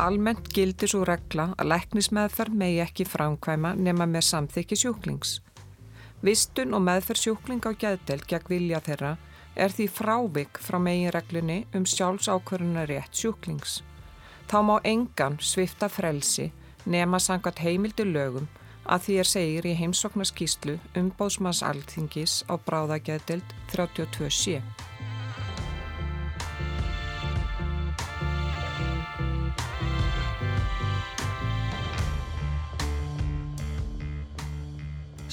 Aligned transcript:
almennt 0.00 0.48
gildir 0.54 0.90
svo 0.90 1.04
regla 1.08 1.50
að 1.58 1.70
læknismeðferð 1.72 2.56
megi 2.62 2.80
ekki 2.84 3.06
framkvæma 3.08 3.74
nema 3.76 4.06
með 4.08 4.26
samþykki 4.28 4.78
sjúklings. 4.82 5.38
Vistun 6.24 6.74
og 6.76 6.84
meðferð 6.84 7.22
sjúkling 7.24 7.64
á 7.64 7.72
gæðdelt 7.72 8.26
gegn 8.28 8.50
vilja 8.52 8.80
þeirra 8.84 9.12
er 9.56 9.72
því 9.74 9.86
frávik 9.92 10.60
frá 10.60 10.78
megin 10.82 11.12
reglunni 11.16 11.58
um 11.74 11.86
sjálfsákvöruna 11.88 12.86
rétt 12.88 13.16
sjúklings. 13.16 13.80
Þá 14.50 14.58
má 14.66 14.76
engan 14.84 15.38
svifta 15.40 15.88
frelsi 15.88 16.50
nema 16.84 17.20
sangat 17.20 17.60
heimildi 17.64 18.04
lögum 18.08 18.48
að 18.90 19.06
því 19.06 19.18
er 19.22 19.28
segir 19.32 19.68
í 19.70 19.74
heimsoknaskíslu 19.78 20.78
um 20.98 21.10
bóðsmanns 21.18 21.62
alþingis 21.66 22.40
á 22.50 22.58
bráðagæðdelt 22.58 23.56
32.7. 23.72 24.89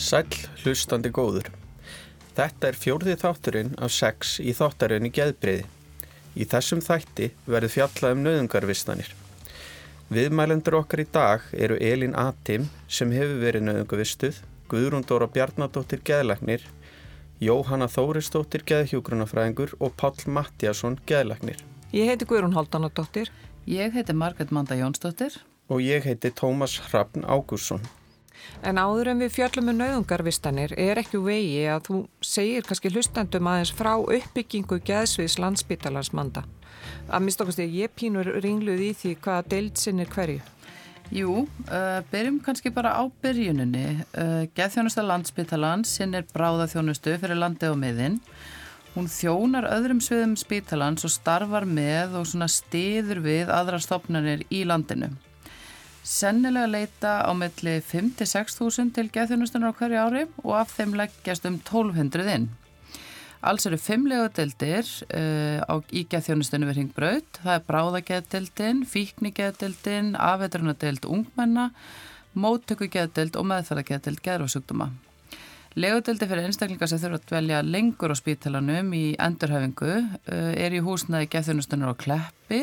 Sæl 0.08 0.28
hlustandi 0.62 1.10
góður. 1.12 1.50
Þetta 2.38 2.70
er 2.70 2.78
fjórði 2.80 3.16
þátturinn 3.20 3.74
af 3.84 3.92
sex 3.92 4.38
í 4.40 4.54
þáttarinn 4.56 5.10
í 5.10 5.12
geðbreyði. 5.12 5.66
Í 6.38 6.46
þessum 6.48 6.84
þætti 6.86 7.32
verður 7.48 7.74
fjallað 7.74 8.14
um 8.16 8.22
nöðungarvistanir. 8.24 9.10
Viðmælendur 10.14 10.78
okkar 10.80 11.04
í 11.04 11.08
dag 11.12 11.50
eru 11.52 11.76
Elin 11.84 12.16
Atim 12.16 12.70
sem 12.88 13.12
hefur 13.12 13.42
verið 13.42 13.68
nöðungavistuð, 13.68 14.40
Guðrún 14.72 15.04
Dóra 15.10 15.28
Bjarnadóttir 15.28 16.00
geðlagnir, 16.08 16.64
Jóhanna 17.44 17.90
Þóristóttir 17.92 18.64
geðhjúgrunafræðingur 18.70 19.76
og 19.84 19.98
Pál 20.00 20.16
Mattiasson 20.24 21.02
geðlagnir. 21.10 21.60
Ég 21.92 22.14
heiti 22.14 22.30
Guðrún 22.30 22.56
Haldanadóttir. 22.56 23.34
Ég 23.68 23.92
heiti 23.92 24.16
Margret 24.16 24.56
Manda 24.56 24.80
Jónsdóttir. 24.80 25.36
Og 25.68 25.84
ég 25.84 26.08
heiti 26.08 26.32
Tómas 26.32 26.80
Hrafn 26.88 27.28
Ágússon. 27.28 27.84
En 28.66 28.80
áður 28.82 29.12
en 29.14 29.22
við 29.22 29.34
fjöllum 29.38 29.70
með 29.70 29.80
nauðungarvistanir 29.82 30.74
er 30.80 31.02
ekki 31.02 31.22
vegi 31.22 31.64
að 31.70 31.84
þú 31.88 32.02
segir 32.26 32.68
kannski 32.68 32.92
hlustandum 32.94 33.50
aðeins 33.52 33.74
frá 33.78 33.94
uppbyggingu 34.02 34.80
geðsviðs 34.88 35.38
landsbytalansmanda. 35.44 36.44
Að 37.08 37.24
mista 37.26 37.44
okkar 37.44 37.58
stegi, 37.58 37.84
ég 37.84 37.96
pínur 37.96 38.30
ringluð 38.44 38.84
í 38.90 38.92
því 38.98 39.16
hvaða 39.24 39.50
deild 39.54 39.82
sinnir 39.82 40.10
hverju. 40.12 40.42
Jú, 41.14 41.46
uh, 41.72 42.02
byrjum 42.12 42.42
kannski 42.44 42.72
bara 42.76 42.92
á 43.00 43.04
byrjuninni. 43.24 43.86
Uh, 44.12 44.44
Geðþjónusta 44.58 45.06
landsbytalans 45.08 45.94
sinnir 45.96 46.28
bráðaþjónustu 46.34 47.16
fyrir 47.22 47.40
landi 47.40 47.70
og 47.72 47.78
miðinn. 47.80 48.20
Hún 48.98 49.08
þjónar 49.12 49.70
öðrum 49.70 50.02
sviðum 50.04 50.36
spítalans 50.40 51.06
og 51.08 51.14
starfar 51.14 51.68
með 51.70 52.18
og 52.20 52.28
stiður 52.52 53.22
við 53.24 53.54
aðra 53.54 53.80
stopnarnir 53.80 54.44
í 54.50 54.64
landinu. 54.68 55.14
Sennilega 56.08 56.70
leita 56.72 57.10
á 57.28 57.32
milli 57.36 57.74
5-6 57.84 58.56
þúsund 58.56 58.94
til 58.96 59.10
geðþjónustunar 59.12 59.74
á 59.76 59.78
hverju 59.78 60.00
ári 60.00 60.22
og 60.40 60.54
af 60.56 60.70
þeim 60.78 60.94
leggjast 60.96 61.48
um 61.50 61.58
1200 61.60 62.30
inn. 62.32 62.46
Alls 63.44 63.68
eru 63.68 63.76
fimm 63.76 64.06
legodeldir 64.08 64.88
uh, 64.88 65.60
eh, 65.60 65.82
í 65.92 66.06
geðþjónustunum 66.08 66.72
við 66.72 66.80
Ringbraut. 66.80 67.42
Það 67.44 67.58
er 67.58 67.66
bráðageðdeldin, 67.68 68.80
fíknigeðdeldin, 68.88 70.14
afveitranadeld 70.16 71.10
ungmenna, 71.12 71.68
móttökugeðdeld 72.40 73.36
og 73.36 73.50
meðferðageðdeld 73.52 74.24
geðrósugduma. 74.24 74.88
Legodeldi 75.78 76.30
fyrir 76.30 76.48
einstaklingar 76.48 76.90
sem 76.90 77.02
þurfa 77.04 77.20
að 77.20 77.36
velja 77.36 77.60
lengur 77.68 78.16
á 78.16 78.18
spítalanum 78.18 78.96
í 78.96 79.10
endurhafingu 79.20 79.92
uh, 79.92 80.54
er 80.56 80.72
í 80.72 80.80
húsnaði 80.88 81.28
geðþjónustunar 81.36 81.92
á 81.92 82.00
Kleppi 82.00 82.62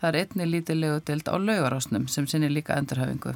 Það 0.00 0.08
er 0.08 0.18
einni 0.22 0.46
lítilegu 0.50 1.02
dild 1.08 1.28
á 1.32 1.36
laugarásnum 1.40 2.08
sem 2.08 2.26
sinni 2.28 2.50
líka 2.52 2.76
endurhafingu. 2.76 3.34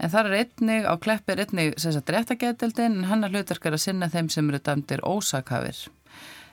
En 0.00 0.10
það 0.10 0.30
er 0.30 0.36
einni, 0.38 0.78
á 0.82 0.94
kleppi 0.98 1.34
er 1.34 1.44
einni 1.44 1.66
sérstaklega 1.76 2.24
réttageðdildin 2.24 2.98
en 2.98 3.10
hann 3.10 3.24
er 3.24 3.34
hlutverkar 3.34 3.76
að 3.76 3.84
sinna 3.84 4.08
þeim 4.10 4.30
sem 4.32 4.48
eru 4.50 4.58
dæmdir 4.58 5.04
ósakafir. 5.06 5.76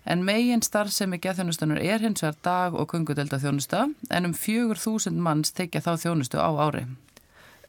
En 0.05 0.25
megin 0.25 0.63
starf 0.65 0.93
sem 0.93 1.13
í 1.13 1.19
geðþjónustunur 1.21 1.79
er 1.81 2.01
hins 2.01 2.23
vegar 2.23 2.37
dag- 2.43 2.75
og 2.75 2.89
kungudelda 2.89 3.39
þjónusta 3.41 3.87
en 4.09 4.25
um 4.25 4.33
fjögur 4.33 4.81
þúsund 4.81 5.21
manns 5.21 5.53
tekja 5.53 5.81
þá 5.81 5.93
þjónustu 6.05 6.41
á 6.41 6.49
ári. 6.57 6.85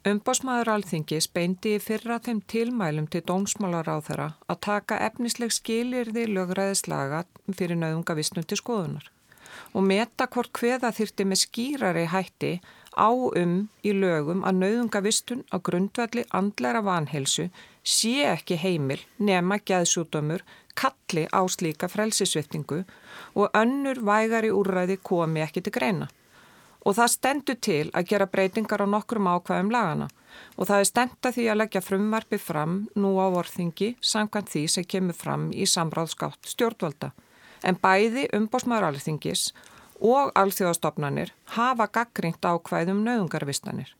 Umbásmaður 0.02 0.72
alþingis 0.72 1.28
beindi 1.30 1.76
í 1.76 1.80
fyrra 1.80 2.18
þeim 2.18 2.40
tilmælum 2.50 3.06
til 3.06 3.22
dómsmálar 3.22 3.86
á 3.86 3.96
þeirra 4.02 4.28
að 4.50 4.62
taka 4.66 4.98
efnisleg 5.06 5.52
skilirði 5.54 6.26
lögræðislaga 6.26 7.24
fyrir 7.54 7.78
nauðungavisnum 7.78 8.48
til 8.48 8.58
skoðunar 8.58 9.12
og 9.72 9.84
meta 9.88 10.28
hvort 10.28 10.52
hveða 10.58 10.92
þyrti 10.94 11.26
með 11.28 11.42
skýrari 11.42 12.06
hætti 12.12 12.52
á 12.96 13.08
um 13.12 13.54
í 13.84 13.92
lögum 13.96 14.42
að 14.44 14.58
nauðungavistun 14.62 15.44
á 15.48 15.56
grundvalli 15.64 16.24
andlæra 16.30 16.82
vanhelsu 16.84 17.48
sé 17.82 18.14
ekki 18.28 18.58
heimil 18.60 19.00
nema 19.18 19.58
gæðsútumur 19.58 20.44
kalli 20.74 21.26
á 21.32 21.40
slíka 21.48 21.88
frelsisviftingu 21.88 22.82
og 23.34 23.56
önnur 23.56 24.00
vægari 24.04 24.52
úrræði 24.52 24.98
komi 25.02 25.42
ekki 25.44 25.62
til 25.62 25.72
greina. 25.72 26.08
Og 26.82 26.96
það 26.98 27.12
stendur 27.14 27.58
til 27.62 27.90
að 27.94 28.08
gera 28.10 28.26
breytingar 28.26 28.82
á 28.82 28.86
nokkrum 28.86 29.28
ákvæðum 29.30 29.70
lagana 29.70 30.08
og 30.56 30.66
það 30.68 30.78
er 30.78 30.88
stenda 30.88 31.32
því 31.32 31.44
að 31.48 31.60
leggja 31.60 31.84
frumvarfi 31.84 32.38
fram 32.40 32.78
nú 32.96 33.12
á 33.20 33.26
vorþingi 33.34 33.94
samkvæmt 34.00 34.50
því 34.52 34.62
sem 34.74 34.88
kemur 34.88 35.16
fram 35.16 35.50
í 35.52 35.68
samráðskátt 35.68 36.48
stjórnvalda 36.54 37.12
en 37.64 37.78
bæði 37.82 38.28
umbósmaður 38.36 38.90
alþingis 38.90 39.50
og 40.02 40.32
alþjóðastofnanir 40.38 41.32
hafa 41.56 41.88
gaggrínt 41.94 42.42
ákvæðum 42.42 43.02
nauðungarvistanir. 43.06 43.92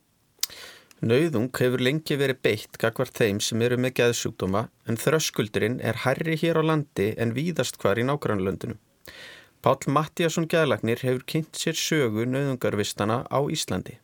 Nauðung 1.02 1.50
hefur 1.58 1.82
lengi 1.82 2.14
verið 2.14 2.38
beitt 2.46 2.78
gagvart 2.78 3.16
þeim 3.18 3.40
sem 3.42 3.62
eru 3.66 3.78
með 3.80 3.96
geðsjúkdóma 3.98 4.68
en 4.86 4.98
þröskuldurinn 5.02 5.80
er 5.82 5.98
herri 6.04 6.36
hér 6.38 6.60
á 6.60 6.62
landi 6.62 7.08
en 7.18 7.34
víðast 7.34 7.80
hvar 7.82 7.98
í 7.98 8.06
nágrannlöndunum. 8.06 8.78
Pál 9.62 9.78
Mattíasson 9.94 10.46
geðlagnir 10.50 11.02
hefur 11.02 11.24
kynnt 11.26 11.58
sér 11.58 11.78
sögu 11.78 12.26
nauðungarvistana 12.26 13.22
á 13.30 13.38
Íslandi. 13.50 13.98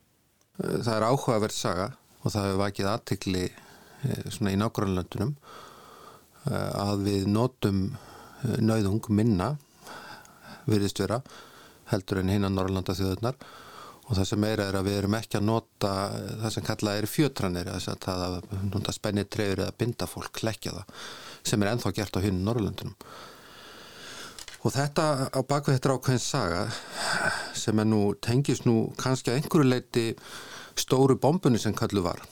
Það 0.59 0.93
er 0.97 1.07
áhugaverð 1.07 1.55
saga 1.55 1.89
og 2.23 2.35
það 2.35 2.45
hefur 2.49 2.61
vakið 2.65 2.91
aðtikli 2.91 3.45
eh, 3.47 4.53
í 4.53 4.59
nágrannlöndunum 4.59 5.33
eh, 6.51 6.71
að 6.83 7.07
við 7.07 7.27
notum 7.31 7.83
nauðung 8.63 9.09
minna 9.15 9.55
virðist 10.69 11.01
vera 11.03 11.23
heldur 11.93 12.21
en 12.23 12.33
hinnan 12.33 12.55
Norrlanda 12.57 12.97
þjóðunar 12.97 13.39
og 14.09 14.17
það 14.17 14.29
sem 14.31 14.41
meira 14.41 14.69
er 14.69 14.77
að 14.79 14.89
við 14.89 14.99
erum 15.01 15.17
ekki 15.19 15.39
að 15.39 15.49
nota 15.49 15.95
það 16.43 16.53
sem 16.55 16.69
kallað 16.69 17.01
er 17.01 17.11
fjötranir 17.13 17.73
það 17.85 18.23
að 18.27 18.39
nota 18.73 18.95
spennið 18.97 19.33
treyður 19.33 19.65
eða 19.65 19.79
binda 19.81 20.09
fólk, 20.09 20.31
klekja 20.41 20.77
það 20.77 20.95
sem 21.49 21.65
er 21.65 21.73
enþá 21.73 21.93
gert 21.97 22.17
á 22.17 22.25
hinn 22.25 22.45
Norrlandunum 22.45 22.97
og 24.65 24.75
þetta 24.75 25.05
á 25.31 25.41
bakvið 25.47 25.79
þetta 25.79 25.97
ákveðin 25.97 26.23
saga 26.23 26.63
sem 27.57 27.79
er 27.79 27.87
nú, 27.89 28.01
tengis 28.25 28.65
nú 28.67 28.89
kannski 28.99 29.33
að 29.33 29.41
einhverju 29.41 29.69
leiti 29.69 30.07
stóru 30.79 31.19
bombunni 31.19 31.61
sem 31.63 31.75
kallu 31.77 32.03
var. 32.05 32.23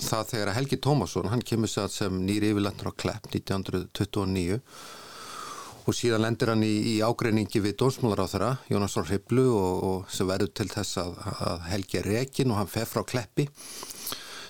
Það 0.00 0.28
þegar 0.32 0.50
að 0.50 0.56
Helgi 0.58 0.78
Tómasson, 0.82 1.30
hann 1.30 1.44
kemur 1.46 1.70
sér 1.70 1.90
sem 1.92 2.20
nýri 2.26 2.50
yfirlendur 2.52 2.90
á 2.90 2.98
Klepp 2.98 3.28
1929 3.30 4.60
og 5.84 5.96
síðan 5.96 6.24
lendir 6.24 6.52
hann 6.52 6.64
í, 6.64 6.72
í 6.94 6.94
ágreiningi 7.04 7.60
við 7.64 7.76
dónsmálaráþara, 7.82 8.50
Jónas 8.72 8.96
Rór 8.96 9.10
Hriblu 9.10 9.46
og, 9.52 9.82
og 9.88 10.12
sem 10.12 10.28
verður 10.28 10.52
til 10.56 10.68
þess 10.72 11.00
að, 11.02 11.18
að 11.34 11.66
Helgi 11.72 12.00
er 12.00 12.08
rekin 12.08 12.54
og 12.54 12.60
hann 12.62 12.70
fer 12.72 12.88
frá 12.88 13.04
Kleppi. 13.04 13.48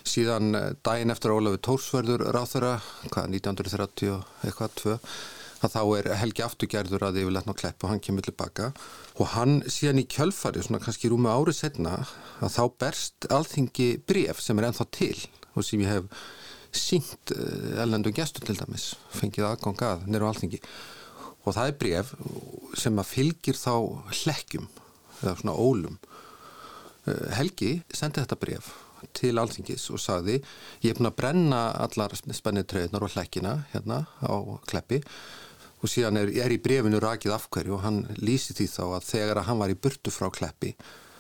Síðan 0.05 0.55
eh, 0.55 0.69
daginn 0.85 1.15
eftir 1.15 1.35
Ólafi 1.35 1.63
Tórsverður 1.65 2.27
ráþara, 2.37 2.77
hvað 3.09 3.33
1930 3.41 4.21
eitthvað, 4.45 4.77
tvö 4.83 4.99
að 5.65 5.73
þá 5.73 5.83
er 5.97 6.09
Helgi 6.21 6.43
afturgerður 6.45 7.07
að 7.07 7.19
yfirleitna 7.23 7.55
á 7.57 7.61
Kleppi 7.61 7.87
og 7.87 7.93
hann 7.95 8.03
kemur 8.05 8.27
tilbaka. 8.27 8.71
Og 9.17 9.31
hann 9.33 9.63
síðan 9.71 10.03
í 10.03 10.09
kjölfari, 10.13 10.63
svona 10.63 10.83
kannski 10.85 11.11
rúmi 11.11 11.31
árið 11.33 11.63
setna, 11.63 11.97
að 12.45 12.57
þá 12.59 12.65
berst 12.85 13.29
alþingi 13.33 13.95
bref 14.05 14.43
sem 14.45 14.61
er 14.61 14.69
ennþá 14.69 14.91
til 14.95 15.17
og 15.55 15.65
sem 15.65 15.83
ég 15.83 15.91
hef 15.95 16.25
sínt 16.75 17.33
ellendum 17.79 18.13
eh, 18.13 18.19
gestur 18.19 18.45
til 18.45 18.59
dæmis, 18.59 18.93
fengið 19.15 19.49
aðgóng 19.49 19.83
að 19.87 20.07
nýru 20.11 20.29
alþingi 20.29 20.61
og 21.45 21.53
það 21.53 21.69
er 21.69 21.79
bref 21.81 22.13
sem 22.81 22.99
að 23.01 23.11
fylgir 23.11 23.59
þá 23.59 23.75
hlekkjum 24.23 24.67
eða 25.21 25.37
svona 25.41 25.55
ólum. 25.55 25.99
Eh, 27.05 27.31
Helgi 27.39 27.77
sendi 27.93 28.23
þetta 28.23 28.41
bref 28.41 28.73
til 29.15 29.37
alþingis 29.37 29.91
og 29.93 30.01
sagði 30.01 30.39
ég 30.81 30.91
er 30.91 30.99
búin 30.99 31.11
að 31.11 31.19
brenna 31.19 31.63
allar 31.85 32.15
spennið 32.17 32.69
treyðnar 32.71 33.05
og 33.05 33.13
hlekkina 33.13 33.57
hérna 33.75 34.05
á 34.25 34.35
kleppi. 34.69 35.03
Og 35.85 35.91
síðan 35.93 36.17
er, 36.17 36.31
er 36.41 36.53
í 36.55 36.61
brefinu 36.65 37.01
rakið 37.03 37.35
afhverju 37.37 37.77
og 37.77 37.83
hann 37.85 38.05
lýsi 38.17 38.57
því 38.57 38.69
þá 38.73 38.85
að 38.87 39.09
þegar 39.11 39.41
að 39.43 39.49
hann 39.51 39.61
var 39.61 39.73
í 39.75 39.77
burtu 39.77 40.13
frá 40.15 40.31
kleppi 40.33 40.73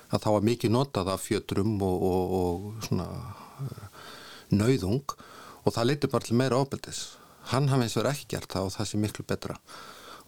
að 0.09 0.23
þá 0.25 0.29
var 0.31 0.47
mikið 0.49 0.73
notað 0.73 1.11
af 1.13 1.25
fjötrum 1.27 1.75
og, 1.85 2.07
og, 2.09 2.33
og 2.39 2.87
svona 2.87 3.09
uh, 3.11 4.01
nauðung. 4.55 5.05
Og 5.65 5.75
það 5.75 5.89
leytur 5.91 6.13
bara 6.13 6.29
til 6.29 6.39
meira 6.41 6.61
ábeldis 6.61 7.03
hann 7.53 7.69
hafði 7.69 7.87
eins 7.87 7.97
og 7.97 8.03
verið 8.03 8.15
ekki 8.15 8.31
gert 8.35 8.55
það 8.55 8.69
og 8.69 8.75
það 8.75 8.89
sé 8.91 9.01
miklu 9.01 9.27
betra 9.29 9.59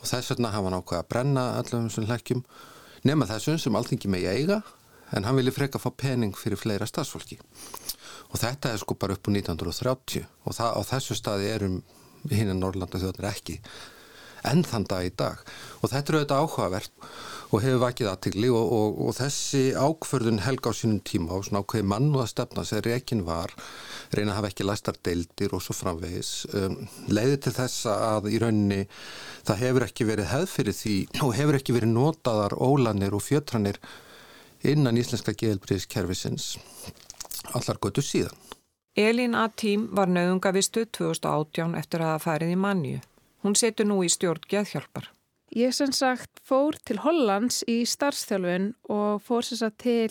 og 0.00 0.08
þess 0.08 0.32
vegna 0.32 0.52
hafa 0.54 0.70
hann 0.70 0.78
ákveða 0.81 1.02
að 1.04 1.10
brenna 1.12 1.44
allum 1.60 1.88
þessum 1.88 2.08
hlækjum 2.10 2.43
nema 3.08 3.28
þessum 3.31 3.60
sem 3.62 3.78
alltingi 3.78 4.10
megi 4.12 4.31
eiga 4.31 4.60
en 5.14 5.26
hann 5.26 5.38
vilja 5.38 5.54
freka 5.54 5.81
fá 5.82 5.90
pening 5.94 6.34
fyrir 6.37 6.60
fleira 6.60 6.88
stafsfólki 6.88 7.38
og 8.32 8.40
þetta 8.43 8.72
er 8.72 8.82
sko 8.82 8.96
bara 8.98 9.16
upp 9.16 9.28
á 9.28 9.31
1930 9.31 10.25
og 10.44 10.56
það, 10.56 10.70
á 10.75 10.81
þessu 10.90 11.19
staði 11.19 11.52
erum 11.52 11.76
hinn 12.31 12.50
að 12.50 12.58
Norrlanda 12.60 12.98
þjóðanir 12.98 13.31
ekki 13.31 13.60
enn 14.50 14.64
þann 14.66 14.87
dag 14.90 15.06
í 15.06 15.12
dag 15.16 15.43
og 15.81 15.90
þetta 15.93 16.12
er 16.12 16.19
auðvitað 16.19 16.44
áhugavert 16.44 17.08
og 17.46 17.62
hefur 17.62 17.82
vakið 17.82 18.10
aðtigli 18.10 18.48
og, 18.50 18.72
og, 18.76 18.96
og 19.06 19.16
þessi 19.16 19.62
ákförðun 19.78 20.43
helga 20.43 20.72
á 20.72 20.78
sínum 20.78 21.02
tíma 21.06 21.37
og 21.37 21.46
svona 21.46 21.62
ákveði 21.62 21.88
mann 21.93 22.08
og 22.14 22.25
að 22.25 22.32
stefna 22.32 22.64
sem 22.66 22.82
rekin 22.87 23.22
var 23.26 23.54
reyna 24.14 24.32
að 24.32 24.38
hafa 24.40 24.50
ekki 24.52 24.66
læstar 24.66 24.98
deildir 25.06 25.54
og 25.56 25.62
svo 25.62 25.76
framvegis 25.76 26.32
um, 26.54 26.78
leiði 27.10 27.38
til 27.46 27.54
þess 27.58 27.87
að 27.93 28.31
í 28.32 28.40
rauninni 28.43 28.82
það 29.46 29.62
hefur 29.62 29.87
ekki 29.87 30.08
verið 30.10 30.32
hefð 30.32 30.52
fyrir 30.56 30.78
því 30.81 30.96
og 31.26 31.37
hefur 31.38 31.60
ekki 31.60 31.76
verið 31.76 31.94
notaðar 31.94 32.58
ólanir 32.58 33.16
og 33.16 33.25
fjötranir 33.25 33.81
innan 34.66 34.98
íslenska 34.98 35.34
geðelbriðiskerfisins 35.37 36.56
allar 37.54 37.78
götu 37.78 38.02
síðan. 38.02 38.34
Elín 38.96 39.34
Atím 39.37 39.90
var 39.93 40.08
nöðungavistu 40.08 40.87
2018 40.88 41.76
eftir 41.76 42.00
að 42.00 42.14
það 42.14 42.25
færið 42.25 42.52
í 42.54 42.56
mannju. 42.62 43.00
Hún 43.46 43.54
setur 43.54 43.87
nú 43.87 44.00
í 44.02 44.08
stjórn 44.10 44.43
geðhjálpar. 44.50 45.12
Ég 45.54 45.70
sem 45.70 45.93
sagt 45.94 46.40
fór 46.43 46.75
til 46.82 46.96
Hollands 47.04 47.60
í 47.70 47.84
starfstjálfun 47.87 48.72
og 48.90 49.20
fór 49.22 49.46
sem 49.46 49.60
sagt 49.60 49.84
til 49.84 50.10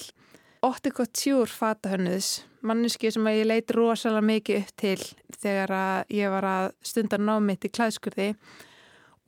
Ottikot 0.63 1.11
Tjúr 1.11 1.51
fatahönnuðs, 1.51 2.45
manneski 2.63 3.11
sem 3.11 3.27
ég 3.27 3.43
leiti 3.49 3.75
rosalega 3.75 4.23
mikið 4.29 4.61
upp 4.61 4.71
til 4.79 5.03
þegar 5.35 5.75
ég 6.15 6.31
var 6.31 6.47
að 6.47 6.69
stunda 6.87 7.19
námiðt 7.19 7.67
í 7.67 7.73
klæðskurði. 7.75 8.29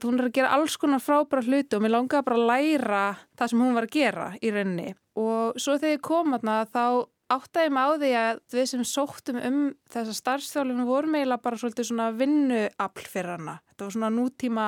Hún 0.06 0.21
er 0.21 0.30
að 0.30 0.36
gera 0.39 0.56
alls 0.56 0.80
konar 0.80 1.04
frábæra 1.04 1.44
hluti 1.44 1.75
og 1.75 1.83
mér 1.83 1.98
langaði 1.98 2.27
bara 2.30 2.39
að 2.39 2.48
læra 2.54 3.04
það 3.36 3.51
sem 3.51 3.65
hún 3.65 3.75
var 3.75 3.89
að 3.89 3.95
gera 3.98 4.30
í 4.39 4.56
rauninni. 4.56 4.89
Og 5.19 5.59
svo 5.59 5.75
þegar 5.75 5.98
ég 5.98 6.07
kom 6.07 6.38
aðna 6.38 6.62
þá 6.71 6.86
áttaði 7.34 7.74
á 7.76 7.88
því 7.98 8.12
að 8.22 8.40
við 8.54 8.70
sem 8.72 8.86
sóttum 8.88 9.42
um 9.42 9.60
þessa 9.92 10.16
starfstjálfum 10.16 10.88
vorum 10.88 11.18
eiginlega 11.18 11.44
bara 11.44 11.60
svolítið 11.60 11.90
svona 11.90 12.08
vinnuafl 12.16 13.06
fyrir 13.12 13.36
hana. 13.36 13.60
Þetta 13.72 13.88
var 13.88 13.96
svona 13.98 14.14
nútíma 14.14 14.68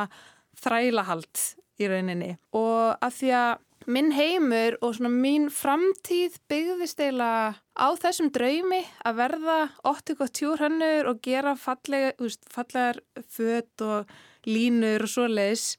þrælahald 0.59 1.43
í 1.79 1.87
rauninni 1.87 2.33
og 2.57 2.99
að 2.99 3.17
því 3.19 3.33
að 3.39 3.65
minn 3.89 4.11
heimur 4.13 4.75
og 4.83 4.97
svona 4.97 5.11
mín 5.13 5.47
framtíð 5.53 6.35
byggðist 6.51 6.99
eiginlega 6.99 7.55
á 7.79 7.87
þessum 8.01 8.31
draumi 8.35 8.81
að 9.07 9.21
verða 9.21 9.59
80 9.87 10.59
hannur 10.59 11.09
og 11.13 11.21
gera 11.25 11.55
fallega, 11.57 12.11
úst, 12.19 12.43
fallegar 12.51 12.99
fött 13.23 13.85
og 13.85 14.11
línur 14.49 15.07
og 15.07 15.11
svo 15.11 15.29
leiðis 15.31 15.77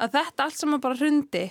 að 0.00 0.16
þetta 0.16 0.46
allt 0.46 0.60
saman 0.60 0.82
bara 0.82 0.98
hrundi 1.00 1.48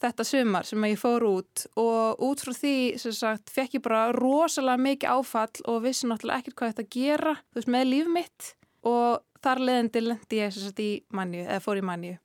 þetta 0.00 0.26
sumar 0.26 0.68
sem 0.68 0.86
ég 0.88 1.00
fór 1.00 1.26
út 1.28 1.66
og 1.80 2.22
út 2.24 2.44
frá 2.44 2.54
því 2.56 2.76
sem 3.02 3.16
sagt 3.16 3.52
fekk 3.52 3.78
ég 3.78 3.84
bara 3.84 4.06
rosalega 4.16 4.80
mikið 4.86 5.12
áfall 5.16 5.66
og 5.70 5.82
vissi 5.84 6.08
náttúrulega 6.08 6.42
ekkert 6.44 6.58
hvað 6.60 6.72
þetta 6.74 6.94
gera 6.96 7.34
þú 7.40 7.60
veist 7.60 7.74
með 7.76 7.90
líf 7.90 8.10
mitt 8.16 8.54
og 8.88 9.20
þar 9.44 9.62
leðandi 9.66 10.02
lendi 10.04 10.40
ég 10.40 10.54
sem 10.54 10.66
sagt 10.66 10.82
í 10.84 10.90
mannju 11.16 11.44
eða 11.46 11.62
fór 11.64 11.80
í 11.80 11.86
mannju. 11.86 12.16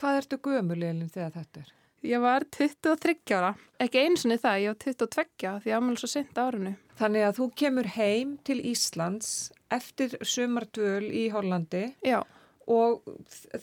Hvað 0.00 0.20
ertu 0.20 0.38
gömulilin 0.42 1.10
þegar 1.10 1.34
þetta 1.38 1.62
er? 1.62 1.72
Ég 2.04 2.20
var 2.20 2.44
23 2.52 3.32
ára, 3.32 3.54
ekki 3.80 4.02
einsinni 4.04 4.36
það, 4.36 4.58
ég 4.60 4.74
var 4.74 4.80
22 4.82 5.52
því 5.64 5.72
ámjölu 5.72 6.00
svo 6.02 6.10
sent 6.12 6.36
árinu. 6.36 6.74
Þannig 6.98 7.24
að 7.24 7.38
þú 7.38 7.46
kemur 7.62 7.88
heim 7.94 8.34
til 8.44 8.58
Íslands 8.60 9.30
eftir 9.72 10.18
sumardvöl 10.20 11.08
í 11.08 11.24
Hollandi 11.32 11.86
Já. 12.04 12.20
og 12.68 13.08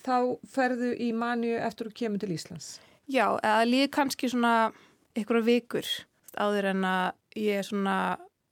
þá 0.02 0.16
ferðu 0.50 0.96
í 0.98 1.12
manju 1.14 1.60
eftir 1.62 1.88
að 1.88 1.92
þú 1.92 2.00
kemur 2.02 2.24
til 2.24 2.34
Íslands? 2.34 2.72
Já, 3.12 3.26
eða 3.44 3.68
líði 3.68 3.92
kannski 3.92 4.30
svona 4.32 4.72
ykkur 5.18 5.42
vikur 5.44 5.88
áður 6.40 6.70
en 6.72 6.86
að 6.88 7.40
ég 7.42 7.66
svona 7.68 7.96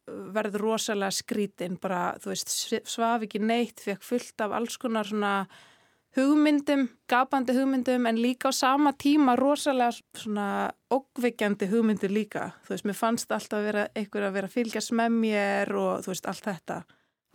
verður 0.10 0.66
rosalega 0.66 1.14
skrítin 1.14 1.78
bara, 1.80 2.16
þú 2.20 2.34
veist, 2.34 2.52
svaf 2.90 3.24
ekki 3.24 3.40
neitt 3.40 3.80
fekk 3.84 4.04
fullt 4.04 4.44
af 4.44 4.56
alls 4.58 4.78
konar 4.82 5.08
svona 5.08 5.34
hugmyndum, 6.18 6.88
gapandi 7.08 7.54
hugmyndum 7.56 8.08
en 8.10 8.20
líka 8.20 8.50
á 8.50 8.54
sama 8.56 8.96
tíma 8.98 9.38
rosalega 9.40 9.94
svona 10.18 10.48
oggveikjandi 10.92 11.70
hugmyndir 11.70 12.12
líka, 12.12 12.50
þú 12.66 12.74
veist, 12.74 12.88
mér 12.90 12.98
fannst 12.98 13.32
alltaf 13.32 13.64
vera 13.64 13.88
einhver 13.94 14.28
að 14.28 14.40
vera 14.40 14.50
að 14.50 14.56
fylgjast 14.58 14.96
með 14.98 15.20
mér 15.22 15.76
og 15.78 16.04
þú 16.04 16.16
veist, 16.16 16.32
allt 16.32 16.50
þetta. 16.50 16.82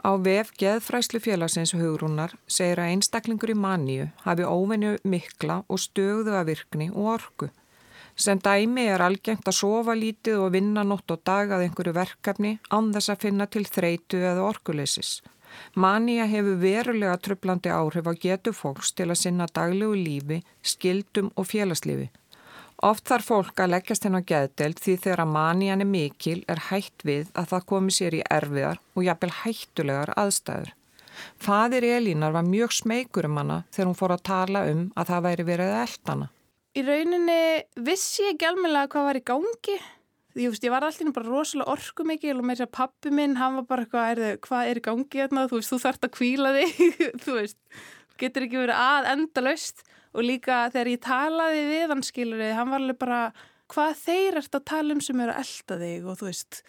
Á 0.02 0.10
vef 0.18 0.50
Geðfræslu 0.58 1.20
félagsins 1.22 1.72
hugrúnar 1.76 2.34
segir 2.50 2.80
að 2.82 2.94
einstaklingur 2.94 3.52
í 3.54 3.58
manníu 3.58 4.08
hafi 4.24 4.46
óvenju 4.46 4.96
mikla 5.04 5.60
og 5.68 5.80
stögðu 5.80 6.34
að 6.34 6.50
virkni 6.50 6.88
og 6.90 7.12
orku. 7.18 7.50
Sem 8.16 8.38
dæmi 8.38 8.86
er 8.94 9.02
algengt 9.02 9.46
að 9.50 9.58
sofa 9.58 9.94
lítið 9.98 10.42
og 10.44 10.52
vinna 10.54 10.84
nótt 10.86 11.10
og 11.10 11.22
dag 11.26 11.50
að 11.50 11.64
einhverju 11.66 11.94
verkefni 11.96 12.58
án 12.70 12.92
þess 12.94 13.14
að 13.14 13.22
finna 13.26 13.46
til 13.46 13.64
þreitu 13.66 14.20
eða 14.22 14.44
orkuleysis. 14.50 15.20
Manía 15.74 16.26
hefur 16.30 16.58
verulega 16.62 17.16
tröflandi 17.18 17.70
áhrif 17.70 18.10
á 18.10 18.12
getu 18.26 18.52
fólks 18.52 18.92
til 18.92 19.08
að 19.10 19.20
sinna 19.22 19.46
daglegu 19.46 19.94
lífi, 19.94 20.42
skildum 20.62 21.30
og 21.34 21.46
félagslífi. 21.50 22.10
Oft 22.84 23.06
þarf 23.08 23.30
fólk 23.30 23.60
að 23.64 23.70
leggjast 23.72 24.04
henn 24.04 24.18
á 24.20 24.28
geðdelt 24.28 24.80
því 24.84 24.94
þegar 25.00 25.20
að 25.22 25.30
manían 25.32 25.80
er 25.80 25.88
mikil 25.88 26.40
er 26.52 26.58
hætt 26.66 27.04
við 27.08 27.30
að 27.32 27.46
það 27.54 27.62
komi 27.70 27.94
sér 27.96 28.16
í 28.18 28.24
erfiðar 28.28 28.80
og 28.92 29.06
jafnvel 29.06 29.30
hættulegar 29.38 30.12
aðstæður. 30.20 30.74
Fadir 31.40 31.86
Elínar 31.88 32.34
var 32.34 32.44
mjög 32.44 32.74
smeykur 32.76 33.30
um 33.30 33.40
hana 33.40 33.58
þegar 33.72 33.88
hún 33.88 33.96
fór 34.02 34.14
að 34.18 34.24
tala 34.28 34.64
um 34.68 34.82
að 35.00 35.14
það 35.14 35.24
væri 35.28 35.46
verið 35.48 35.72
eldana. 35.78 36.28
Í 36.76 36.84
rauninni 36.84 37.40
vissi 37.88 38.26
ég 38.26 38.34
ekki 38.34 38.50
almenlega 38.50 38.92
hvað 38.92 39.08
var 39.08 39.20
í 39.22 39.24
gangi. 39.32 39.78
Ég, 40.34 40.50
veist, 40.50 40.66
ég 40.66 40.74
var 40.74 40.84
alltaf 40.84 41.16
bara 41.16 41.30
rosalega 41.30 41.72
orku 41.78 42.04
mikil 42.04 42.36
og 42.36 42.44
þess 42.50 42.66
að 42.66 42.72
pappi 42.74 43.14
minn, 43.14 43.38
hann 43.40 43.60
var 43.62 43.68
bara 43.70 43.86
eitthvað, 43.86 44.12
er, 44.12 44.38
hvað 44.44 44.68
er 44.68 44.82
í 44.82 44.84
gangi 44.90 45.22
hérna? 45.22 45.48
Þú 45.48 45.62
veist, 45.62 45.72
þú 45.72 45.80
þarfst 45.86 46.08
að 46.08 46.14
kvíla 46.18 46.54
þig, 46.58 47.02
þú 47.24 47.40
veist, 47.40 47.60
getur 48.20 48.48
ekki 48.48 48.64
verið 48.66 48.84
að 48.84 49.12
enda 49.14 49.48
löst 49.48 49.86
og 50.14 50.26
líka 50.26 50.62
þegar 50.72 50.92
ég 50.94 51.02
talaði 51.04 51.66
við 51.70 51.92
hann, 51.92 52.06
skilur 52.06 52.46
hann 52.54 52.72
var 52.72 52.82
alveg 52.82 53.00
bara, 53.00 53.20
hvað 53.72 54.00
þeir 54.04 54.40
ert 54.40 54.58
að 54.58 54.66
tala 54.70 54.96
um 54.96 55.04
sem 55.04 55.22
eru 55.24 55.34
að 55.34 55.44
elda 55.44 55.78
þig 55.84 56.08
og 56.08 56.18
þú 56.20 56.28
veist, 56.30 56.60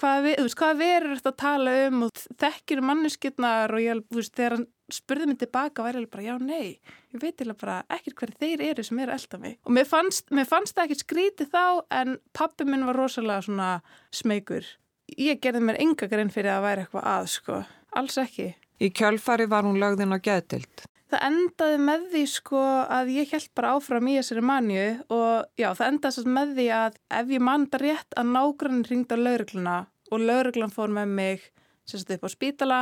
hvað, 0.00 0.26
við, 0.26 0.36
þú 0.38 0.46
veist, 0.46 0.58
hvað 0.60 0.82
verður 0.84 1.16
ert 1.16 1.30
að 1.30 1.40
tala 1.44 1.78
um 1.86 2.04
og 2.06 2.26
þekkir 2.44 2.84
manneskirnar 2.90 3.74
og 3.74 3.84
ég, 3.84 4.04
þú 4.10 4.20
veist, 4.20 4.36
þegar 4.36 4.56
hann 4.58 4.68
spurði 4.90 5.28
mig 5.30 5.38
tilbaka 5.40 5.84
væri 5.84 6.00
alveg 6.00 6.12
bara 6.14 6.26
já, 6.26 6.34
nei, 6.42 6.78
ég 7.14 7.22
veit 7.22 7.42
alveg 7.44 7.58
bara 7.60 7.76
ekkert 7.94 8.16
hverju 8.18 8.38
þeir 8.40 8.64
eru 8.70 8.84
sem 8.86 9.02
eru 9.02 9.14
elda 9.14 9.40
mig 9.42 9.56
og 9.62 9.74
mér 9.76 9.88
fannst, 9.88 10.30
mér 10.34 10.48
fannst 10.50 10.76
það 10.76 10.88
ekkert 10.88 11.04
skríti 11.04 11.46
þá 11.50 11.64
en 12.00 12.16
pappi 12.36 12.66
minn 12.66 12.86
var 12.88 12.98
rosalega 12.98 13.46
svona 13.46 13.70
smeykur. 14.14 14.66
Ég 15.18 15.40
gerði 15.42 15.62
mér 15.66 15.80
enga 15.82 16.06
grein 16.10 16.30
fyrir 16.30 16.54
að 16.54 16.66
væri 16.66 16.84
eitthvað 16.84 17.08
að 17.12 17.30
sko, 17.32 17.60
alls 17.98 18.18
ekki. 18.22 18.52
Í 18.80 18.90
kjölfari 18.94 19.48
var 19.50 19.66
hún 19.66 19.80
lögðin 19.82 20.14
á 20.14 20.18
geðdild. 20.22 20.84
Það 21.10 21.24
endaði 21.26 21.78
með 21.82 22.02
því 22.12 22.20
sko 22.30 22.60
að 22.86 23.08
ég 23.16 23.32
held 23.34 23.48
bara 23.58 23.70
áfram 23.74 24.10
í 24.12 24.12
þessari 24.20 24.42
manju 24.46 24.84
og 25.10 25.48
já, 25.58 25.68
það 25.74 25.88
endaði 25.88 26.34
með 26.36 26.52
því 26.58 26.66
að 26.76 26.98
ef 27.18 27.32
ég 27.34 27.42
manda 27.48 27.80
rétt 27.82 28.18
að 28.20 28.30
nágrann 28.36 28.84
ringda 28.86 29.18
laurugluna 29.18 29.78
og 30.10 30.22
lauruglan 30.22 30.74
fór 30.74 30.94
með 30.94 31.16
mig 31.18 31.48
sérst 31.90 32.14
upp 32.14 32.26
á 32.26 32.30
spítala 32.30 32.80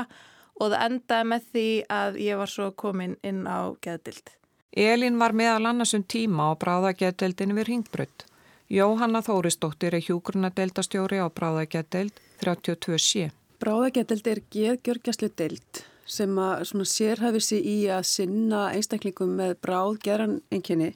og 0.60 0.74
það 0.74 0.84
endaði 0.90 1.30
með 1.32 1.48
því 1.54 1.66
að 1.96 2.20
ég 2.26 2.40
var 2.42 2.52
svo 2.52 2.68
komin 2.76 3.16
inn 3.24 3.46
á 3.48 3.72
geðdild. 3.80 4.34
Elin 4.76 5.16
var 5.16 5.32
meðal 5.32 5.70
annars 5.70 5.96
um 5.96 6.04
tíma 6.04 6.52
á 6.52 6.60
bráðageðdildin 6.60 7.56
við 7.56 7.70
Ringbrödd. 7.72 8.26
Jóhanna 8.68 9.22
Þórisdóttir 9.24 9.96
er 9.96 10.04
hjúgrunadeildastjóri 10.04 11.22
á 11.24 11.32
bráðageðdild 11.32 12.20
32C. 12.44 13.30
Bráðageðdild 13.62 14.28
er 14.28 14.42
geðgjörgjastlu 14.52 15.32
dild 15.32 15.86
sem 16.08 16.38
að 16.40 16.64
sérhæfi 16.88 17.42
sig 17.44 17.66
í 17.68 17.76
að 17.92 18.06
sinna 18.08 18.68
einstaklingum 18.72 19.36
með 19.38 19.58
bráð 19.64 20.00
geran 20.04 20.40
enginni. 20.50 20.94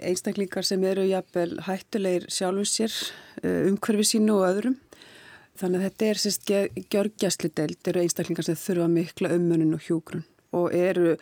Einstaklingar 0.00 0.64
sem 0.64 0.84
eru 0.88 1.04
jafnvel 1.04 1.58
hættulegir 1.66 2.30
sjálfur 2.32 2.68
sér, 2.70 2.92
eh, 3.42 3.68
umhverfi 3.68 4.16
sínu 4.16 4.38
og 4.38 4.46
öðrum 4.48 4.78
Þannig 5.56 5.80
að 5.80 5.86
þetta 5.86 6.06
er 6.06 6.18
sérst 6.20 6.50
gjörgjæslu 6.92 7.50
deild, 7.56 7.78
eru 7.88 8.02
einstaklingar 8.02 8.44
sem 8.44 8.58
þurfa 8.60 8.88
mikla 8.92 9.30
umönun 9.36 9.76
og 9.76 9.86
hjúgrun 9.86 10.26
og 10.56 10.74
eru 10.76 11.14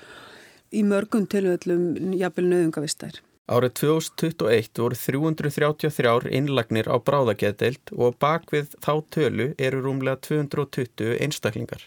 í 0.74 0.82
mörgum 0.86 1.28
tilvöldum 1.30 2.16
jafnvel 2.18 2.48
nöðungavistær. 2.50 3.20
Árið 3.44 3.74
2021 3.82 4.80
voru 4.80 4.98
333 4.98 6.32
innlagnir 6.34 6.88
á 6.90 6.96
bráðageðdeild 6.98 7.92
og 7.94 8.16
bakvið 8.22 8.74
þá 8.82 8.92
tölu 9.14 9.50
eru 9.60 9.82
rúmlega 9.84 10.18
220 10.24 11.18
einstaklingar. 11.20 11.84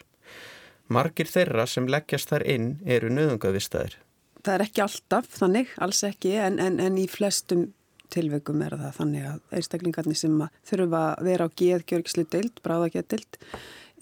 Margir 0.94 1.30
þeirra 1.30 1.66
sem 1.68 1.88
leggjast 1.90 2.32
þar 2.32 2.46
inn 2.48 2.68
eru 2.86 3.10
nöðungavistæðir. 3.14 3.98
Það 4.44 4.54
er 4.54 4.64
ekki 4.68 4.84
alltaf 4.86 5.32
þannig, 5.34 5.74
alls 5.84 6.04
ekki, 6.08 6.36
en, 6.40 6.60
en, 6.64 6.78
en 6.80 7.00
í 7.00 7.08
flestum 7.12 7.66
tilveikum 8.14 8.62
er 8.64 8.78
það 8.80 8.94
þannig 9.02 9.26
að 9.28 9.58
einstaklingarnir 9.58 10.20
sem 10.20 10.38
þurfa 10.70 11.02
að 11.10 11.26
vera 11.28 11.48
á 11.48 11.56
geðgjörgislu 11.62 12.24
deild, 12.32 12.62
bráðageðdild, 12.64 13.42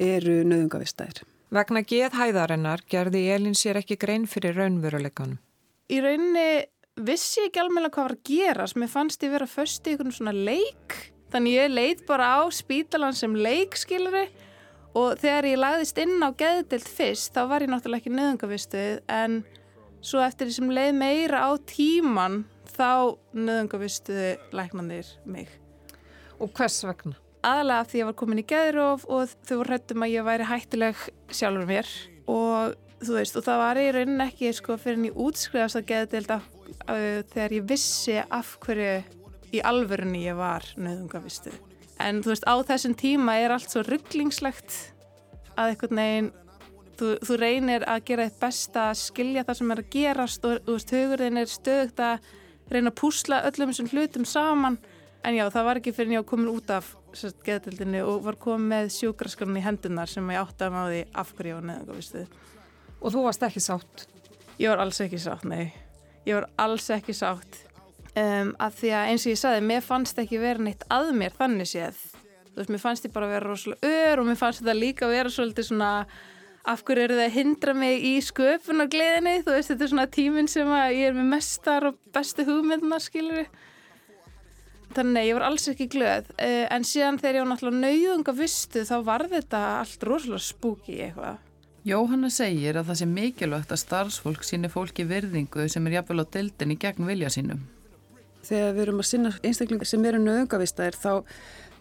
eru 0.05 0.37
nöðungavistæðir. 0.45 1.23
Vegna 1.55 1.81
geðhæðarinnar 1.87 2.83
gerði 2.89 3.25
Elin 3.33 3.57
sér 3.57 3.79
ekki 3.79 3.97
grein 4.01 4.25
fyrir 4.29 4.57
raunveruleikanum. 4.59 5.39
Í 5.89 5.99
rauninni 6.01 6.65
vissi 7.05 7.41
ég 7.43 7.49
ekki 7.49 7.61
alveg 7.61 7.91
hvað 7.93 8.07
var 8.07 8.15
að 8.15 8.23
gera 8.29 8.65
sem 8.69 8.85
ég 8.85 8.91
fannst 8.91 9.25
ég 9.25 9.33
vera 9.33 9.49
först 9.49 9.85
í 9.85 9.93
einhvern 9.93 10.15
svona 10.15 10.33
leik 10.35 10.95
þannig 11.33 11.57
ég 11.57 11.73
leið 11.73 12.03
bara 12.07 12.29
á 12.39 12.43
spítalan 12.53 13.15
sem 13.17 13.33
leik 13.35 13.75
skiluri 13.77 14.25
og 14.95 15.19
þegar 15.19 15.49
ég 15.49 15.59
lagðist 15.59 15.99
inn 16.01 16.23
á 16.23 16.29
geðdild 16.37 16.87
fyrst 16.87 17.35
þá 17.35 17.43
var 17.51 17.65
ég 17.65 17.71
náttúrulega 17.71 18.03
ekki 18.03 18.15
nöðungavistuð 18.15 19.01
en 19.11 19.41
svo 20.05 20.21
eftir 20.23 20.49
því 20.49 20.57
sem 20.57 20.73
leið 20.77 20.97
meira 20.99 21.43
á 21.43 21.51
tíman 21.67 22.43
þá 22.75 23.17
nöðungavistuði 23.35 24.31
læknandir 24.55 25.11
mig. 25.27 25.51
Og 26.39 26.51
hvers 26.55 26.81
vegna? 26.85 27.15
Aðalega 27.45 27.83
af 27.83 27.91
því 27.91 28.01
ég 28.01 28.09
var 28.09 28.17
komin 28.17 28.41
í 28.41 28.47
geðróf 28.49 29.05
og 29.05 29.35
þau 29.45 29.59
voru 29.59 29.69
hrættum 29.69 30.05
að 30.05 30.15
ég 30.15 30.25
væri 30.25 30.49
hættileg 30.49 31.03
sjálfur 31.29 31.69
mér 31.69 31.91
og 32.31 32.73
þú 33.05 33.19
veist, 33.19 33.37
og 33.37 33.45
það 33.45 33.61
var 33.61 33.79
í 33.79 33.85
rauninni 33.93 34.25
ekki 34.25 34.51
sko 34.55 34.79
fyrir 34.81 34.99
en 34.99 35.07
ég 35.09 35.19
útskrifast 35.25 35.79
að 35.79 35.87
geða 35.91 36.09
deilt 36.15 36.33
af, 36.37 36.49
uh, 36.87 37.21
þegar 37.35 37.57
ég 37.59 37.69
vissi 37.69 38.17
af 38.23 38.55
hverju 38.63 38.95
í 39.55 39.61
alvörunni 39.61 40.25
ég 40.25 40.39
var 40.39 40.65
nöðungavistu. 40.79 41.53
En 42.03 42.23
þú 42.23 42.33
veist, 42.33 42.47
á 42.47 42.55
þessum 42.67 42.95
tíma 42.99 43.37
er 43.39 43.53
allt 43.55 43.71
svo 43.71 43.85
rugglingslegt 43.85 44.73
að 45.55 45.71
einhvern 45.71 46.01
veginn 46.01 46.31
þú, 46.99 47.11
þú 47.23 47.37
reynir 47.39 47.85
að 47.87 48.03
gera 48.09 48.25
þitt 48.27 48.41
besta 48.41 48.89
að 48.89 48.99
skilja 49.03 49.45
það 49.47 49.59
sem 49.59 49.71
er 49.71 49.81
að 49.81 49.93
gerast 49.95 50.47
og 50.47 50.57
þú 50.65 50.75
veist, 50.75 50.93
hugurðin 50.95 51.41
er 51.41 51.51
stöðugt 51.51 52.03
að 52.03 52.29
reyna 52.71 52.91
að 52.91 52.99
púsla 52.99 53.41
öllum 53.47 53.71
þessum 53.71 53.89
hlutum 53.93 54.27
saman 54.27 54.77
en 55.25 55.37
já, 55.37 55.45
það 55.53 55.67
var 55.69 55.79
ekki 55.79 55.93
fyrir 55.95 56.11
en 56.11 56.17
ég 56.17 56.23
var 56.23 56.29
komin 56.29 56.51
út 56.51 56.73
af 56.73 56.91
geðdildinni 57.45 58.01
og 58.05 58.25
var 58.25 58.37
komið 58.41 58.67
með 58.73 58.91
sjúkraskarni 58.97 59.61
í 59.61 59.65
hendunar 59.65 60.11
sem 60.11 60.27
ég 60.33 60.41
átti 60.41 60.67
að 60.67 60.75
máði 60.75 60.99
af 61.15 61.31
hverju 61.35 61.53
ég 61.53 61.59
var 61.59 61.67
nöðungavistuð. 61.69 62.35
Og 62.99 63.13
þú 63.13 63.23
varst 63.25 63.45
ekki 63.47 63.63
sátt? 63.63 64.05
Ég 64.59 64.71
var 64.71 64.83
alls 64.83 65.01
ekki 65.03 65.19
sátt, 65.21 65.47
nei. 65.47 65.71
Ég 66.27 66.37
var 66.37 66.49
alls 66.61 66.89
ekki 66.93 67.15
sátt. 67.15 67.64
Um, 68.15 68.53
að 68.63 68.77
því 68.79 68.91
að 68.95 69.09
eins 69.11 69.25
og 69.25 69.33
ég 69.33 69.39
sagði, 69.41 69.63
mér 69.67 69.81
fannst 69.83 70.19
ekki 70.21 70.37
vera 70.39 70.63
neitt 70.63 70.85
að 70.93 71.09
mér 71.19 71.33
þannig 71.35 71.67
séð. 71.67 71.97
Þú 72.53 72.61
veist, 72.61 72.71
mér 72.71 72.81
fannst 72.85 73.07
ég 73.07 73.11
bara 73.11 73.27
vera 73.27 73.49
rosalega 73.49 73.91
ör 73.91 74.21
og 74.21 74.29
mér 74.29 74.39
fannst 74.39 74.61
þetta 74.61 74.75
líka 74.77 75.09
vera 75.11 75.31
svolítið 75.35 75.67
svona 75.67 75.89
af 76.65 76.83
hverju 76.87 77.03
eru 77.03 77.17
það 77.19 77.25
að 77.25 77.35
hindra 77.35 77.73
mig 77.75 78.05
í 78.07 78.13
sköpun 78.23 78.85
og 78.85 78.93
gleðinni. 78.93 79.33
Þú 79.43 79.57
veist, 79.57 79.73
þetta 79.73 79.85
er 79.85 79.91
svona 79.91 80.07
tíminn 80.15 80.47
sem 80.47 80.71
að 80.71 80.95
ég 80.95 81.11
er 81.11 81.19
með 81.19 81.29
mestar 81.35 81.89
og 81.91 81.99
bestu 82.15 82.47
hugmynduna, 82.47 83.01
skilur 83.03 83.41
við. 83.41 83.61
Þannig 84.95 85.27
ég 85.27 85.35
var 85.35 85.47
alls 85.49 85.67
ekki 85.73 85.91
glöð. 85.91 86.31
Uh, 86.39 86.63
en 86.71 86.87
síðan 86.87 87.19
þegar 87.19 87.41
ég 87.41 87.43
var 87.43 87.51
náttúrulega 87.51 87.83
nauðunga 87.83 88.37
vistu 88.39 88.87
þá 88.87 88.95
var 89.11 89.27
þetta 89.35 89.63
allt 89.81 90.07
rosalega 90.07 90.47
spúki 90.47 91.01
eitthvað. 91.09 91.43
Jóhanna 91.85 92.31
segir 92.33 92.79
að 92.79 92.87
það 92.87 93.03
sé 93.03 93.11
mikilvægt 93.11 93.75
að 93.75 93.83
starfsfólk 93.83 94.47
síni 94.47 94.71
fólki 94.71 95.03
virðingu 95.05 95.67
sem 95.69 95.85
er 95.85 95.99
jafnvel 95.99 96.23
á 96.23 96.31
dildinni 96.31 96.79
gegn 96.79 97.11
vilja 97.11 97.35
sínum. 97.35 97.65
Þegar 98.45 98.73
við 98.75 98.83
erum 98.85 99.01
að 99.01 99.09
sinna 99.09 99.31
einstaklingar 99.41 99.89
sem 99.89 100.05
eru 100.05 100.21
nöðungavistæðir 100.23 100.97
þá, 101.01 101.13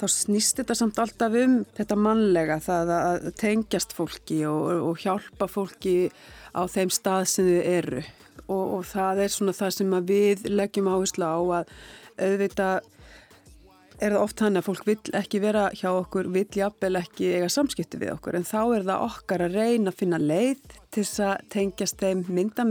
þá 0.01 0.07
snýst 0.15 0.61
þetta 0.61 0.77
samt 0.79 1.01
alltaf 1.03 1.37
um 1.41 1.59
þetta 1.77 1.99
mannlega, 2.01 2.61
það 2.65 2.95
að 2.99 3.29
tengjast 3.41 3.95
fólki 3.97 4.41
og, 4.49 4.71
og 4.91 5.03
hjálpa 5.05 5.49
fólki 5.51 5.97
á 6.55 6.63
þeim 6.71 6.93
stað 6.95 7.29
sem 7.33 7.51
þau 7.51 7.61
eru. 7.75 8.03
Og, 8.45 8.65
og 8.79 8.83
það 8.89 9.23
er 9.25 9.33
svona 9.33 9.55
það 9.57 9.77
sem 9.79 9.95
við 10.09 10.49
leggjum 10.51 10.91
áherslu 10.93 11.29
á 11.29 11.39
að 11.61 11.77
auðvitað 12.15 12.91
er 14.03 14.15
það 14.15 14.23
oft 14.25 14.43
hann 14.43 14.59
að 14.59 14.67
fólk 14.67 14.87
vill 14.89 15.15
ekki 15.17 15.41
vera 15.43 15.69
hjá 15.77 15.89
okkur, 15.93 16.29
vill 16.35 16.49
jafnvel 16.59 16.99
ekki 16.99 17.31
eiga 17.37 17.51
samskipti 17.53 18.01
við 18.01 18.15
okkur. 18.17 18.39
En 18.39 18.47
þá 18.47 18.61
er 18.77 18.87
það 18.89 19.05
okkar 19.07 19.45
að 19.47 19.59
reyna 19.61 19.93
að 19.93 20.01
finna 20.01 20.21
leið 20.21 20.65
til 20.95 21.05
þess 21.05 21.23
að 21.29 21.45
tengjast 21.55 22.03
þeim, 22.03 22.25
mynda 22.29 22.67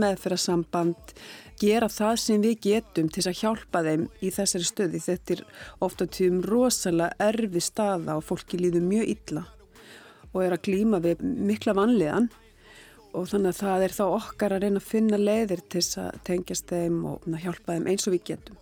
gera 1.60 1.88
það 1.92 2.14
sem 2.22 2.44
við 2.44 2.54
getum 2.66 3.10
til 3.12 3.24
að 3.28 3.40
hjálpa 3.40 3.82
þeim 3.86 4.06
í 4.20 4.30
þessari 4.34 4.68
stöði. 4.68 5.02
Þetta 5.04 5.34
er 5.36 5.42
ofta 5.84 6.06
tíum 6.06 6.40
rosalega 6.44 7.28
erfi 7.30 7.62
staða 7.62 8.18
og 8.18 8.24
fólki 8.28 8.60
líður 8.60 8.86
mjög 8.88 9.12
illa 9.14 9.44
og 10.34 10.40
er 10.42 10.56
að 10.56 10.64
glýma 10.66 10.98
við 11.02 11.22
mikla 11.22 11.76
vanliðan 11.78 12.30
og 13.14 13.28
þannig 13.30 13.52
að 13.52 13.60
það 13.60 13.84
er 13.86 13.94
þá 13.94 14.04
okkar 14.06 14.54
að 14.56 14.64
reyna 14.64 14.80
að 14.80 14.88
finna 14.88 15.20
leiðir 15.20 15.62
til 15.70 15.82
að 16.02 16.16
tengjast 16.26 16.72
þeim 16.72 16.96
og 17.12 17.28
hjálpa 17.44 17.76
þeim 17.76 17.86
eins 17.92 18.08
og 18.08 18.16
við 18.16 18.24
getum. 18.32 18.58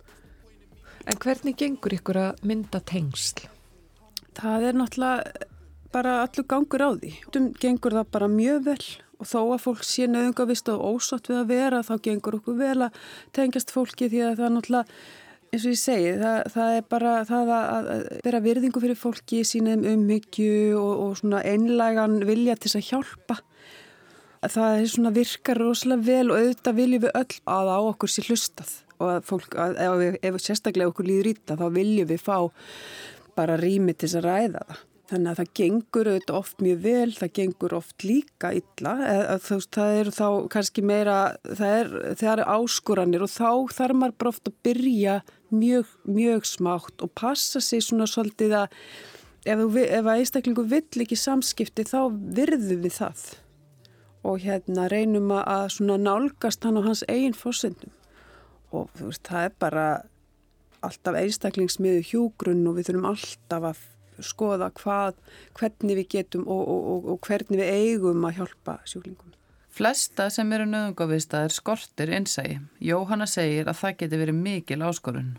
En 1.09 1.19
hvernig 1.19 1.57
gengur 1.59 1.95
ykkur 1.97 2.19
að 2.21 2.43
mynda 2.47 2.79
tengsl? 2.87 3.47
Það 4.37 4.67
er 4.69 4.77
náttúrulega 4.77 5.49
bara 5.93 6.13
allur 6.23 6.45
gangur 6.49 6.85
á 6.85 6.89
því. 6.93 7.11
Gengur 7.61 7.97
það 7.97 8.13
bara 8.13 8.29
mjög 8.31 8.61
vel 8.69 8.85
og 9.19 9.29
þó 9.29 9.39
að 9.41 9.63
fólk 9.65 9.83
sé 9.87 10.07
nöðungavist 10.09 10.71
og 10.73 10.85
ósátt 10.93 11.29
við 11.31 11.41
að 11.41 11.51
vera 11.53 11.83
þá 11.85 11.93
gengur 12.07 12.39
okkur 12.39 12.57
vel 12.59 12.79
að 12.87 13.03
tengjast 13.35 13.73
fólki 13.73 14.09
því 14.11 14.23
að 14.27 14.39
það 14.39 14.47
er 14.47 14.55
náttúrulega 14.57 15.01
eins 15.53 15.65
og 15.67 15.73
ég 15.75 15.79
segi, 15.79 16.13
það, 16.17 16.37
það 16.55 16.75
er 16.75 16.85
bara 16.89 17.13
það 17.29 17.51
að 17.53 17.89
vera 18.25 18.41
virðingu 18.41 18.81
fyrir 18.81 18.97
fólki 18.97 19.43
sínum 19.45 19.83
umhyggju 19.85 20.77
og, 20.79 20.93
og 21.03 21.17
svona 21.19 21.43
einlægan 21.45 22.23
vilja 22.25 22.57
til 22.57 22.73
að 22.79 22.87
hjálpa 22.89 23.37
það 24.51 24.79
er 24.79 24.87
svona 24.91 25.11
virkar 25.15 25.61
rosalega 25.61 26.07
vel 26.07 26.31
og 26.31 26.39
auðvitað 26.39 26.79
viljum 26.79 27.03
við 27.05 27.13
öll 27.21 27.37
að 27.53 27.69
á 27.69 27.79
okkur 27.93 28.11
sé 28.11 28.25
hlustað 28.27 28.73
og 28.97 29.11
að 29.11 29.27
fólk, 29.27 29.57
að, 29.59 29.77
ef, 29.83 30.17
ef 30.29 30.39
sérstaklega 30.41 30.91
okkur 30.91 31.07
líður 31.07 31.31
íta 31.33 31.59
þá 31.59 31.67
viljum 31.75 32.09
við 32.09 32.23
fá 32.23 32.37
bara 33.37 33.57
rými 33.59 33.95
til 33.97 34.09
að 34.17 34.27
ræða 34.27 34.65
það. 34.67 34.81
Þannig 35.13 35.29
að 35.29 35.39
það 35.39 35.49
gengur 35.59 36.07
auðvitað 36.09 36.37
oft 36.39 36.61
mjög 36.63 36.77
vel, 36.81 37.09
það 37.13 37.31
gengur 37.37 37.73
oft 37.77 38.03
líka 38.07 38.49
illa, 38.57 38.93
eða, 39.05 39.37
þú 39.45 39.57
veist, 39.59 39.71
það 39.77 39.97
er 39.99 40.09
þá 40.15 40.27
kannski 40.55 40.83
meira, 40.89 41.17
það 41.45 41.73
er, 41.77 41.91
það 42.17 42.31
er 42.31 42.41
áskoranir 42.55 43.25
og 43.25 43.29
þá 43.29 43.49
þarf 43.77 43.99
maður 43.99 44.15
bara 44.23 44.31
oft 44.33 44.49
að 44.49 44.55
byrja 44.65 45.17
mjög, 45.53 45.91
mjög 46.17 46.49
smátt 46.49 47.05
og 47.05 47.13
passa 47.19 47.61
sig 47.61 47.85
svona 47.85 48.09
svolítið 48.09 48.57
að 48.63 48.77
ef, 49.45 49.63
ef 49.83 50.01
að 50.01 50.15
einstaklingu 50.15 50.65
vill 50.73 51.05
ekki 51.05 51.19
samskipti 51.19 51.85
þá 51.91 51.99
virðum 52.09 52.81
við 52.87 52.97
það. 52.97 53.25
Og 54.23 54.41
hérna 54.41 54.87
reynum 54.89 55.29
að 55.35 55.67
svona 55.77 55.99
nálgast 56.01 56.65
hann 56.65 56.79
á 56.79 56.87
hans 56.87 57.05
eigin 57.11 57.37
fórsendum 57.37 57.93
og 58.73 58.89
þú 58.97 59.11
veist, 59.11 59.27
það 59.27 59.45
er 59.45 59.57
bara 59.61 59.87
alltaf 60.83 61.17
einstaklingsmiðu 61.19 62.05
hjúgrunn 62.09 62.65
og 62.65 62.79
við 62.79 62.89
þurfum 62.89 63.11
alltaf 63.11 63.67
að 63.69 63.83
skoða 64.27 64.69
hvað, 64.79 65.21
hvernig 65.59 65.99
við 66.01 66.09
getum 66.17 66.47
og, 66.47 66.63
og, 66.63 66.89
og, 66.93 67.07
og 67.13 67.29
hvernig 67.29 67.61
við 67.61 67.71
eigum 67.71 68.27
að 68.27 68.41
hjálpa 68.41 68.77
sjúklingum. 68.89 69.31
Flesta 69.73 70.27
sem 70.29 70.51
eru 70.53 70.67
nöðungavistaðir 70.69 71.55
skortir 71.55 72.11
innsægi. 72.13 72.59
Jóhanna 72.83 73.25
segir 73.29 73.65
að 73.65 73.79
það 73.79 73.95
getur 74.03 74.21
verið 74.21 74.37
mikil 74.43 74.83
áskorun. 74.85 75.31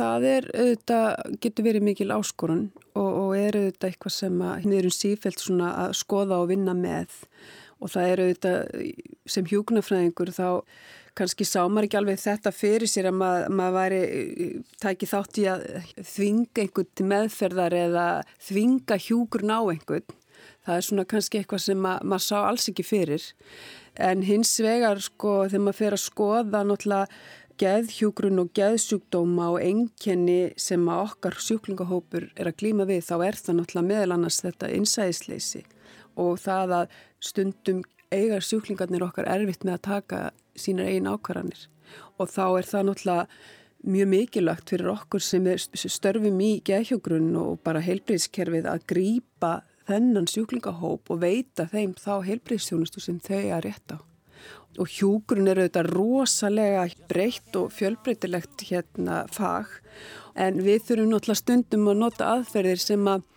Það 0.00 0.24
er, 0.26 0.46
auðvitað, 0.56 1.36
getur 1.44 1.66
verið 1.68 1.84
mikil 1.86 2.08
áskorun 2.14 2.64
og 2.98 3.36
er 3.38 3.58
auðvitað 3.58 3.90
eitthvað 3.90 4.14
sem 4.16 4.40
við 4.64 4.78
erum 4.80 4.94
sífælt 4.94 5.44
að 5.68 5.92
skoða 6.00 6.40
og 6.40 6.48
vinna 6.50 6.74
með 6.74 7.12
og 7.84 7.92
það 7.92 8.10
er 8.10 8.22
auðvitað 8.24 8.58
sem 9.36 9.46
hjúknarfræðingur 9.52 10.32
þá 10.34 10.48
kannski 11.18 11.46
sá 11.46 11.60
maður 11.68 11.88
ekki 11.88 11.98
alveg 12.00 12.20
þetta 12.22 12.52
fyrir 12.54 12.90
sér 12.90 13.08
að 13.10 13.16
maður, 13.20 13.54
maður 13.60 13.76
væri 13.78 14.00
tæki 14.82 15.08
þátt 15.10 15.40
í 15.40 15.46
að 15.52 15.64
þvinga 16.10 16.64
einhvern 16.64 16.90
til 16.90 17.06
meðferðar 17.12 17.78
eða 17.78 18.08
þvinga 18.48 19.00
hjúkur 19.06 19.46
ná 19.46 19.56
einhvern. 19.60 20.18
Það 20.64 20.76
er 20.76 20.86
svona 20.88 21.06
kannski 21.08 21.40
eitthvað 21.40 21.64
sem 21.64 21.80
mað, 21.80 22.04
maður 22.08 22.26
sá 22.26 22.36
alls 22.40 22.68
ekki 22.72 22.84
fyrir. 22.86 23.30
En 23.94 24.24
hins 24.26 24.52
vegar 24.64 25.00
sko 25.04 25.44
þegar 25.46 25.64
maður 25.68 25.80
fer 25.80 25.96
að 25.96 26.04
skoða 26.04 26.62
náttúrulega 26.66 27.08
geðhjúgrun 27.60 28.42
og 28.42 28.50
geðsjúkdóma 28.56 29.52
og 29.54 29.62
enkenni 29.62 30.54
sem 30.58 30.88
að 30.90 31.02
okkar 31.04 31.36
sjúklingahópur 31.38 32.26
er 32.34 32.50
að 32.50 32.56
glýma 32.62 32.86
við 32.88 33.04
þá 33.06 33.14
er 33.28 33.38
það 33.38 33.58
náttúrulega 33.60 33.90
meðal 33.90 34.16
annars 34.16 34.40
þetta 34.42 34.70
innsæðisleysi 34.74 35.62
og 36.24 36.40
það 36.42 36.74
að 36.80 36.96
stundum 37.22 37.84
eigar 38.10 38.42
sjúklingarnir 38.42 39.04
okkar 39.06 39.30
erfitt 39.30 39.62
með 39.66 39.78
að 39.78 39.84
taka 39.86 40.20
sínar 40.58 40.90
eigin 40.90 41.10
ákvarðanir 41.10 41.66
og 42.18 42.30
þá 42.30 42.44
er 42.46 42.68
það 42.68 42.88
náttúrulega 42.88 43.26
mjög 43.84 44.08
mikilvægt 44.08 44.72
fyrir 44.72 44.90
okkur 44.94 45.22
sem 45.22 45.46
störfum 45.74 46.40
í 46.40 46.50
geðhjógrunn 46.64 47.34
og 47.36 47.60
bara 47.66 47.82
heilbreyðskerfið 47.84 48.68
að 48.70 48.86
grýpa 48.88 49.52
þennan 49.88 50.28
sjúklingahóp 50.30 51.12
og 51.12 51.20
veita 51.20 51.66
þeim 51.68 51.92
þá 52.00 52.24
heilbreyðstjónustu 52.24 53.02
sem 53.04 53.20
þau 53.20 53.42
að 53.58 53.64
rétta 53.66 54.00
á. 54.00 54.02
Og 54.80 54.90
hjúgrunn 54.90 55.50
eru 55.52 55.66
þetta 55.68 55.84
rosalega 55.86 56.86
breytt 57.10 57.54
og 57.60 57.70
fjölbreytilegt 57.76 58.64
hérna 58.70 59.22
fag 59.32 59.68
en 60.34 60.58
við 60.64 60.88
þurfum 60.88 61.12
náttúrulega 61.12 61.42
stundum 61.42 61.92
að 61.92 62.00
nota 62.00 62.32
aðferðir 62.32 62.82
sem 62.82 63.06
að 63.12 63.30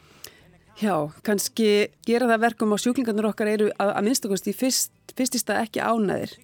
Já, 0.78 1.10
kannski 1.26 1.88
gera 2.06 2.28
það 2.30 2.42
verkum 2.44 2.74
á 2.74 2.78
sjúklingarnir 2.78 3.26
okkar 3.32 3.50
eru 3.50 3.70
að, 3.82 3.96
að 3.98 4.04
minnstakosti 4.06 4.52
fyrst, 4.54 4.92
fyrstist 5.18 5.50
að 5.52 5.64
ekki 5.66 5.84
ánæðir 5.84 6.36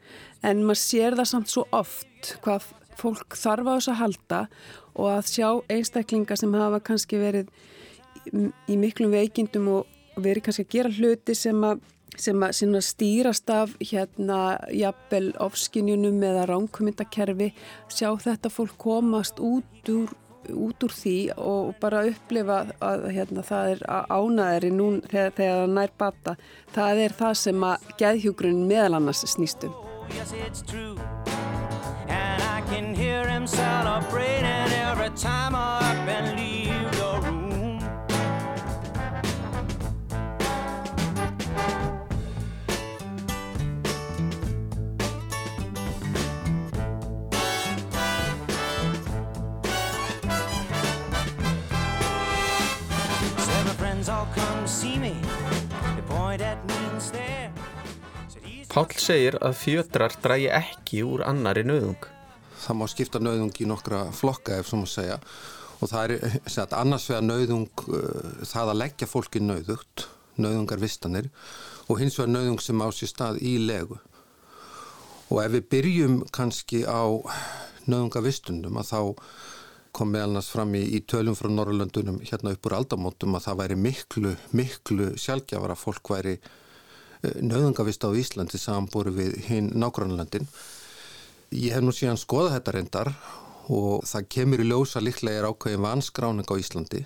en 0.43 0.63
maður 0.67 0.81
sér 0.83 1.17
það 1.19 1.29
samt 1.31 1.53
svo 1.53 1.65
oft 1.71 2.33
hvað 2.43 2.69
fólk 2.99 3.37
þarf 3.37 3.69
á 3.69 3.73
þess 3.73 3.91
að 3.93 4.01
halda 4.01 4.41
og 4.93 5.09
að 5.15 5.31
sjá 5.31 5.47
einstaklingar 5.73 6.39
sem 6.39 6.53
hafa 6.57 6.81
kannski 6.85 7.19
verið 7.21 7.49
í, 8.29 8.49
í 8.69 8.77
miklum 8.77 9.13
veikindum 9.13 9.71
og 9.79 10.21
verið 10.21 10.47
kannski 10.47 10.67
að 10.67 10.75
gera 10.77 10.93
hluti 10.93 11.35
sem 11.37 11.65
að 11.65 11.81
sem 12.19 12.43
að 12.43 12.83
stýrast 12.85 13.49
af 13.49 13.71
hérna 13.81 14.59
jafnvel 14.69 15.31
ofskinjunum 15.41 16.19
eða 16.21 16.45
ránkumindakerfi 16.51 17.49
sjá 17.89 18.11
þetta 18.21 18.51
fólk 18.53 18.75
komast 18.77 19.41
út 19.41 19.89
úr, 19.89 20.11
út 20.51 20.83
úr 20.83 20.93
því 20.93 21.17
og 21.37 21.73
bara 21.81 22.03
upplifa 22.09 22.59
að 22.83 23.07
hérna, 23.15 23.45
það 23.47 23.73
er 23.75 23.85
ánæðri 24.11 24.71
nú 24.75 24.89
þegar, 25.07 25.33
það 25.37 25.73
nær 25.77 25.95
bata. 25.97 26.35
Það 26.73 27.03
er 27.05 27.17
það 27.21 27.33
sem 27.45 27.67
að 27.69 27.89
geðhjúgrun 28.01 28.63
meðal 28.67 28.99
annars 28.99 29.25
snýstum 29.33 29.73
Yes 30.13 30.33
And 32.09 32.43
I 32.43 32.61
can 32.69 32.93
hear 32.93 33.27
him 33.27 33.47
celebrating 33.47 34.73
every 34.89 35.09
time 35.15 35.55
I 35.55 35.79
up 35.79 36.07
and 36.07 36.37
leave 36.37 36.52
Pál 58.73 58.89
segir 58.97 59.35
að 59.37 59.53
fjötrar 59.59 60.15
drægi 60.17 60.47
ekki 60.49 61.03
úr 61.05 61.21
annari 61.29 61.61
nöðung. 61.61 62.07
Það 62.63 62.77
má 62.79 62.87
skipta 62.89 63.19
nöðung 63.21 63.51
í 63.61 63.67
nokkra 63.69 64.07
flokka 64.17 64.55
ef 64.57 64.71
svo 64.71 64.79
má 64.81 64.87
segja 64.89 65.19
og 65.77 65.91
það 65.91 66.13
er 66.15 66.37
sagt, 66.49 66.73
annars 66.73 67.05
vegar 67.11 67.27
nöðung 67.27 67.67
uh, 67.85 68.41
það 68.49 68.71
að 68.71 68.79
leggja 68.81 69.09
fólki 69.11 69.43
nöðugt, 69.43 70.07
nöðungar 70.41 70.81
vistanir 70.81 71.29
og 71.85 72.01
hins 72.01 72.17
vegar 72.17 72.33
nöðung 72.33 72.59
sem 72.65 72.81
á 72.81 72.87
sér 72.89 73.11
stað 73.13 73.41
í 73.45 73.53
legu. 73.61 73.99
Og 75.29 75.43
ef 75.43 75.53
við 75.53 75.69
byrjum 75.75 76.17
kannski 76.33 76.81
á 76.89 77.03
nöðungavistunum 77.85 78.81
að 78.81 78.89
þá 78.89 78.99
kom 79.93 80.11
meðal 80.13 80.33
næst 80.33 80.51
fram 80.53 80.73
í, 80.75 80.81
í 80.97 81.03
tölum 81.05 81.37
frá 81.37 81.49
Norrlöndunum 81.51 82.19
hérna 82.25 82.53
upp 82.55 82.67
úr 82.67 82.77
aldamótum 82.79 83.37
að 83.37 83.45
það 83.47 83.59
væri 83.61 83.79
miklu, 83.79 84.35
miklu 84.57 85.09
sjálfgjafara 85.21 85.77
fólk 85.77 86.13
væri 86.15 86.37
nöðungavist 87.23 88.03
á 88.03 88.09
Íslandi 88.11 88.59
samanbúru 88.59 89.13
við 89.15 89.37
hinn 89.47 89.69
nágrannlandin. 89.79 90.49
Ég 91.53 91.75
hef 91.75 91.85
nú 91.85 91.93
síðan 91.95 92.19
skoðað 92.19 92.57
þetta 92.57 92.75
reyndar 92.75 93.13
og 93.71 94.03
það 94.09 94.29
kemur 94.35 94.63
í 94.63 94.67
ljósa 94.67 95.03
líklega 95.03 95.43
er 95.43 95.47
ákveðin 95.47 95.85
vanskráning 95.85 96.49
á 96.49 96.55
Íslandi 96.59 97.05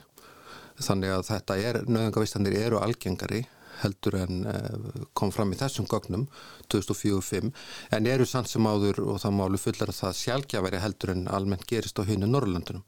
þannig 0.82 1.14
að 1.14 1.28
þetta 1.32 1.58
er, 1.58 1.80
nöðungavistandir 1.90 2.58
eru 2.60 2.82
algengari 2.82 3.44
heldur 3.82 4.18
en 4.22 4.46
eh, 4.50 5.04
kom 5.18 5.32
fram 5.34 5.54
í 5.54 5.60
þessum 5.60 5.88
gögnum 5.90 6.28
2004-05 6.74 7.52
en 7.98 8.10
eru 8.10 8.26
sann 8.30 8.48
sem 8.50 8.68
áður 8.68 9.04
og 9.06 9.22
það 9.24 9.38
málu 9.40 9.62
fullar 9.62 9.94
að 9.94 10.00
það 10.02 10.20
sjálfgjafari 10.22 10.82
heldur 10.84 11.14
en 11.14 11.28
almennt 11.40 11.68
gerist 11.70 12.00
á 12.00 12.08
hinu 12.08 12.30
Norrlandunum. 12.30 12.84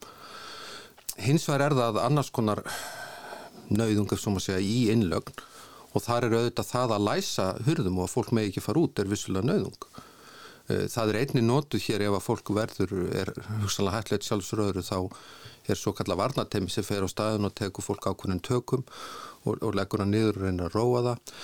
Hins 1.19 1.47
vegar 1.49 1.69
er 1.69 1.77
það 1.77 2.01
annars 2.05 2.31
konar 2.31 2.63
nöðungar 3.69 4.19
sem 4.19 4.37
að 4.37 4.45
segja 4.47 4.65
í 4.65 4.89
innlögn 4.93 5.41
og 5.89 6.03
þar 6.05 6.27
er 6.27 6.37
auðvitað 6.37 6.69
það 6.69 6.93
að 6.95 7.07
læsa 7.07 7.47
hurðum 7.65 7.99
og 7.99 8.07
að 8.07 8.13
fólk 8.13 8.31
með 8.35 8.49
ekki 8.49 8.63
fara 8.63 8.83
út 8.83 9.01
er 9.01 9.09
vissulega 9.09 9.49
nöðung. 9.49 9.89
Eh, 10.69 10.85
það 10.91 11.11
er 11.11 11.19
einni 11.23 11.45
nótu 11.45 11.81
hér 11.81 12.05
ef 12.07 12.17
að 12.17 12.25
fólk 12.27 12.51
verður 12.53 12.95
er 13.09 13.33
hugsanlega 13.63 13.97
hættilegt 13.97 14.27
sjálfsröður 14.27 14.83
þá 14.85 14.99
er 15.69 15.77
svo 15.77 15.93
kalla 15.97 16.17
varnatemi 16.17 16.69
sem 16.71 16.85
fer 16.85 17.05
á 17.05 17.09
staðun 17.09 17.49
og 17.49 17.55
tekur 17.57 17.85
fólk 17.85 18.07
ákveðin 18.09 18.41
tökum 18.45 18.85
og, 19.45 19.59
og 19.61 19.75
leggur 19.77 20.03
hann 20.03 20.13
niður 20.13 20.39
og 20.39 20.45
reynir 20.45 20.69
að 20.69 20.77
róa 20.77 21.03
það 21.07 21.35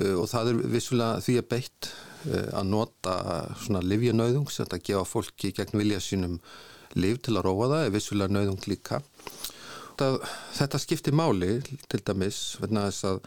eh, 0.00 0.14
og 0.14 0.26
það 0.32 0.50
er 0.52 0.64
vissulega 0.74 1.22
því 1.26 1.36
að 1.40 1.48
beitt 1.54 1.92
eh, 2.30 2.50
að 2.60 2.72
nota 2.72 3.14
svona 3.62 3.84
livjanauðung 3.84 4.50
sem 4.50 4.66
þetta 4.66 4.82
gefa 4.90 5.06
fólki 5.08 5.54
gegn 5.56 5.80
vilja 5.80 6.02
sínum 6.04 6.40
liv 6.98 7.20
til 7.22 7.36
að 7.38 7.46
róa 7.46 7.70
það 7.70 7.86
er 7.86 7.94
vissulega 7.94 8.34
nauðung 8.34 8.60
líka. 8.66 8.98
Þetta 10.00 10.78
skiptir 10.80 11.12
máli 11.14 11.58
til 11.92 12.00
dæmis 12.00 12.56
verna 12.60 12.88
þess 12.88 13.08
að 13.10 13.18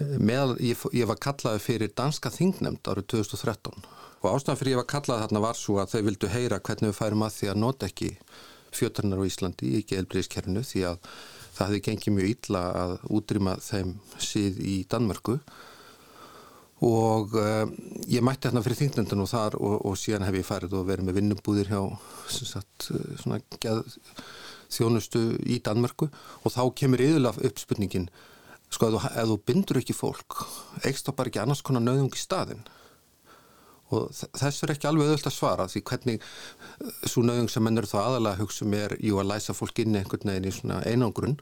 Meðal, 0.00 0.54
ég, 0.64 0.80
ég 0.96 1.08
var 1.10 1.18
kallaði 1.20 1.60
fyrir 1.60 1.90
danska 1.92 2.30
þingnemnd 2.32 2.88
árið 2.88 3.04
2013 3.12 3.82
og 4.20 4.28
ástæðan 4.30 4.56
fyrir 4.60 4.72
ég 4.72 4.80
var 4.80 4.88
kallaði 4.88 5.26
þarna 5.26 5.42
var 5.44 5.58
svo 5.58 5.76
að 5.80 5.92
þau 5.92 6.06
vildu 6.06 6.30
heyra 6.32 6.60
hvernig 6.64 6.88
við 6.88 6.96
færum 6.96 7.24
að 7.26 7.34
því 7.36 7.50
að 7.52 7.60
nota 7.60 7.88
ekki 7.90 8.08
fjöturnar 8.72 9.20
á 9.20 9.28
Íslandi 9.28 9.72
í 9.76 9.82
gelbriðskerfinu 9.90 10.62
því 10.64 10.86
að 10.92 11.10
það 11.60 11.68
hefði 11.68 11.82
gengið 11.86 12.16
mjög 12.16 12.30
illa 12.34 12.62
að 12.80 12.94
útrýma 13.18 13.56
þeim 13.60 13.92
síð 14.16 14.62
í 14.64 14.76
Danmörku. 14.88 15.36
Og 16.88 17.36
uh, 17.36 17.66
ég 18.08 18.24
mætti 18.24 18.48
hérna 18.48 18.64
fyrir 18.64 18.78
þingnendun 18.78 19.26
og 19.26 19.28
þar 19.28 19.58
og, 19.60 19.76
og 19.84 19.98
síðan 20.00 20.24
hef 20.24 20.40
ég 20.40 20.48
farið 20.48 20.78
og 20.78 20.88
verið 20.88 21.10
með 21.10 21.18
vinnubúðir 21.20 21.68
hjá 21.68 21.82
sagt, 22.32 22.88
eh, 22.94 23.18
svona, 23.20 23.36
geð, 23.60 23.82
þjónustu 24.72 25.20
í 25.44 25.60
Danmörku. 25.60 26.08
Og 26.40 26.54
þá 26.56 26.62
kemur 26.80 27.04
yfirlega 27.04 27.50
upp 27.50 27.60
spurningin 27.60 28.08
sko 28.70 28.90
ef 28.94 29.26
þú, 29.26 29.36
bindur 29.46 29.80
ekki 29.80 29.96
fólk 29.96 30.44
eigst 30.86 31.08
þá 31.08 31.14
bara 31.18 31.30
ekki 31.30 31.42
annars 31.42 31.62
konar 31.66 31.82
nöðung 31.82 32.14
í 32.14 32.20
staðin 32.20 32.62
og 33.96 34.10
þess 34.14 34.62
er 34.64 34.72
ekki 34.74 34.88
alveg 34.90 35.08
öðvöld 35.08 35.26
að 35.26 35.34
svara 35.34 35.66
því 35.70 35.82
hvernig 35.90 36.20
eh, 36.20 36.92
svo 37.10 37.24
nöðung 37.26 37.50
sem 37.50 37.64
mennur 37.66 37.88
þá 37.90 37.98
aðalega 38.04 38.40
hugsa 38.42 38.66
um 38.66 38.76
er 38.78 38.94
jú 39.02 39.18
að 39.20 39.30
læsa 39.32 39.56
fólk 39.56 39.82
inn 39.82 39.98
einhvern 39.98 40.30
veginn 40.30 40.48
í 40.50 40.54
svona 40.54 40.80
einangrun. 40.86 41.38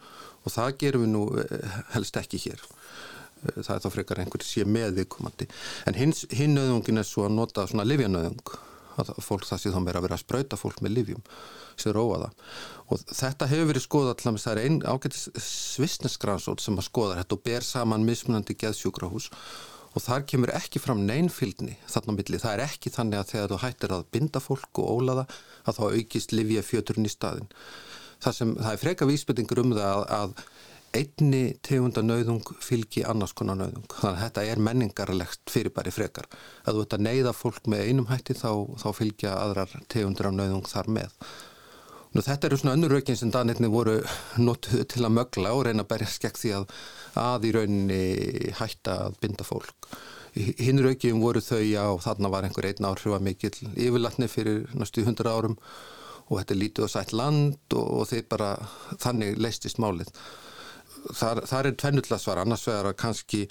Og 0.47 0.55
það 0.55 0.79
gerum 0.83 1.05
við 1.05 1.13
nú 1.13 1.25
eh, 1.43 1.77
helst 1.95 2.17
ekki 2.21 2.41
hér. 2.47 2.65
Eh, 3.45 3.61
það 3.61 3.75
er 3.77 3.85
þá 3.85 3.91
frekar 3.95 4.23
einhver 4.25 4.47
sé 4.47 4.65
með 4.65 5.03
viðkomandi. 5.03 5.49
En 5.91 5.99
hins, 5.99 6.25
hinn 6.33 6.57
nöðungin 6.57 7.03
er 7.03 7.09
svo 7.09 7.29
að 7.29 7.37
nota 7.37 7.69
svona 7.69 7.87
livjanöðung 7.89 8.57
að 8.99 9.15
fólk 9.23 9.47
það 9.47 9.61
sé 9.63 9.71
þá 9.71 9.81
meira 9.85 10.01
að 10.01 10.09
vera 10.09 10.17
að 10.19 10.25
spröyta 10.25 10.59
fólk 10.59 10.81
með 10.83 10.97
livjum 10.97 11.25
sem 11.79 11.95
róa 11.95 12.25
það. 12.25 12.47
Og 12.89 13.03
þetta 13.15 13.47
hefur 13.53 13.69
verið 13.69 13.85
skoðað 13.85 14.15
allavega 14.17 14.43
það 14.43 14.55
er 14.57 14.61
einn 14.65 14.79
ágættis 14.83 15.29
svistnesgransótt 15.45 16.65
sem 16.65 16.81
að 16.81 16.89
skoða 16.89 17.19
þetta 17.21 17.37
og 17.37 17.45
ber 17.47 17.67
saman 17.67 18.07
mismunandi 18.09 18.57
geðsjúkrahús. 18.59 19.29
og 19.31 19.78
þar 20.05 20.25
kemur 20.31 20.55
ekki 20.57 20.83
fram 20.83 21.05
neinfylgni 21.09 21.77
þarna 21.91 22.17
milli, 22.19 22.41
það 22.41 22.55
er 22.55 22.65
ekki 22.69 22.95
þannig 22.95 23.21
að 23.21 23.31
þegar 23.33 23.53
þú 23.53 23.61
hættir 23.65 23.95
að 23.97 24.09
binda 24.15 24.43
fólk 24.45 24.83
og 24.83 24.91
ólaða 24.99 25.27
að 25.65 25.81
þá 25.81 25.85
aukist 25.99 26.35
livja 26.37 26.65
fjöturinn 26.67 27.09
í 27.09 27.13
staðin 27.13 27.51
það, 28.23 28.33
sem, 28.41 28.55
það 28.59 28.73
er 28.73 28.83
freka 28.83 29.09
vísbyttingur 29.09 29.63
um 29.65 29.77
það 29.77 29.93
að, 29.93 30.07
að 30.19 30.35
einni 30.97 31.43
tegunda 31.65 32.03
nauðung 32.03 32.47
fylgi 32.65 33.03
annars 33.07 33.35
konar 33.37 33.59
nauðung. 33.59 33.85
Þannig 33.93 34.15
að 34.15 34.23
þetta 34.23 34.45
er 34.49 34.63
menningarlegt 34.65 35.53
fyrirbæri 35.53 35.93
frekar. 35.93 36.29
Að 36.65 36.79
þú 36.79 36.85
ert 36.85 36.97
að 36.97 37.05
neyða 37.05 37.35
fólk 37.37 37.69
með 37.69 37.85
einum 37.91 38.09
hætti 38.09 38.37
þá, 38.39 38.51
þá 38.81 38.89
fylgja 38.97 39.35
aðrar 39.37 39.75
tegundur 39.93 40.31
af 40.31 40.37
nauðung 40.39 40.69
þar 40.71 40.91
með 40.97 41.29
Nú, 42.15 42.23
þetta 42.25 42.49
eru 42.49 42.57
svona 42.57 42.75
önnur 42.79 42.95
rökin 42.97 43.19
sem 43.21 43.31
danirni 43.33 43.69
voru 43.69 43.99
notuð 44.41 44.87
til 44.89 45.05
að 45.05 45.17
mögla 45.19 45.53
og 45.53 45.67
reyna 45.67 45.85
að 45.85 45.91
berja 45.91 46.09
skekk 46.15 46.41
því 46.41 46.53
að 46.57 46.71
að 47.19 47.45
í 47.49 47.53
rauninni 47.57 48.53
hætta 48.59 48.95
að 49.09 49.19
binda 49.23 49.45
fólk. 49.45 49.89
Hinn 50.35 50.81
rökin 50.85 51.21
voru 51.21 51.43
þau 51.45 51.61
að 51.61 52.01
þarna 52.05 52.33
var 52.33 52.47
einhver 52.47 52.69
einn 52.69 52.89
áhrif 52.89 53.17
að 53.17 53.27
mikil 53.27 53.53
yfirlatni 53.75 54.29
fyrir 54.31 54.69
næstu 54.79 55.05
hundra 55.05 55.35
árum 55.37 55.59
og 56.29 56.39
þetta 56.39 56.55
er 56.55 56.61
lítið 56.63 56.87
og 56.87 56.93
sætt 56.93 57.15
land 57.17 57.77
og, 57.77 57.87
og 58.01 58.09
þeir 58.11 58.25
bara 58.31 58.51
þannig 59.01 59.41
leistist 59.41 59.81
málið. 59.83 60.13
Þar, 61.15 61.45
þar 61.49 61.69
er 61.69 61.77
tvennullega 61.81 62.21
svar, 62.21 62.41
annars 62.43 62.67
vegar 62.69 62.91
að 62.91 62.99
kannski 63.01 63.45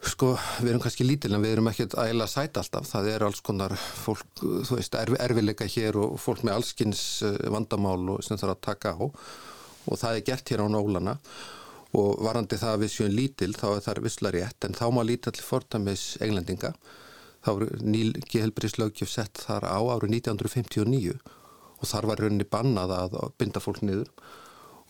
Sko, 0.00 0.30
við 0.62 0.70
erum 0.70 0.80
kannski 0.80 1.04
lítil 1.04 1.34
en 1.36 1.42
við 1.44 1.58
erum 1.58 1.68
ekkert 1.68 1.94
ægilega 2.00 2.32
sæt 2.32 2.56
alltaf. 2.56 2.86
Það 2.88 3.08
er 3.12 3.24
alls 3.26 3.42
konar 3.44 3.74
fólk, 3.76 4.24
þú 4.40 4.78
veist, 4.78 4.94
erfi, 4.96 5.18
erfileika 5.20 5.68
hér 5.68 5.98
og 6.00 6.14
fólk 6.20 6.40
með 6.46 6.56
allskins 6.56 7.02
eh, 7.26 7.36
vandamál 7.52 8.14
og 8.14 8.22
sem 8.24 8.40
þarf 8.40 8.54
að 8.56 8.62
taka 8.64 8.94
á 8.96 9.00
og 9.00 9.98
það 10.00 10.16
er 10.16 10.24
gert 10.24 10.52
hér 10.52 10.64
á 10.64 10.72
nólana 10.72 11.14
og 11.96 12.22
varandi 12.24 12.56
það 12.60 12.74
að 12.76 12.82
við 12.84 12.92
séum 12.94 13.12
lítil 13.12 13.50
þá 13.58 13.66
er 13.74 13.84
það 13.84 14.02
visslega 14.06 14.36
rétt 14.38 14.68
en 14.68 14.78
þá 14.78 14.84
má 14.94 15.02
líta 15.04 15.34
til 15.36 15.44
fordamis 15.44 16.06
englendinga. 16.24 16.72
Þá 17.44 17.50
er 17.52 17.84
nýlgi 17.84 18.44
helbriðslaugjöf 18.44 19.12
sett 19.12 19.44
þar 19.44 19.68
á 19.68 19.80
árið 19.80 20.16
1959 20.20 21.16
og 21.80 21.88
þar 21.88 22.08
var 22.08 22.24
rauninni 22.24 22.48
bannað 22.48 22.96
að 22.96 23.16
binda 23.40 23.60
fólk 23.60 23.80
niður 23.84 24.12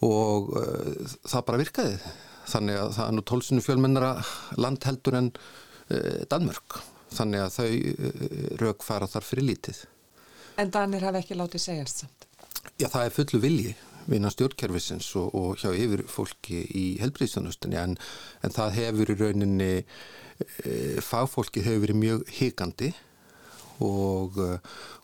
og 0.06 0.50
uh, 0.58 1.14
það 1.26 1.46
bara 1.46 1.60
virkaði 1.60 1.96
þannig 2.54 2.80
að 2.80 2.94
það 2.98 3.06
er 3.06 3.16
nú 3.16 3.26
tólsinu 3.30 3.64
fjölmennara 3.64 4.14
landheldur 4.60 5.18
en 5.20 5.30
uh, 5.34 6.22
Danmörk 6.30 6.80
þannig 7.14 7.44
að 7.46 7.54
þau 7.58 7.68
uh, 7.70 8.24
rauk 8.62 8.86
fara 8.86 9.10
þar 9.10 9.26
fyrir 9.26 9.50
lítið 9.52 9.84
En 10.60 10.72
Danir 10.74 11.06
hafi 11.06 11.22
ekki 11.22 11.38
látið 11.38 11.62
segjast 11.62 12.02
samt? 12.02 12.26
Já, 12.76 12.90
það 12.90 13.04
er 13.04 13.14
fullu 13.14 13.40
vilji 13.40 13.76
vinna 14.10 14.30
stjórnkerfisins 14.32 15.08
og, 15.20 15.34
og 15.36 15.60
hjá 15.60 15.70
yfir 15.76 16.02
fólki 16.10 16.62
í 16.76 16.84
helbriðstjónustinni 17.02 17.78
en, 17.80 17.96
en 18.44 18.54
það 18.54 18.76
hefur 18.78 19.12
í 19.12 19.16
rauninni 19.20 19.70
e, 19.80 19.84
fagfólki 21.04 21.62
hefur 21.64 21.84
verið 21.84 22.00
mjög 22.00 22.24
higandi 22.38 22.90
og, 23.84 24.40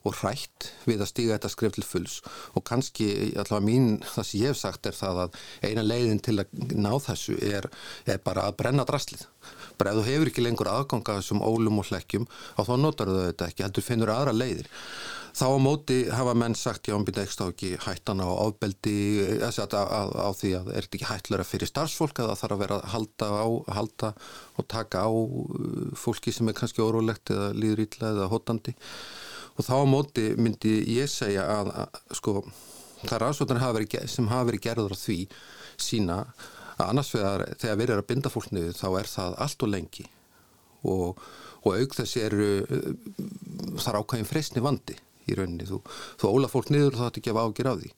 og 0.06 0.18
hrætt 0.20 0.70
við 0.86 1.02
að 1.02 1.10
stíga 1.12 1.36
þetta 1.36 1.52
skrif 1.52 1.76
til 1.76 1.86
fulls. 1.86 2.20
Og 2.54 2.64
kannski 2.68 3.08
allavega 3.34 3.64
mín 3.66 3.88
það 4.04 4.28
sem 4.30 4.42
ég 4.42 4.54
hef 4.54 4.60
sagt 4.60 4.88
er 4.90 4.96
það 4.96 5.24
að 5.26 5.40
eina 5.66 5.86
leiðin 5.86 6.22
til 6.24 6.38
að 6.42 6.64
ná 6.74 6.92
þessu 7.08 7.38
er, 7.42 7.68
er 8.06 8.22
bara 8.24 8.48
að 8.48 8.58
brenna 8.62 8.86
drastlið 8.88 9.26
bara 9.78 9.92
ef 9.92 10.00
þú 10.00 10.06
hefur 10.06 10.30
ekki 10.30 10.44
lengur 10.44 10.70
aðganga 10.72 11.18
þessum 11.20 11.44
ólum 11.44 11.82
og 11.82 11.90
hlekkjum 11.90 12.26
á 12.56 12.60
þá 12.64 12.72
notar 12.80 13.12
þau 13.12 13.20
þetta 13.26 13.50
ekki 13.50 13.66
heldur 13.66 13.86
finnur 13.86 14.12
aðra 14.12 14.34
leiðir. 14.36 14.70
Þá 15.36 15.52
á 15.52 15.58
móti 15.60 15.96
hafa 16.08 16.32
menn 16.32 16.54
sagt 16.56 16.88
já, 16.88 16.94
byrja 16.96 17.26
ekki 17.26 17.44
ekki 17.44 17.70
hættan 17.84 18.22
á 18.24 18.28
ábeldi 18.40 18.94
á, 19.44 19.52
á, 19.52 20.32
því 20.32 20.52
að 20.56 20.70
er 20.72 20.86
þetta 20.86 20.96
ekki 20.96 21.08
hættlera 21.10 21.44
fyrir 21.44 21.68
starfsfólk 21.68 22.22
að 22.22 22.30
það 22.30 22.40
þarf 22.40 22.56
að 22.56 22.62
vera 22.62 22.78
að 22.78 22.86
halda, 22.94 23.28
á, 23.28 23.46
halda 23.76 24.12
og 24.56 24.68
taka 24.72 25.04
á 25.04 25.12
uh, 25.12 25.92
fólki 25.92 26.32
sem 26.32 26.48
er 26.48 26.56
kannski 26.56 26.80
órólegt 26.80 27.34
eða 27.34 27.50
líður 27.52 27.84
ítla 27.84 28.14
eða 28.14 28.30
hótandi 28.32 28.72
og 29.56 29.64
þá 29.64 29.74
á 29.80 29.84
móti 29.88 30.26
myndi 30.36 30.74
ég 30.94 31.10
segja 31.10 31.46
að, 31.48 31.72
að 31.82 32.18
sko, 32.18 32.36
það 33.02 33.16
er 33.16 33.26
aðsvöldin 33.28 34.08
sem 34.12 34.28
hafa 34.28 34.50
verið 34.50 34.66
gerður 34.68 34.96
á 34.96 34.98
því 35.00 35.18
sína 35.80 36.20
að 36.76 36.90
annars 36.90 37.14
vegar 37.14 37.44
þegar 37.56 37.78
við 37.78 37.88
erum 37.88 38.04
að 38.04 38.10
binda 38.10 38.32
fólk 38.32 38.52
niður 38.52 38.76
þá 38.76 38.86
er 39.00 39.10
það 39.10 39.40
allt 39.46 39.64
og 39.64 39.72
lengi. 39.72 40.06
Og, 40.86 41.26
og 41.64 41.80
auk 41.80 41.96
þessi 41.96 42.22
eru 42.26 42.48
þar 43.80 44.00
ákvæðin 44.02 44.28
freysni 44.28 44.62
vandi 44.64 44.96
í 45.26 45.36
rauninni. 45.36 45.66
Þú, 45.68 45.80
þú 46.20 46.32
óla 46.36 46.50
fólk 46.52 46.70
niður 46.72 46.94
og 46.94 47.00
þá 47.00 47.06
ætti 47.08 47.22
ekki 47.22 47.34
að 47.34 47.42
ágjur 47.42 47.70
af 47.72 47.80
því. 47.82 47.92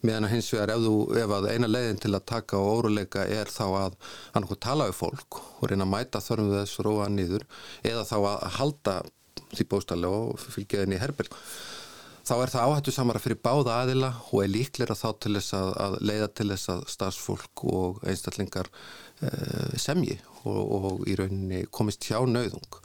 Meðan 0.00 0.26
að 0.28 0.32
hins 0.32 0.50
vegar 0.54 0.72
ef, 0.72 0.84
þú, 0.84 0.94
ef 1.20 1.32
að 1.36 1.48
eina 1.52 1.68
leiðin 1.68 1.98
til 2.00 2.12
að 2.16 2.28
taka 2.30 2.60
og 2.60 2.70
óruleika 2.78 3.24
er 3.28 3.50
þá 3.52 3.64
að 3.68 3.96
hann 4.34 4.46
okkur 4.46 4.60
tala 4.64 4.86
við 4.88 4.96
fólk 5.00 5.40
og 5.40 5.64
reyna 5.68 5.84
að 5.84 5.92
mæta 5.92 6.22
þörfum 6.24 6.54
þess 6.54 6.84
róa 6.86 7.08
niður 7.12 7.44
eða 7.84 8.06
þá 8.08 8.16
að 8.20 8.46
halda 8.56 8.94
því 9.54 9.68
bóstallega 9.70 10.24
og 10.30 10.40
fylgja 10.40 10.84
þenni 10.84 10.98
í 10.98 11.02
herberg 11.02 11.36
þá 12.30 12.34
er 12.38 12.52
það 12.52 12.66
áhættu 12.68 12.94
samara 12.94 13.20
fyrir 13.22 13.40
báða 13.42 13.76
aðila 13.82 14.10
og 14.30 14.42
er 14.44 14.52
líklega 14.52 14.96
þá 14.98 15.08
til 15.22 15.34
þess 15.38 15.54
að, 15.56 15.70
að 15.84 15.94
leiða 16.06 16.28
til 16.38 16.48
þess 16.52 16.72
að 16.74 16.82
stafsfólk 16.94 17.64
og 17.72 18.02
einstaklingar 18.06 18.70
uh, 18.70 19.78
semji 19.80 20.18
og, 20.44 20.60
og 20.60 21.08
í 21.10 21.16
rauninni 21.18 21.64
komist 21.74 22.06
hjá 22.06 22.20
nauðung. 22.28 22.80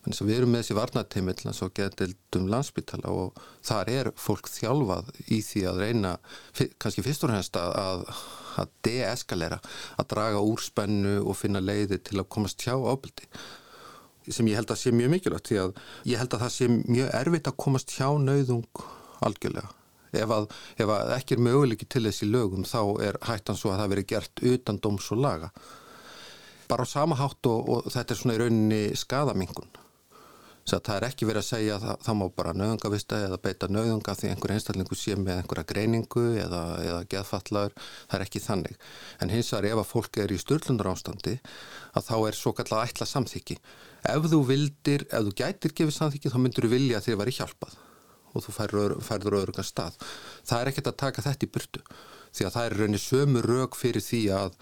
Þannig 0.00 0.22
að 0.22 0.30
við 0.30 0.38
erum 0.38 0.54
með 0.54 0.62
þessi 0.62 0.76
varnateimil 0.78 1.34
eins 1.44 1.58
og 1.60 1.72
getildum 1.76 2.46
landsbytala 2.48 3.12
og 3.12 3.40
þar 3.68 3.90
er 3.92 4.10
fólk 4.16 4.48
þjálfað 4.48 5.10
í 5.28 5.42
því 5.44 5.64
að 5.68 5.80
reyna, 5.84 6.12
kannski 6.80 7.04
fyrst 7.04 7.26
og 7.26 7.34
hennast 7.34 7.58
að, 7.60 8.06
að 8.64 8.72
deeskalera, 8.88 9.60
að 10.00 10.08
draga 10.14 10.40
úr 10.40 10.64
spennu 10.64 11.18
og 11.20 11.36
finna 11.36 11.60
leiði 11.60 12.00
til 12.00 12.22
að 12.22 12.30
komast 12.32 12.64
hjá 12.64 12.72
ábyldi 12.80 13.28
sem 14.34 14.48
ég 14.50 14.58
held 14.60 14.72
að 14.72 14.80
sé 14.82 14.92
mjög 14.94 15.12
mikilvægt 15.14 15.50
því 15.50 15.58
að 15.64 15.74
ég 16.10 16.22
held 16.22 16.34
að 16.36 16.44
það 16.44 16.54
sé 16.56 16.70
mjög 16.76 17.12
erfitt 17.20 17.50
að 17.50 17.58
komast 17.64 17.94
hjá 17.96 18.08
nauðung 18.20 18.84
algjörlega. 19.26 19.74
Ef 20.10 20.32
að, 20.34 20.48
ef 20.82 20.90
að 20.90 21.12
ekki 21.14 21.36
er 21.36 21.44
möguleiki 21.46 21.86
til 21.86 22.02
þessi 22.08 22.26
lögum 22.26 22.64
þá 22.66 22.80
er 23.06 23.18
hættan 23.28 23.58
svo 23.58 23.70
að 23.70 23.84
það 23.84 23.92
veri 23.94 24.06
gert 24.12 24.42
utan 24.52 24.80
dóms 24.82 25.10
og 25.14 25.22
laga. 25.22 25.52
Bara 26.70 26.86
á 26.86 26.88
sama 26.90 27.18
hátt 27.18 27.46
og, 27.50 27.70
og 27.70 27.92
þetta 27.92 28.14
er 28.14 28.18
svona 28.18 28.36
í 28.36 28.42
rauninni 28.42 28.82
skadamingun. 28.98 29.70
Það 30.70 30.96
er 30.96 31.06
ekki 31.08 31.26
verið 31.26 31.42
að 31.42 31.48
segja 31.48 31.76
að 31.76 31.84
það, 31.86 31.96
það 32.06 32.16
má 32.20 32.24
bara 32.36 32.54
nöðungavista 32.54 33.20
eða 33.26 33.38
beita 33.42 33.68
nöðunga 33.70 34.14
því 34.20 34.30
einhver 34.30 34.54
einstaklingu 34.54 34.98
sé 34.98 35.16
með 35.18 35.40
einhverja 35.40 35.66
greiningu 35.72 36.24
eða, 36.44 36.62
eða 36.84 37.00
geðfallaður, 37.10 37.74
það 38.06 38.16
er 38.18 38.24
ekki 38.26 38.42
þannig. 38.44 38.78
En 39.20 39.32
hins 39.34 39.50
vegar 39.54 39.68
ef 39.70 39.82
að 39.82 39.90
fólk 39.90 40.20
er 40.22 40.34
í 40.34 40.38
störlundar 40.40 40.90
ástandi 40.92 41.36
að 41.90 42.06
þá 42.06 42.16
er 42.20 42.38
svo 42.38 42.54
kallar 42.56 42.86
ætla 42.86 43.08
samþyggi 43.10 43.58
ef 44.10 44.28
þú 44.32 44.40
vildir, 44.48 45.06
ef 45.10 45.26
þú 45.26 45.34
gætir 45.42 45.74
gefið 45.76 45.96
samþykki 45.96 46.32
þá 46.32 46.38
myndur 46.44 46.68
þú 46.68 46.74
vilja 46.76 47.00
að 47.00 47.08
þér 47.08 47.20
væri 47.20 47.36
hjálpað 47.40 47.78
og 48.30 48.44
þú 48.44 48.54
færður 49.02 49.36
öðrugan 49.40 49.66
stað. 49.66 49.96
Það 50.46 50.60
er 50.60 50.70
ekkert 50.70 50.92
að 50.92 51.00
taka 51.02 51.24
þetta 51.26 51.46
í 51.46 51.50
burtu 51.50 51.82
því 52.30 52.46
að 52.46 52.54
það 52.54 52.68
er 52.68 52.76
rauninni 52.78 53.02
sömu 53.02 53.42
rauk 53.42 53.76
fyrir 53.78 54.04
því 54.04 54.22
að 54.36 54.54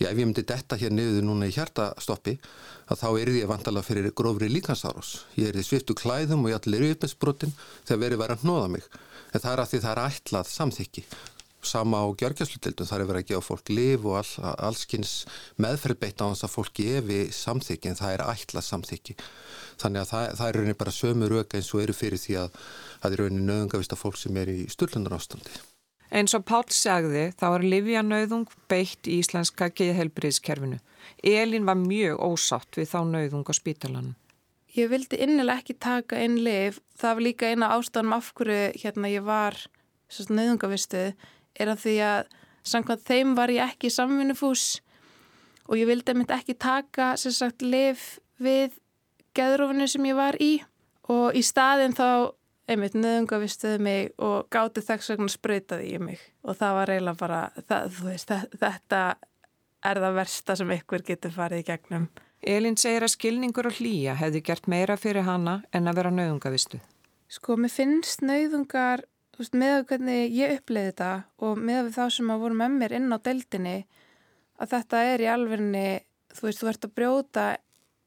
já, 0.00 0.08
ef 0.08 0.16
ég 0.16 0.24
myndi 0.24 0.44
detta 0.48 0.78
hér 0.80 0.94
niður 0.96 1.26
núna 1.26 1.48
í 1.48 1.54
hjartastoppi 1.54 2.38
að 2.90 3.02
þá 3.02 3.08
er 3.20 3.32
að 3.32 3.50
vantala 3.50 3.82
fyrir 3.86 4.10
grófri 4.16 4.48
líkansárós 4.50 5.26
ég 5.36 5.50
er 5.50 5.58
því 5.58 5.66
sviftu 5.66 5.96
klæðum 5.98 6.46
og 6.46 6.54
ég 6.54 6.60
allir 6.60 6.86
er 6.86 6.96
uppesbrotin 6.96 7.52
þegar 7.84 8.02
verið 8.04 8.22
verið 8.24 8.38
að 8.38 8.46
hnóða 8.46 8.70
mig. 8.76 8.88
En 9.30 9.42
það 9.42 9.52
er 9.52 9.62
að 9.62 9.70
því 9.70 9.80
það 9.84 9.92
er 9.92 10.02
ætlað 10.08 10.50
samþykki. 10.50 11.04
Sama 11.70 12.00
á 12.00 12.06
gjörgjastludeildum 12.16 12.88
þar 12.88 13.02
er 13.02 13.08
verið 13.10 13.22
að 13.22 13.30
gefa 13.30 13.44
fólk 13.44 13.72
liv 13.76 14.06
og 14.08 14.16
all, 14.22 14.52
allskins 14.64 15.12
meðferð 15.60 15.98
beitt 16.00 16.22
á 16.24 16.32
þess 16.32 16.46
að 16.48 16.54
fólk 16.54 16.72
gefi 16.80 17.18
samþykki 17.36 17.90
en 17.90 18.00
það 18.00 18.14
er 18.16 18.24
ætla 18.32 18.62
samþykki. 18.64 19.16
Þannig 19.82 20.00
að 20.00 20.10
það, 20.10 20.24
það 20.40 20.46
er 20.48 20.58
rauninni 20.58 20.78
bara 20.80 20.96
sömu 20.96 21.28
röka 21.30 21.60
eins 21.60 21.68
og 21.74 21.84
eru 21.84 21.96
fyrir 21.96 22.22
því 22.22 22.38
að 22.46 22.56
það 23.02 23.12
er 23.12 23.22
rauninni 23.22 23.46
nöðungavista 23.52 24.00
fólk 24.00 24.16
sem 24.18 24.40
er 24.40 24.54
í 24.54 24.64
styrlunar 24.72 25.18
ástandi. 25.20 25.60
Eins 26.10 26.34
og 26.34 26.42
Páll 26.48 26.72
sagði 26.74 27.28
þá 27.38 27.46
er 27.48 27.64
Livia 27.66 28.00
nöðung 28.02 28.48
beitt 28.70 29.06
í 29.06 29.20
íslenska 29.22 29.70
geðhelbriðskerfinu. 29.78 30.80
Elin 31.22 31.68
var 31.68 31.78
mjög 31.78 32.18
ósátt 32.18 32.78
við 32.78 32.90
þá 32.90 33.00
nöðung 33.12 33.46
á 33.46 33.54
spítalanum. 33.54 34.16
Ég 34.74 34.90
vildi 34.90 35.18
innilega 35.22 35.62
ekki 35.62 35.76
taka 35.82 36.18
einn 36.18 36.40
liv. 36.42 36.80
Það 36.98 37.14
var 37.14 37.26
líka 37.26 37.50
eina 37.50 37.70
ástæðan 37.76 38.16
af 38.16 38.32
hverju 38.38 38.58
hérna 38.82 39.10
ég 39.10 39.26
var 39.26 39.58
nöðungavistuð 40.10 41.14
er 41.60 41.70
að 41.70 41.82
því 41.84 41.96
að 42.06 42.34
samkvæmt 42.66 43.06
þeim 43.06 43.36
var 43.38 43.52
ég 43.54 43.70
ekki 43.70 43.90
samvinnufús 43.94 44.80
og 45.70 45.78
ég 45.78 45.86
vildi 45.86 46.12
einmitt 46.12 46.34
ekki 46.34 46.56
taka 46.58 47.14
sem 47.20 47.34
sagt 47.34 47.62
lif 47.62 48.18
við 48.42 48.74
geðrófinu 49.38 49.86
sem 49.88 50.10
ég 50.10 50.18
var 50.18 50.38
í 50.42 50.52
og 51.10 51.38
í 51.38 51.42
staðin 51.46 51.94
þá 51.94 52.34
einmitt 52.70 52.94
nöðungavistuði 52.94 53.82
mig 53.82 54.10
og 54.22 54.48
gáti 54.52 54.82
þess 54.84 55.12
vegna 55.12 55.30
spröytaði 55.32 55.92
ég 55.94 56.04
mig 56.04 56.22
og 56.46 56.58
það 56.60 56.76
var 56.78 56.92
eiginlega 56.94 57.20
bara 57.20 57.40
það, 57.66 58.00
veist, 58.06 58.32
þetta 58.60 59.02
er 59.90 60.02
það 60.04 60.18
versta 60.20 60.56
sem 60.60 60.74
ykkur 60.76 61.06
getur 61.06 61.34
farið 61.34 61.62
í 61.62 61.68
gegnum. 61.70 62.08
Elin 62.40 62.76
segir 62.80 63.04
að 63.04 63.14
skilningur 63.16 63.68
og 63.68 63.78
hlýja 63.80 64.16
hefði 64.16 64.44
gert 64.44 64.68
meira 64.70 64.96
fyrir 65.00 65.26
hana 65.26 65.60
en 65.76 65.90
að 65.90 66.00
vera 66.00 66.12
nöðungavistu. 66.14 66.80
Sko, 67.30 67.56
mér 67.60 67.72
finnst 67.72 68.24
nöðungar 68.24 69.04
þú 69.34 69.44
veist, 69.44 69.56
með 69.56 69.86
hvernig 69.88 70.36
ég 70.36 70.58
uppleiði 70.58 70.92
þetta 70.92 71.10
og 71.46 71.60
með 71.68 71.90
þá 71.96 72.04
sem 72.16 72.32
að 72.32 72.44
voru 72.44 72.60
með 72.60 72.76
mér 72.76 72.94
inn 72.98 73.12
á 73.12 73.18
deildinni 73.24 73.76
að 74.60 74.72
þetta 74.74 75.02
er 75.08 75.24
í 75.24 75.28
alverðinni, 75.32 75.88
þú 76.36 76.46
veist, 76.46 76.60
þú 76.60 76.70
ert 76.72 76.84
að 76.84 76.96
brjóta 76.98 77.44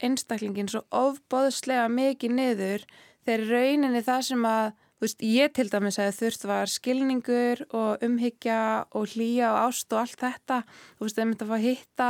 einstaklingin 0.03 0.69
svo 0.69 0.83
ofbóðslega 0.93 1.87
mikið 1.89 2.35
niður 2.37 2.85
þegar 3.25 3.45
rauninni 3.49 4.01
það 4.05 4.23
sem 4.29 4.47
að, 4.47 4.71
veist, 5.03 5.21
ég 5.25 5.53
til 5.55 5.67
dæmis 5.71 5.99
að 5.99 6.15
þurft 6.19 6.47
var 6.49 6.71
skilningur 6.71 7.65
og 7.71 8.03
umhyggja 8.05 8.63
og 8.95 9.13
hlýja 9.13 9.51
og 9.51 9.61
ást 9.67 9.93
og 9.93 10.03
allt 10.03 10.19
þetta, 10.23 10.63
þú 10.97 11.07
veist, 11.07 11.19
það 11.19 11.29
myndi 11.29 11.45
að 11.45 11.53
fá 11.53 11.57
að 11.57 11.67
hitta 11.67 12.09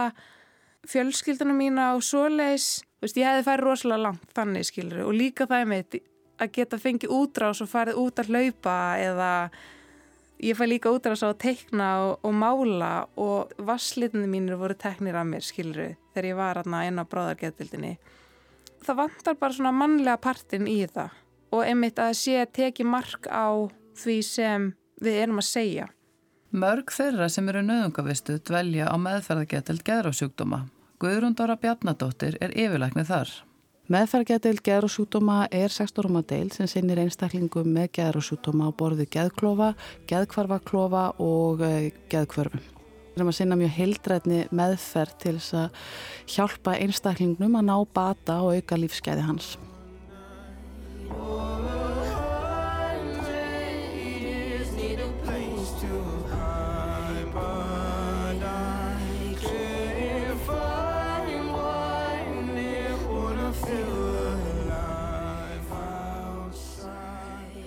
fjölskyldunum 0.94 1.62
mína 1.64 1.92
og 1.98 2.04
svoleis, 2.04 2.82
þú 2.98 3.08
veist, 3.08 3.22
ég 3.22 3.30
hefði 3.30 3.46
færið 3.48 3.68
rosalega 3.68 4.06
langt 4.08 4.34
þannig, 4.36 4.68
skilur, 4.68 5.06
og 5.08 5.16
líka 5.16 5.48
það 5.50 5.64
er 5.64 5.72
með 5.72 6.02
að 6.42 6.52
geta 6.58 6.80
fengið 6.82 7.14
útrás 7.14 7.62
og 7.64 7.70
farið 7.72 8.02
út 8.02 8.20
að 8.20 8.34
hlaupa 8.34 8.78
eða 9.00 9.32
ég 10.44 10.58
fæ 10.58 10.66
líka 10.68 10.92
útrás 10.92 11.24
á 11.24 11.32
að 11.32 11.40
teikna 11.46 11.90
og, 12.04 12.14
og 12.26 12.34
mála 12.36 12.92
og 13.20 13.54
vasslitinu 13.64 14.28
mínir 14.28 14.60
voru 14.60 14.76
teknir 14.76 15.16
af 15.16 15.28
mér, 15.30 15.46
skilru, 15.46 15.94
þegar 16.14 16.30
ég 16.30 16.40
var 16.40 16.60
aðna 16.62 16.84
inn 16.88 17.00
á 17.00 17.06
bráðargeðbildinni. 17.08 17.96
Það 18.84 19.00
vantar 19.00 19.36
bara 19.40 19.56
svona 19.56 19.72
mannlega 19.76 20.20
partin 20.20 20.68
í 20.68 20.82
það 20.92 21.20
og 21.54 21.62
einmitt 21.64 22.00
að 22.02 22.16
sé 22.20 22.40
að 22.42 22.54
teki 22.58 22.86
mark 22.88 23.30
á 23.30 23.70
því 24.00 24.18
sem 24.26 24.72
við 25.04 25.20
erum 25.24 25.40
að 25.40 25.50
segja. 25.50 25.88
Mörg 26.54 26.92
þeirra 26.94 27.30
sem 27.34 27.48
eru 27.50 27.64
nöðungavistu 27.66 28.38
dvelja 28.46 28.90
á 28.90 28.96
meðferðargetild 29.02 29.86
geðrásjúkdóma. 29.88 30.66
Guðrúndóra 31.02 31.56
Bjarnadóttir 31.62 32.38
er 32.42 32.54
yfirleiknið 32.54 33.10
þar. 33.10 33.32
Meðferðgeðdeil 33.94 34.62
geðrúsjútoma 34.64 35.42
er 35.52 35.74
16 35.74 36.06
rúma 36.06 36.22
deil 36.24 36.48
sem 36.56 36.70
sinnir 36.72 37.02
einstaklingum 37.04 37.68
með 37.76 37.90
geðrúsjútoma 37.98 38.70
á 38.70 38.78
borðu 38.80 39.10
geðklofa, 39.12 39.74
geðkvarfaklofa 40.08 41.10
og 41.20 41.66
eh, 41.68 41.90
geðkvörfum. 42.14 42.73
Við 43.14 43.22
erum 43.22 43.30
að 43.30 43.36
sinna 43.38 43.56
mjög 43.60 43.76
heildrætni 43.78 44.38
meðferð 44.58 45.18
til 45.22 45.34
þess 45.38 45.54
að 45.60 45.84
hjálpa 46.34 46.74
einstaklingnum 46.82 47.60
að 47.60 47.68
ná 47.68 47.76
bata 47.94 48.40
og 48.42 48.58
auka 48.58 48.80
lífsgæði 48.82 49.28
hans. 49.28 49.52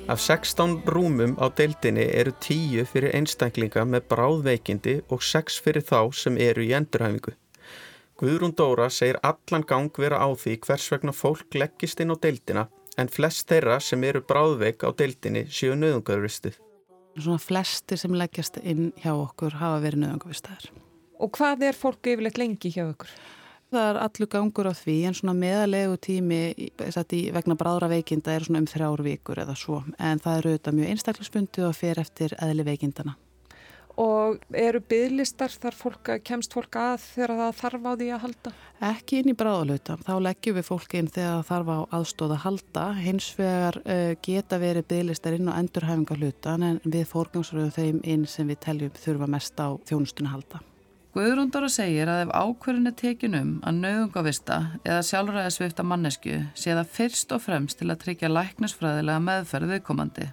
Af 0.08 0.20
16 0.22 0.82
rúmum 0.86 1.32
á 1.42 1.50
deildinni 1.50 2.04
eru 2.14 2.30
10 2.38 2.84
fyrir 2.86 3.10
einstaklinga 3.18 3.82
með 3.90 4.04
bráðveikindi 4.12 4.92
og 5.10 5.24
6 5.26 5.56
fyrir 5.64 5.82
þá 5.82 6.14
sem 6.14 6.36
eru 6.38 6.62
í 6.62 6.70
endurhæfingu. 6.78 7.32
Guðrún 8.14 8.54
Dóra 8.54 8.86
segir 8.86 9.18
allan 9.26 9.66
gang 9.66 9.90
vera 9.98 10.20
á 10.22 10.30
því 10.30 10.54
hvers 10.62 10.86
vegna 10.94 11.10
fólk 11.10 11.58
leggist 11.58 11.98
inn 11.98 12.14
á 12.14 12.16
deildina 12.22 12.68
en 12.94 13.10
flest 13.10 13.50
þeirra 13.50 13.80
sem 13.82 14.06
eru 14.06 14.22
bráðveik 14.22 14.86
á 14.86 14.94
deildinni 14.94 15.42
séu 15.50 15.74
nöðungarvistuð. 15.74 16.54
Svona 17.18 17.42
flestir 17.42 17.98
sem 17.98 18.14
leggjast 18.14 18.62
inn 18.62 18.92
hjá 19.02 19.10
okkur 19.10 19.58
hafa 19.58 19.82
verið 19.88 20.04
nöðungarvistaðar. 20.04 20.70
Og 21.18 21.34
hvað 21.34 21.66
er 21.72 21.80
fólk 21.82 22.06
yfirleitt 22.14 22.38
lengi 22.38 22.70
hjá 22.70 22.84
okkur? 22.86 23.10
Það 23.74 23.88
er 23.90 24.00
allur 24.04 24.30
gangur 24.30 24.70
á 24.70 24.74
því 24.78 24.96
en 25.08 25.16
svona 25.18 25.34
meðalegu 25.34 25.96
tími 26.06 26.40
vegna 27.34 27.58
bráðra 27.58 27.90
veikinda 27.90 28.36
er 28.36 28.46
svona 28.46 28.62
um 28.62 28.70
þrjár 28.70 29.02
vikur 29.02 29.42
eða 29.42 29.56
svo 29.58 29.82
en 29.98 30.22
það 30.22 30.38
eru 30.38 30.52
auðvitað 30.54 30.78
mjög 30.78 30.92
einstaklisbundi 30.94 31.64
og 31.66 31.74
fer 31.74 31.98
eftir 31.98 32.36
eðli 32.38 32.66
veikindana 32.68 33.16
og 34.00 34.42
eru 34.56 34.80
bygglistar 34.84 35.52
þar 35.52 35.76
fólk, 35.76 36.10
kemst 36.26 36.52
fólk 36.54 36.76
að 36.78 37.00
þegar 37.04 37.32
það 37.40 37.56
þarf 37.60 37.86
á 37.88 37.92
því 37.96 38.08
að 38.12 38.22
halda? 38.26 38.52
Ekki 38.90 39.20
inn 39.22 39.32
í 39.32 39.36
bráðalöta, 39.40 39.96
þá 40.04 40.14
leggjum 40.26 40.58
við 40.58 40.68
fólk 40.68 40.96
inn 41.00 41.08
þegar 41.08 41.32
það 41.32 41.50
þarf 41.50 41.72
á 41.72 41.78
aðstóða 41.98 42.36
að 42.36 42.44
halda 42.44 42.86
hins 43.00 43.30
vegar 43.38 43.80
uh, 43.82 44.12
geta 44.28 44.60
verið 44.60 44.88
bygglistar 44.92 45.38
inn 45.38 45.50
á 45.50 45.56
endurhæfingarluta 45.56 46.56
en 46.60 46.80
við 46.84 47.08
fórgangsröðum 47.12 47.76
þeim 47.76 48.00
inn 48.04 48.28
sem 48.30 48.48
við 48.52 48.62
teljum 48.68 48.96
þurfa 49.00 49.30
mest 49.32 49.60
á 49.60 49.68
þjónustun 49.88 50.28
að 50.28 50.36
halda. 50.36 50.64
Guðrúndóra 51.16 51.70
segir 51.72 52.10
að 52.12 52.26
ef 52.26 52.32
ákverðin 52.36 52.90
er 52.90 52.94
tekin 53.00 53.36
um 53.38 53.52
að 53.64 53.76
nauðungavista 53.80 54.56
eða 54.82 55.04
sjálfræðisvifta 55.08 55.86
mannesku 55.88 56.34
sé 56.52 56.74
það 56.76 56.90
fyrst 56.92 57.30
og 57.32 57.40
fremst 57.40 57.78
til 57.80 57.88
að 57.88 58.02
tryggja 58.02 58.28
læknisfræðilega 58.28 59.22
meðferð 59.24 59.72
viðkomandi. 59.72 60.26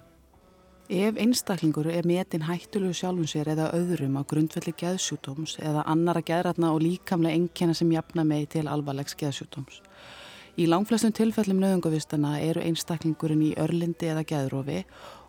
Ef 0.92 1.22
einstaklingur 1.24 1.88
er 1.88 2.04
metin 2.04 2.44
hættulegu 2.44 2.92
sjálfum 2.98 3.30
sér 3.32 3.54
eða 3.54 3.70
öðrum 3.78 4.20
á 4.20 4.28
grundvelli 4.28 4.76
geðsjútóms 4.76 5.56
eða 5.64 5.86
annara 5.88 6.20
geðratna 6.20 6.74
og 6.76 6.84
líkamlega 6.84 7.40
engjana 7.40 7.80
sem 7.80 7.96
jafna 7.96 8.28
megi 8.28 8.50
til 8.58 8.68
alvarlegs 8.68 9.16
geðsjútóms. 9.16 9.80
Í 10.60 10.68
langflestum 10.68 11.16
tilfellum 11.16 11.64
nöðungavistana 11.64 12.36
eru 12.44 12.60
einstaklingurinn 12.60 13.48
í 13.48 13.54
örlindi 13.56 14.12
eða 14.12 14.28
geðrófi 14.28 14.84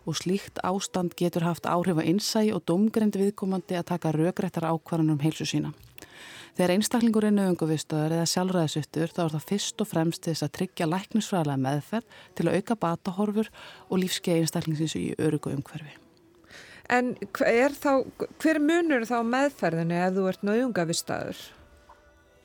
og 0.06 0.16
slíkt 0.16 0.62
ástand 0.62 1.16
getur 1.18 1.44
haft 1.46 1.66
áhrif 1.66 1.98
á 1.98 2.04
innsæi 2.06 2.54
og 2.54 2.64
domgrendi 2.68 3.20
viðkomandi 3.24 3.76
að 3.76 3.88
taka 3.90 4.14
rögrættar 4.14 4.68
ákvarðanum 4.70 5.20
heilsu 5.24 5.46
sína. 5.48 5.74
Þegar 6.56 6.72
einstaklingur 6.72 7.26
er 7.28 7.34
nöðunguvistöður 7.36 8.14
eða 8.16 8.28
sjálfræðisuttur 8.30 9.10
þá 9.12 9.18
er 9.26 9.32
það 9.34 9.48
fyrst 9.50 9.82
og 9.82 9.88
fremst 9.90 10.24
þess 10.24 10.46
að 10.46 10.54
tryggja 10.56 10.88
læknisfræðilega 10.88 11.62
meðferð 11.66 12.22
til 12.38 12.46
að 12.46 12.56
auka 12.56 12.76
batahorfur 12.86 13.50
og 13.90 14.00
lífskeið 14.00 14.40
einstaklingsins 14.40 14.96
í 14.96 15.04
örugu 15.20 15.52
umhverfi. 15.52 15.92
En 16.88 17.12
hver, 17.36 17.76
þá, 17.76 18.06
hver 18.40 18.62
munur 18.62 19.04
þá 19.04 19.18
meðferðinni 19.26 20.00
ef 20.00 20.16
þú 20.16 20.26
ert 20.30 20.48
nöðungavistöður? 20.48 21.44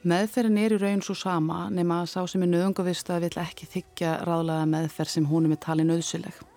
Meðferðin 0.01 0.59
er 0.59 0.75
í 0.75 0.79
raun 0.81 1.03
svo 1.05 1.15
sama 1.15 1.63
nema 1.71 2.01
að 2.01 2.11
sá 2.11 2.21
sem 2.27 2.43
er 2.43 2.51
nöðungavistöður 2.51 3.29
vill 3.29 3.43
ekki 3.45 3.69
þykja 3.77 4.15
ráðlega 4.27 4.67
meðferð 4.73 5.15
sem 5.15 5.29
húnum 5.29 5.55
er 5.55 5.61
talið 5.61 5.93
nöðsileg. 5.93 6.47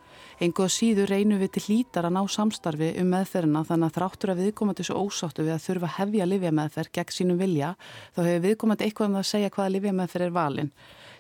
Engu 0.43 0.65
að 0.65 0.73
síður 0.75 1.13
reynum 1.13 1.39
við 1.39 1.53
til 1.55 1.65
hlítar 1.69 2.09
að 2.09 2.17
ná 2.17 2.23
samstarfi 2.27 2.91
um 2.99 3.13
meðferðina 3.15 3.63
þannig 3.69 3.93
að 3.93 3.97
þráttur 3.99 4.33
að 4.33 4.43
viðkomandi 4.43 4.87
svo 4.89 5.05
ósáttu 5.05 5.47
við 5.47 5.55
að 5.55 5.65
þurfa 5.69 5.95
hefja 6.01 6.27
livjameðferð 6.27 6.93
gegn 6.99 7.15
sínum 7.15 7.39
vilja 7.39 7.71
þá 8.17 8.21
hefur 8.25 8.45
viðkomandi 8.49 8.89
eitthvað 8.89 9.11
um 9.13 9.19
að 9.21 9.31
segja 9.31 9.55
hvaða 9.55 9.75
livjameðferð 9.77 10.27
er 10.27 10.35
valin. 10.35 10.71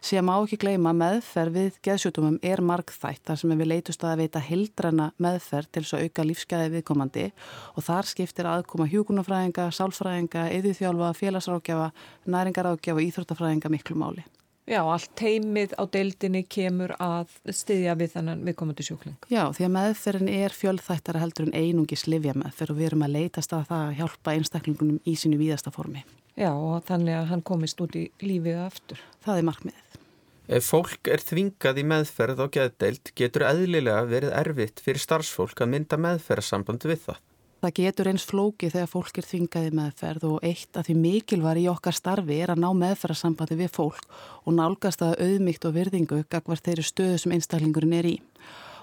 Sér 0.05 0.20
má 0.20 0.35
ekki 0.35 0.59
gleyma 0.61 0.90
meðferð 0.92 1.55
við 1.55 1.77
geðsjútumum 1.87 2.35
er 2.44 2.61
markþætt 2.61 3.22
þar 3.24 3.38
sem 3.40 3.55
við 3.57 3.70
leitust 3.70 4.05
að 4.05 4.18
veita 4.20 4.42
hildræna 4.44 5.07
meðferð 5.16 5.70
til 5.72 5.85
að 5.87 6.05
auka 6.05 6.27
lífsgæði 6.29 6.74
viðkomandi 6.74 7.24
og 7.72 7.87
þar 7.87 8.11
skiptir 8.11 8.50
aðkoma 8.50 8.90
hjúkunarfræðinga, 8.92 9.70
sálfræðinga, 9.72 10.44
yðurþjálfa, 10.59 11.14
félagsrákjafa, 11.22 11.90
næringarákjafa 12.37 13.00
og 13.00 13.07
íþróttafræðinga 13.09 13.72
miklu 13.72 13.96
máli. 13.96 14.29
Já, 14.64 14.81
allt 14.81 15.11
teimið 15.20 15.74
á 15.77 15.85
deildinni 15.92 16.40
kemur 16.48 16.94
að 16.96 17.33
styðja 17.53 17.94
við 18.00 18.14
þannan 18.14 18.44
viðkomandi 18.46 18.87
sjúkling. 18.87 19.16
Já, 19.29 19.42
því 19.53 19.66
að 19.66 19.74
meðferðin 19.74 20.31
er 20.33 20.55
fjöldþættara 20.57 21.20
heldur 21.20 21.50
en 21.50 21.57
einungis 21.59 22.07
livja 22.09 22.33
meðferð 22.33 22.72
og 22.72 22.79
við 22.79 22.88
erum 22.88 23.05
að 23.05 23.16
leitast 23.18 23.53
að 23.53 23.66
það 23.68 23.83
að 23.90 23.98
hjálpa 23.98 24.35
einstaklingunum 24.38 25.03
í 25.05 25.14
sínu 25.20 25.40
víðasta 25.42 25.72
formi. 25.74 26.07
Já, 26.40 26.48
og 26.48 26.81
þannig 26.88 27.18
að 27.18 27.29
hann 27.35 27.44
komist 27.44 27.85
út 27.85 27.98
í 28.00 28.07
lífið 28.24 28.62
aftur. 28.64 29.05
Það 29.27 29.42
er 29.42 29.46
markmiðið. 29.50 30.00
Ef 30.44 30.66
fólk 30.68 31.12
er 31.12 31.22
þvingað 31.24 31.79
í 31.81 31.85
meðferð 31.88 32.40
á 32.40 32.46
geðdeild 32.57 33.12
getur 33.16 33.46
eðlilega 33.48 34.09
verið 34.09 34.35
erfitt 34.40 34.81
fyrir 34.85 35.05
starfsfólk 35.05 35.61
að 35.61 35.70
mynda 35.77 36.00
meðferðarsamband 36.00 36.88
við 36.88 37.05
það. 37.05 37.20
Það 37.64 37.79
getur 37.79 38.09
eins 38.11 38.24
flóki 38.29 38.68
þegar 38.68 38.88
fólk 38.92 39.18
er 39.18 39.24
þvingaði 39.24 39.68
meðferð 39.72 40.24
og 40.29 40.42
eitt 40.44 40.77
af 40.77 40.85
því 40.85 40.96
mikilvar 41.00 41.57
í 41.57 41.62
okkar 41.72 41.96
starfi 41.96 42.37
er 42.44 42.50
að 42.53 42.61
ná 42.61 42.66
meðferðarsambandi 42.77 43.57
við 43.57 43.70
fólk 43.72 44.03
og 44.44 44.53
nálgast 44.59 45.00
að 45.07 45.14
auðmygt 45.24 45.64
og 45.64 45.72
virðingu 45.79 46.18
gagvar 46.29 46.61
þeirri 46.61 46.85
stöðu 46.85 47.22
sem 47.22 47.33
einstaklingurinn 47.33 47.96
er 47.96 48.11
í. 48.11 48.12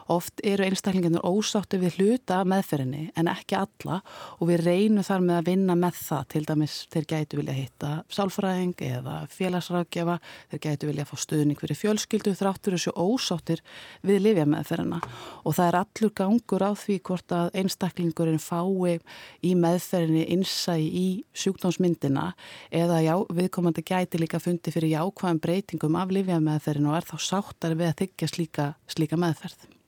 Oft 0.10 0.42
eru 0.44 0.66
einstaklingarnir 0.66 1.24
ósáttu 1.26 1.78
við 1.82 2.00
hluta 2.00 2.42
meðferðinni 2.48 3.12
en 3.20 3.30
ekki 3.32 3.58
alla 3.60 4.00
og 4.40 4.50
við 4.50 4.64
reynum 4.66 5.06
þar 5.06 5.26
með 5.26 5.38
að 5.38 5.50
vinna 5.52 5.76
með 5.78 6.00
það. 6.00 6.24
Til 6.32 6.44
dæmis 6.48 6.76
þeir 6.92 7.08
gætu 7.12 7.40
vilja 7.40 7.56
hitta 7.56 7.92
sálfræðing 8.12 8.84
eða 8.88 9.16
félagsrákjafa, 9.32 10.18
þeir 10.52 10.64
gætu 10.66 10.90
vilja 10.90 11.08
fá 11.10 11.16
stuðning 11.22 11.62
fyrir 11.62 11.80
fjölskyldu 11.80 12.36
þráttur 12.40 12.78
þessu 12.78 12.96
ósáttir 12.96 13.64
við 14.08 14.24
lifja 14.28 14.48
meðferðina. 14.50 15.02
Og 15.46 15.58
það 15.58 15.68
er 15.68 15.80
allur 15.82 16.16
gangur 16.22 16.66
á 16.66 16.72
því 16.78 17.00
hvort 17.08 17.36
að 17.36 17.52
einstaklingurinn 17.62 18.42
fái 18.42 19.00
í 19.46 19.54
meðferðinni 19.58 20.26
innsæi 20.36 20.86
í 20.86 21.08
sjúkdómsmyndina 21.34 22.32
eða 22.72 23.02
já, 23.06 23.14
viðkomandi 23.32 23.84
gæti 23.86 24.22
líka 24.22 24.42
fundi 24.42 24.74
fyrir 24.74 24.96
jákvæðan 24.96 25.42
breytingum 25.44 26.00
af 26.00 26.14
lifja 26.14 26.40
meðferðinu 26.44 26.92
og 26.94 27.00
er 27.02 27.12
þá 27.12 27.18
sáttar 27.32 27.78
við 27.78 27.92
að 27.92 28.02
þykja 28.06 28.34
slíka, 28.36 28.74
slíka 28.90 29.20
meðferð. 29.20 29.81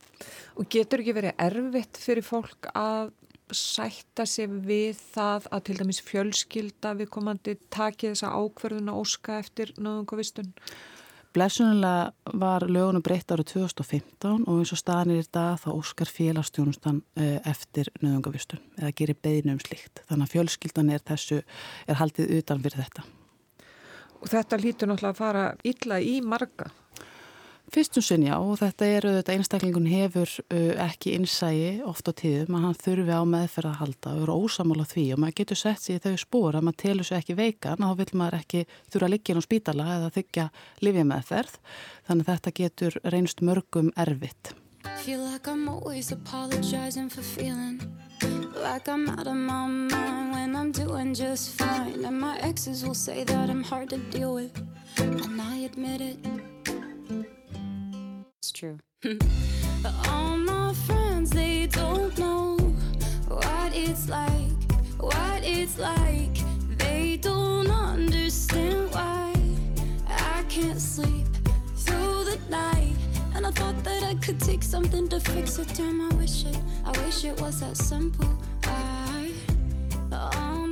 Og 0.60 0.70
getur 0.70 1.04
ekki 1.04 1.18
verið 1.18 1.38
erfitt 1.42 2.00
fyrir 2.02 2.26
fólk 2.26 2.70
að 2.78 3.12
sætta 3.54 4.26
sig 4.30 4.50
við 4.50 4.98
það 5.14 5.48
að 5.54 5.64
til 5.68 5.78
dæmis 5.82 6.02
fjölskylda 6.06 6.96
við 6.98 7.12
komandi 7.14 7.56
takið 7.74 8.14
þessa 8.14 8.34
ákverðun 8.34 8.92
að 8.94 9.00
óska 9.04 9.38
eftir 9.42 9.74
náðungavistun? 9.78 10.52
Blessunulega 11.34 12.36
var 12.38 12.62
lögunum 12.70 13.02
breytt 13.02 13.32
árið 13.34 13.56
2015 13.56 14.44
og 14.46 14.60
eins 14.62 14.74
og 14.76 14.78
staðinir 14.78 15.24
í 15.24 15.30
dag 15.34 15.58
þá 15.64 15.72
óskar 15.74 16.12
félagstjónustan 16.14 17.00
eh, 17.18 17.40
eftir 17.50 17.90
nöðungavistun 18.04 18.62
eða 18.78 18.94
gerir 19.00 19.18
beðinu 19.18 19.56
um 19.56 19.64
slíkt. 19.64 20.04
Þannig 20.12 20.28
að 20.28 20.36
fjölskyldan 20.36 20.94
er 20.94 21.02
þessu, 21.10 21.42
er 21.90 21.98
haldið 21.98 22.36
utan 22.38 22.62
fyrir 22.62 22.84
þetta. 22.84 23.08
Og 24.22 24.30
þetta 24.30 24.62
lítur 24.62 24.92
náttúrulega 24.92 25.16
að 25.16 25.24
fara 25.24 25.48
illa 25.74 26.00
í 26.06 26.20
marga? 26.22 26.70
Fyrstum 27.71 28.04
sinn 28.06 28.26
já 28.28 28.34
og 28.36 28.58
þetta 28.60 28.86
er 28.86 29.06
auðvitað 29.08 29.38
einstaklingun 29.38 29.88
hefur 29.89 30.30
uh, 30.43 30.73
ekki 30.84 31.13
innsægi 31.17 31.69
oft 31.88 32.10
á 32.10 32.13
tíðum 32.13 32.58
að 32.58 32.65
hann 32.67 32.78
þurfi 32.84 33.15
á 33.15 33.23
meðferð 33.26 33.69
að 33.71 33.80
halda 33.80 34.13
og 34.13 34.26
eru 34.26 34.36
ósamála 34.43 34.86
því 34.89 35.06
og 35.15 35.21
maður 35.23 35.38
getur 35.39 35.62
sett 35.62 35.82
sér 35.82 35.97
í 35.97 36.04
þau 36.04 36.21
spór 36.21 36.60
að 36.60 36.67
maður 36.67 36.82
telur 36.84 37.08
sér 37.08 37.23
ekki 37.23 37.38
veikan 37.39 37.82
og 37.88 37.93
þá 37.93 38.04
vil 38.04 38.19
maður 38.21 38.39
ekki 38.41 38.65
þurfa 38.91 39.08
að 39.08 39.13
liggja 39.15 39.34
inn 39.34 39.41
á 39.41 39.47
spítala 39.47 39.88
eða 39.95 40.12
þykja 40.19 40.47
livja 40.86 41.08
meðferð 41.13 41.58
þannig 42.10 42.28
að 42.28 42.32
þetta 42.34 42.56
getur 42.62 42.99
reynst 43.15 43.41
mörgum 43.41 43.93
erfitt. 43.95 44.54
Feel 45.04 45.23
like 45.23 45.47
I'm 45.47 45.67
always 45.67 46.12
apologizing 46.12 47.10
for 47.10 47.23
feeling 47.23 47.80
Like 48.56 48.88
I'm 48.88 49.10
out 49.10 49.28
of 49.28 49.36
my 49.36 49.67
mind 49.67 50.32
when 50.32 50.56
I'm 50.56 50.71
doing 50.71 51.13
just 51.13 51.58
fine. 51.58 52.06
And 52.06 52.19
my 52.19 52.38
exes 52.39 52.86
will 52.86 52.93
say 52.93 53.23
that 53.23 53.49
I'm 53.49 53.63
hard 53.63 53.89
to 53.89 53.97
deal 53.97 54.36
with. 54.36 54.56
And 54.99 55.41
I 55.41 55.65
admit 55.65 56.02
it 56.02 56.17
true. 58.63 58.80
All 60.08 60.38
my 60.38 60.73
friends, 60.86 61.32
they 61.32 61.67
don't 61.67 62.17
know 62.17 62.56
what 63.28 63.71
it's 63.73 64.08
like, 64.08 64.58
what 64.99 65.41
it's 65.43 65.78
like. 65.78 66.38
They 66.78 67.17
don't 67.17 67.69
understand 67.69 68.93
why 68.93 69.34
I 70.08 70.43
can't 70.47 70.80
sleep 70.80 71.28
through 71.76 72.23
the 72.23 72.39
night. 72.49 72.95
And 73.36 73.45
I 73.45 73.52
thought 73.52 73.84
that 73.84 74.04
I 74.04 74.15
could 74.15 74.39
take 74.39 74.63
something 74.63 75.10
to 75.10 75.19
fix 75.19 75.60
it. 75.60 75.67
Damn, 75.76 75.99
I 76.10 76.15
wish 76.15 76.45
it, 76.45 76.58
I 76.86 76.91
wish 77.04 77.26
it 77.26 77.41
was 77.41 77.60
that 77.60 77.76
simple. 77.76 78.34
I, 78.63 79.32
all 80.12 80.62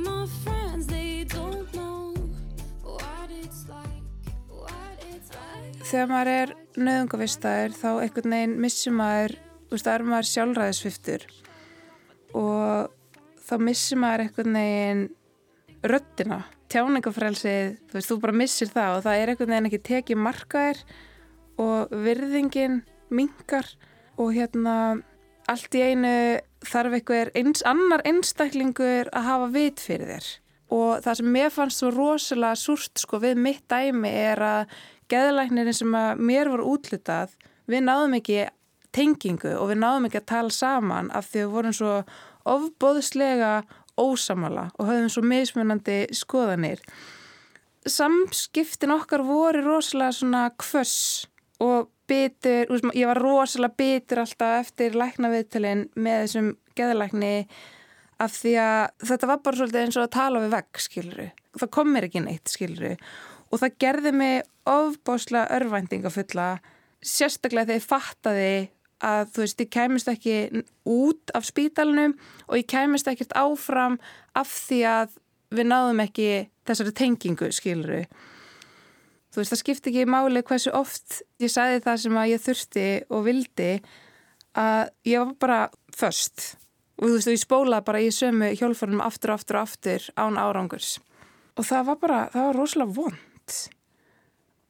Þegar 5.92 6.08
maður 6.08 6.28
er 6.32 6.50
nöðungavistaðir 6.80 7.74
þá 7.76 7.88
einhvern 8.00 8.32
veginn 8.32 8.52
missum 8.64 8.94
maður, 8.96 9.34
það 9.74 9.88
er 9.92 10.04
maður 10.08 10.28
sjálfræðisviftur 10.30 11.24
og 12.40 12.94
þá 13.44 13.52
missum 13.60 14.00
maður 14.00 14.22
einhvern 14.24 14.56
veginn 14.56 15.02
röttina, 15.92 16.38
tjáningafrælsið, 16.72 17.74
þú 17.90 17.98
veist, 17.98 18.08
þú 18.08 18.16
bara 18.22 18.36
missir 18.40 18.70
það 18.72 18.96
og 18.96 19.04
það 19.04 19.18
er 19.18 19.32
einhvern 19.34 19.52
veginn 19.52 19.68
ekki 19.68 19.82
tekið 19.90 20.22
markaðir 20.24 20.80
og 21.66 21.92
virðingin 22.06 22.80
mingar 23.12 23.68
og 24.16 24.32
hérna 24.32 24.76
allt 25.52 25.76
í 25.76 25.84
einu 25.90 26.14
þarf 26.72 26.96
einhver 27.02 27.34
eins, 27.36 27.66
annar 27.68 28.06
einstaklingur 28.08 29.12
að 29.12 29.28
hafa 29.28 29.52
vit 29.58 29.84
fyrir 29.84 30.14
þér. 30.14 30.32
Og 30.72 31.04
það 31.04 31.20
sem 31.20 31.30
mér 31.36 31.52
fannst 31.52 31.82
svo 31.82 31.92
rosalega 31.92 32.56
súrt 32.56 33.04
sko 33.04 33.20
við 33.20 33.44
mitt 33.44 33.66
dæmi 33.68 34.08
er 34.08 34.40
að 34.40 34.76
geðlæknirinn 35.12 35.76
sem 35.76 35.94
að 35.96 36.24
mér 36.30 36.50
var 36.52 36.64
útlutað 36.66 37.36
við 37.70 37.86
náðum 37.86 38.18
ekki 38.18 38.42
tengingu 38.92 39.54
og 39.56 39.70
við 39.70 39.80
náðum 39.82 40.08
ekki 40.08 40.20
að 40.20 40.30
tala 40.34 40.54
saman 40.56 41.10
af 41.16 41.30
því 41.30 41.44
við 41.44 41.54
vorum 41.56 41.76
svo 41.76 41.94
ofbóðslega 42.52 43.52
ósamala 44.00 44.68
og 44.78 44.88
höfum 44.88 45.10
svo 45.12 45.24
mismunandi 45.26 45.98
skoðanir. 46.16 46.80
Samskiptin 47.88 48.94
okkar 48.94 49.24
voru 49.26 49.62
rosalega 49.64 50.14
svona 50.16 50.46
kvöss 50.60 51.26
og 51.62 51.90
bitur, 52.08 52.70
ég 52.94 53.08
var 53.08 53.20
rosalega 53.22 53.78
bitur 53.78 54.22
alltaf 54.22 54.66
eftir 54.66 54.96
læknaviðtalinn 54.98 55.88
með 55.94 56.24
þessum 56.24 56.50
geðalækni 56.78 57.34
af 58.22 58.34
því 58.36 58.54
að 58.62 59.06
þetta 59.08 59.30
var 59.30 59.42
bara 59.44 59.58
svolítið 59.58 59.84
eins 59.84 59.98
og 59.98 60.06
að 60.06 60.14
tala 60.16 60.42
við 60.44 60.54
vegg, 60.56 60.82
skiluru. 60.84 61.28
Það 61.58 61.72
kom 61.76 61.92
mér 61.92 62.06
ekki 62.08 62.22
neitt, 62.24 62.52
skiluru. 62.52 62.92
Og 63.52 63.60
það 63.60 63.78
gerði 63.84 64.12
mig 64.16 64.46
ofbáslega 64.68 65.50
örvæntingafulla, 65.58 66.46
sérstaklega 67.02 67.68
þegar 67.68 67.80
ég 67.80 67.88
fattaði 67.88 68.54
að 69.02 69.32
þú 69.34 69.42
veist, 69.42 69.62
ég 69.62 69.70
kæmist 69.74 70.10
ekki 70.12 70.36
út 70.88 71.32
af 71.34 71.46
spítalunum 71.46 72.14
og 72.46 72.58
ég 72.60 72.68
kæmist 72.70 73.10
ekkert 73.10 73.34
áfram 73.34 73.98
af 74.38 74.50
því 74.68 74.80
að 74.88 75.16
við 75.52 75.68
náðum 75.68 76.04
ekki 76.04 76.28
þessari 76.68 76.94
tengingu, 76.96 77.50
skiluru. 77.52 78.04
Þú 79.32 79.40
veist, 79.40 79.52
það 79.52 79.62
skipti 79.62 79.92
ekki 79.92 80.08
máli 80.12 80.44
hversu 80.46 80.72
oft 80.76 81.20
ég 81.42 81.52
sagði 81.52 81.82
það 81.84 82.00
sem 82.04 82.18
að 82.20 82.32
ég 82.32 82.42
þurfti 82.46 82.88
og 83.10 83.24
vildi 83.26 83.70
að 84.60 84.82
ég 85.08 85.22
var 85.24 85.36
bara 85.40 85.60
först 85.96 86.52
og 87.00 87.08
þú 87.08 87.14
veist, 87.16 87.32
ég 87.32 87.42
spólaði 87.42 87.86
bara 87.88 88.02
í 88.04 88.10
sömu 88.14 88.52
hjólfurnum 88.54 89.02
aftur 89.02 89.32
og 89.32 89.40
aftur 89.40 89.58
og 89.58 89.66
aftur 89.66 90.08
án 90.14 90.38
árangurs. 90.38 90.94
Og 91.58 91.66
það 91.66 91.88
var 91.88 92.00
bara, 92.04 92.18
það 92.32 92.48
var 92.48 92.58
rosalega 92.60 92.96
vond 93.42 93.70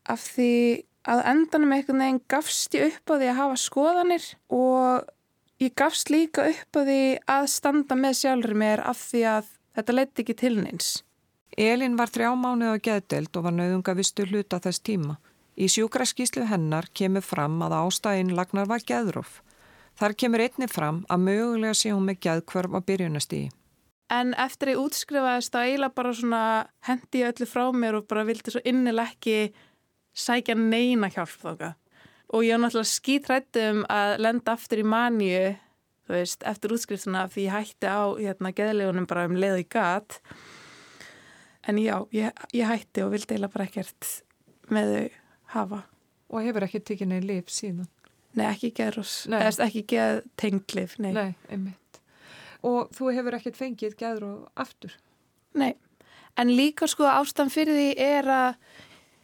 af 0.09 0.23
því 0.35 0.85
að 1.07 1.25
endanum 1.31 1.73
einhvern 1.75 2.03
veginn 2.03 2.23
gafst 2.29 2.75
ég 2.75 2.93
upp 2.93 3.11
á 3.11 3.15
því 3.19 3.29
að 3.31 3.39
hafa 3.39 3.57
skoðanir 3.59 4.25
og 4.51 5.07
ég 5.63 5.75
gafst 5.75 6.11
líka 6.11 6.49
upp 6.49 6.77
á 6.79 6.81
því 6.83 7.01
að 7.27 7.47
standa 7.51 7.95
með 7.95 8.19
sjálfur 8.19 8.55
mér 8.55 8.83
af 8.83 8.99
því 9.11 9.23
að 9.31 9.51
þetta 9.77 9.93
leti 9.93 10.23
ekki 10.23 10.35
til 10.35 10.57
neins. 10.59 11.03
Elin 11.57 11.97
var 11.97 12.09
þrjá 12.09 12.33
mánuð 12.35 12.75
á 12.75 12.79
geðdelt 12.83 13.37
og 13.37 13.45
var 13.45 13.55
nauðungavistu 13.55 14.27
hluta 14.27 14.59
þess 14.59 14.81
tíma. 14.81 15.19
Í 15.55 15.69
sjúkraskíslu 15.69 16.47
hennar 16.49 16.89
kemur 16.95 17.23
fram 17.23 17.61
að 17.63 17.77
ástæðin 17.77 18.35
lagnar 18.35 18.67
var 18.71 18.81
geðróf. 18.81 19.43
Þar 20.01 20.17
kemur 20.17 20.41
einni 20.41 20.69
fram 20.71 21.03
að 21.13 21.27
mögulega 21.29 21.77
sé 21.77 21.93
hún 21.93 22.09
með 22.09 22.23
geðkvörf 22.25 22.73
á 22.73 22.81
byrjunastígi. 22.81 23.51
En 24.13 24.35
eftir 24.37 24.69
að 24.69 24.75
ég 24.75 24.83
útskrifaðist 24.83 25.55
þá 25.55 25.61
eiginlega 25.63 25.97
bara 25.97 26.15
svona 26.17 26.43
hendi 26.89 27.23
ég 27.23 27.33
öllu 27.33 27.49
frá 27.49 27.65
mér 27.73 27.97
og 27.97 28.09
bara 28.11 28.27
vildi 28.29 28.53
svo 28.53 28.61
innileg 28.69 29.15
ekki 29.15 29.37
sækja 30.13 30.57
neina 30.59 31.09
hjálp 31.13 31.33
þóka. 31.41 31.73
Og 32.33 32.45
ég 32.45 32.57
var 32.57 32.65
náttúrulega 32.67 32.93
skítrættum 32.93 33.83
að 33.93 34.15
lenda 34.25 34.57
aftur 34.57 34.83
í 34.83 34.87
manju, 34.89 35.55
þú 36.09 36.17
veist, 36.17 36.45
eftir 36.49 36.77
útskriftuna 36.77 37.25
því 37.33 37.47
ég 37.47 37.57
hætti 37.57 37.89
á 37.89 38.03
hérna 38.19 38.53
geðlegunum 38.57 39.09
bara 39.09 39.27
um 39.29 39.39
leið 39.39 39.65
í 39.65 39.67
gat. 39.73 40.21
En 41.69 41.79
já, 41.81 41.97
ég, 42.13 42.45
ég 42.57 42.69
hætti 42.69 43.05
og 43.05 43.13
vildi 43.15 43.37
eiginlega 43.37 43.57
bara 43.57 43.69
ekkert 43.69 44.15
með 44.73 44.95
þau 44.95 45.19
hafa. 45.57 45.83
Og 46.33 46.49
hefur 46.49 46.67
ekki 46.69 46.81
tekið 46.89 47.13
neina 47.13 47.29
lif 47.29 47.53
síðan? 47.53 47.89
Nei, 49.29 49.41
ekki 49.45 49.85
geð 49.93 50.23
tenglif, 50.41 50.97
nei. 51.01 51.13
Nei. 51.13 51.77
Og 52.63 52.93
þú 52.95 53.11
hefur 53.17 53.37
ekkert 53.39 53.59
fengið 53.59 53.97
og 54.23 54.49
aftur? 54.55 54.95
Nei, 55.59 55.75
en 56.39 56.53
líka 56.55 56.87
sko 56.89 57.09
ástæðan 57.11 57.53
fyrir 57.53 57.77
því 57.77 57.89
er 57.99 58.29
að 58.31 58.55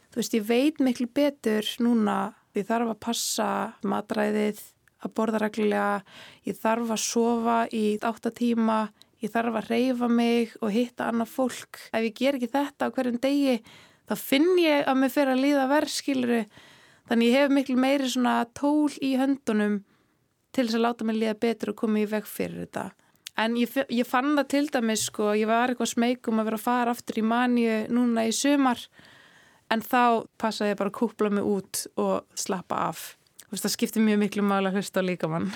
þú 0.09 0.19
veist, 0.19 0.35
ég 0.35 0.47
veit 0.49 0.81
miklu 0.83 1.07
betur 1.07 1.67
núna, 1.83 2.33
ég 2.57 2.67
þarf 2.67 2.93
að 2.93 3.01
passa 3.05 3.49
matræðið, 3.85 4.61
að 4.99 5.13
borða 5.15 5.43
reglulega, 5.43 6.01
ég 6.47 6.57
þarf 6.59 6.93
að 6.95 7.03
sofa 7.03 7.59
í 7.71 7.83
8 8.03 8.33
tíma, 8.35 8.79
ég 9.23 9.31
þarf 9.31 9.59
að 9.61 9.69
reyfa 9.71 10.09
mig 10.11 10.55
og 10.59 10.73
hitta 10.75 11.09
annað 11.09 11.31
fólk. 11.35 11.79
Ef 11.93 12.07
ég 12.09 12.17
ger 12.17 12.39
ekki 12.39 12.51
þetta 12.51 12.89
á 12.89 12.93
hverjum 12.95 13.21
degi, 13.23 13.59
þá 14.09 14.15
finn 14.19 14.49
ég 14.59 14.87
að 14.89 14.99
mér 14.99 15.13
fyrir 15.13 15.35
að 15.35 15.43
líða 15.45 15.69
verðskiluru, 15.71 16.41
þannig 17.09 17.31
ég 17.31 17.37
hef 17.37 17.53
miklu 17.55 17.77
meiri 17.79 18.09
svona 18.11 18.35
tól 18.57 18.91
í 18.99 19.15
höndunum 19.19 19.79
til 20.55 20.65
þess 20.65 20.79
að 20.79 20.85
láta 20.87 21.05
mig 21.07 21.19
líða 21.19 21.37
betur 21.39 21.73
og 21.73 21.79
koma 21.79 22.01
í 22.01 22.09
veg 22.09 22.27
fyrir 22.27 22.65
þetta. 22.65 22.89
En 23.39 23.55
ég, 23.55 23.71
ég 23.93 24.07
fann 24.07 24.33
það 24.35 24.49
til 24.51 24.65
dæmis 24.73 25.05
sko, 25.07 25.31
ég 25.37 25.47
var 25.47 25.71
eitthvað 25.71 25.93
smegum 25.93 26.41
að 26.41 26.49
vera 26.49 26.59
að 26.59 26.65
fara 26.65 26.95
aftur 26.95 27.21
í 27.21 27.23
manju 27.23 27.77
núna 27.95 28.27
í 28.27 28.33
sumar 28.35 28.81
en 29.71 29.83
þá 29.85 30.25
passaði 30.41 30.73
ég 30.73 30.79
bara 30.81 30.91
að 30.91 30.97
kúpla 30.99 31.31
mig 31.31 31.47
út 31.47 31.85
og 32.01 32.25
slappa 32.37 32.83
af. 32.89 33.13
Það 33.49 33.73
skiptir 33.73 34.05
mjög 34.05 34.23
miklu 34.25 34.45
mála 34.45 34.73
hlust 34.73 34.97
á 34.97 35.01
líkamann. 35.01 35.49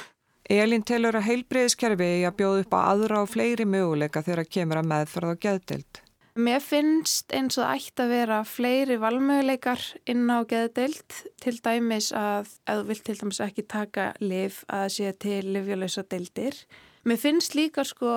Elin 0.52 0.84
telur 0.84 1.15
að 1.15 1.28
heilbreyðiskerfi 1.30 2.08
í 2.19 2.24
að 2.28 2.39
bjóða 2.39 2.63
upp 2.63 2.74
á 2.76 2.80
aðra 2.91 3.22
og 3.24 3.30
fleiri 3.32 3.67
möguleika 3.69 4.24
þegar 4.26 4.50
kemur 4.52 4.82
að 4.82 4.89
meðferð 4.91 5.34
og 5.34 5.43
geðdeild. 5.43 6.02
Mér 6.34 6.63
finnst 6.65 7.30
eins 7.36 7.60
og 7.62 7.69
ætti 7.69 8.02
að 8.02 8.12
vera 8.15 8.39
fleiri 8.48 8.98
valmöguleikar 8.98 9.84
inn 10.10 10.26
á 10.34 10.41
geðdeild 10.50 11.19
til 11.43 11.54
dæmis 11.62 12.10
að 12.17 12.50
ef 12.65 12.80
þú 12.80 12.88
vilt 12.88 13.04
til 13.06 13.17
dæmis 13.19 13.41
ekki 13.46 13.65
taka 13.69 14.08
liv 14.19 14.58
að 14.65 14.88
sé 14.96 15.13
til 15.22 15.43
livjuleysa 15.54 16.04
deildir. 16.10 16.58
Mér 17.04 17.20
finnst 17.20 17.56
líka 17.58 17.84
sko 17.88 18.10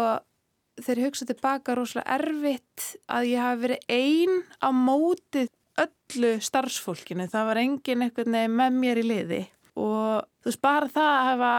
þegar 0.79 1.01
ég 1.01 1.09
hugsa 1.09 1.29
tilbaka 1.29 1.75
rosalega 1.75 2.19
erfitt 2.19 2.89
að 3.11 3.31
ég 3.33 3.43
hafi 3.43 3.63
verið 3.65 3.95
einn 3.97 4.43
á 4.63 4.69
mótið 4.71 5.51
öllu 5.81 6.37
starfsfólkinu. 6.45 7.27
Það 7.33 7.49
var 7.51 7.63
engin 7.63 8.05
eitthvað 8.07 8.31
með 8.33 8.77
mér 8.81 9.01
í 9.01 9.07
liði 9.07 9.43
og 9.77 10.25
þú 10.41 10.49
veist 10.49 10.63
bara 10.65 10.89
það 10.89 11.11
að 11.15 11.27
hefa 11.31 11.55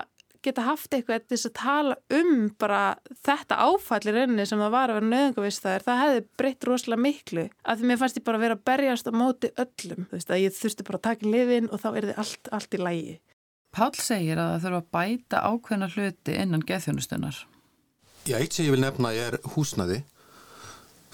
geta 0.47 0.65
haft 0.67 0.93
eitthvað 0.93 1.23
til 1.25 1.35
þess 1.35 1.49
að 1.49 1.55
tala 1.59 1.95
um 2.17 2.33
bara 2.61 2.81
þetta 3.25 3.59
áfallir 3.67 4.17
rauninni 4.17 4.45
sem 4.47 4.61
það 4.61 4.73
var 4.75 4.91
að 4.91 4.99
vera 4.99 5.11
nöðungavistæðir, 5.11 5.85
það 5.87 6.01
hefði 6.03 6.23
breytt 6.41 6.67
rosalega 6.67 7.03
miklu. 7.03 7.45
Af 7.63 7.79
því 7.79 7.89
mér 7.89 8.01
fannst 8.01 8.19
ég 8.19 8.27
bara 8.27 8.39
að 8.39 8.45
vera 8.45 8.57
að 8.57 8.65
berjast 8.71 9.09
á 9.09 9.13
móti 9.15 9.51
öllum. 9.63 10.05
Þú 10.07 10.19
veist 10.19 10.33
að 10.33 10.43
ég 10.43 10.57
þurfti 10.57 10.87
bara 10.87 11.01
að 11.01 11.07
taka 11.09 11.31
liðin 11.35 11.71
og 11.71 11.83
þá 11.83 11.89
er 11.91 12.09
þið 12.09 12.21
allt, 12.23 12.51
allt 12.57 12.77
í 12.77 12.81
lægi. 12.83 13.17
Pál 13.77 13.93
segir 14.01 14.41
að 14.41 14.53
það 14.55 14.63
þurfa 14.65 14.81
að 14.81 14.91
bæta 14.97 15.41
ákveðna 15.45 15.89
hluti 15.93 16.37
innan 16.41 16.65
geðþjónustunar. 16.65 17.41
Já, 18.27 18.37
eitt 18.41 18.55
sem 18.57 18.65
ég 18.65 18.73
vil 18.73 18.83
nefna 18.83 19.13
er 19.15 19.37
húsnaði 19.53 20.01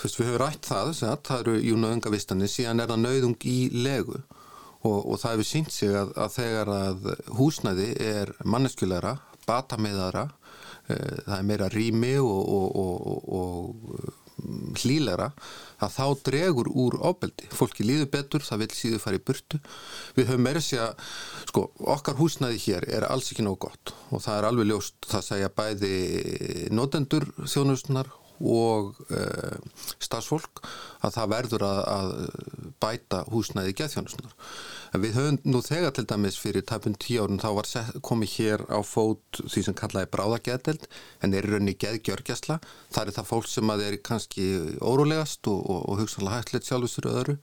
Fyrst 0.04 0.18
við 0.20 0.32
höfum 0.32 0.42
rætt 0.42 0.68
það, 0.68 0.90
það 1.24 1.38
eru 1.38 1.54
jú 1.64 1.76
nöðungavistanir, 1.80 2.50
síðan 2.52 2.84
er 2.84 2.90
það 2.92 3.04
nöðung 3.06 3.46
í 3.48 3.58
legu 3.86 4.18
og, 4.18 4.98
og 4.98 5.20
það 5.22 5.36
hefur 5.36 5.48
sínt 5.48 5.72
sig 5.72 5.94
að, 5.96 6.10
að 6.20 6.34
þegar 6.34 6.72
að 6.74 7.06
húsnæði 7.38 7.86
er 8.04 8.34
manneskjulegra, 8.44 9.14
batamiðara, 9.48 10.26
e, 10.90 10.98
það 10.98 11.38
er 11.38 11.48
meira 11.48 11.70
rými 11.72 12.12
og, 12.20 12.52
og, 12.82 13.30
og 13.40 14.10
hlýlegra, 14.82 15.30
að 15.84 15.94
þá 15.98 16.06
dregur 16.30 16.70
úr 16.70 16.98
ábeldi. 17.04 17.50
Fólki 17.54 17.86
líður 17.88 18.10
betur, 18.14 18.46
það 18.46 18.64
vil 18.64 18.70
síður 18.78 19.04
fara 19.04 19.20
í 19.20 19.24
burtu. 19.28 19.60
Við 20.18 20.32
höfum 20.32 20.48
meira 20.48 20.64
sé 20.64 20.82
að, 20.84 21.06
sko, 21.52 21.68
okkar 21.96 22.20
húsnæði 22.20 22.62
hér 22.68 22.90
er 23.00 23.08
alls 23.10 23.32
ekki 23.34 23.46
nóg 23.46 23.60
gott 23.68 23.96
og 24.14 24.24
það 24.24 24.40
er 24.40 24.50
alveg 24.50 24.70
ljóst, 24.72 24.98
það 25.10 25.28
segja 25.30 25.54
bæði 25.58 25.96
notendur 26.74 27.30
þjónustunar 27.44 28.12
og 28.42 28.96
uh, 29.10 29.58
stafsfólk 30.04 30.64
að 31.04 31.18
það 31.18 31.34
verður 31.34 31.66
að, 31.68 31.82
að 31.94 32.14
bæta 32.84 33.24
húsnæði 33.32 33.76
geðþjónusnar. 33.80 34.34
Við 34.94 35.16
höfum 35.18 35.38
nú 35.50 35.60
þegar 35.66 35.94
til 35.98 36.04
dæmis 36.06 36.36
fyrir 36.38 36.62
tæpun 36.70 36.94
tíu 37.02 37.24
árun 37.24 37.42
þá 37.42 37.48
var 37.58 37.70
komið 38.06 38.34
hér 38.36 38.64
á 38.70 38.78
fót 38.86 39.40
því 39.42 39.64
sem 39.66 39.78
kallaði 39.78 40.12
bráðageðdelt 40.14 40.86
en 41.26 41.34
er 41.34 41.48
raunni 41.50 41.74
geðgjörgjastla. 41.82 42.60
Það 42.94 43.10
er 43.10 43.16
það 43.16 43.30
fólk 43.32 43.50
sem 43.50 43.74
að 43.74 43.86
er 43.88 43.98
kannski 44.06 44.46
órólegast 44.86 45.50
og, 45.50 45.64
og, 45.66 45.82
og 45.90 46.04
hugsanlega 46.04 46.44
hættilegt 46.44 46.70
sjálfstur 46.70 47.10
öðru. 47.10 47.38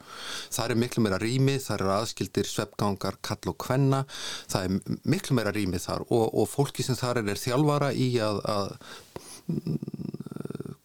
Það 0.46 0.76
er 0.76 0.82
miklu 0.84 1.04
meira 1.04 1.18
rými, 1.18 1.58
það 1.58 1.80
er 1.80 1.92
aðskildir 1.96 2.50
sveppgangar, 2.52 3.18
kall 3.26 3.50
og 3.50 3.58
kvenna. 3.66 4.04
Það 4.46 4.68
er 4.68 4.98
miklu 5.10 5.40
meira 5.40 5.54
rými 5.56 5.82
þar 5.82 6.06
og, 6.06 6.28
og 6.30 6.46
fólki 6.54 6.86
sem 6.86 6.98
þar 7.02 7.24
er, 7.24 7.34
er 7.34 7.44
þjálfara 7.48 7.90
í 7.98 8.12
að, 8.22 8.44
að 8.46 8.76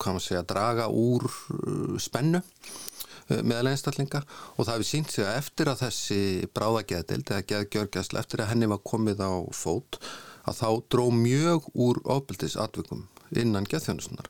hvað 0.05 0.17
maður 0.17 0.27
segja, 0.27 0.43
draga 0.47 0.85
úr 0.93 1.25
uh, 1.27 1.95
spennu 2.01 2.41
uh, 2.41 3.41
meðal 3.41 3.71
einstaklinga. 3.73 4.21
Og 4.55 4.63
það 4.63 4.75
hefur 4.75 4.89
sínt 4.91 5.15
sig 5.15 5.25
að 5.25 5.39
eftir 5.41 5.71
að 5.71 5.81
þessi 5.83 6.21
bráðageðdild 6.55 7.33
eða 7.33 7.49
geðgjörgjastl 7.51 8.21
eftir 8.21 8.45
að 8.45 8.53
henni 8.53 8.71
var 8.71 8.85
komið 8.85 9.25
á 9.25 9.33
fót 9.51 9.99
að 10.45 10.61
þá 10.61 10.69
dró 10.93 11.05
mjög 11.13 11.69
úr 11.73 11.99
ofbildis 12.05 12.57
atvikum 12.61 13.07
innan 13.35 13.65
geðþjónusunar 13.65 14.29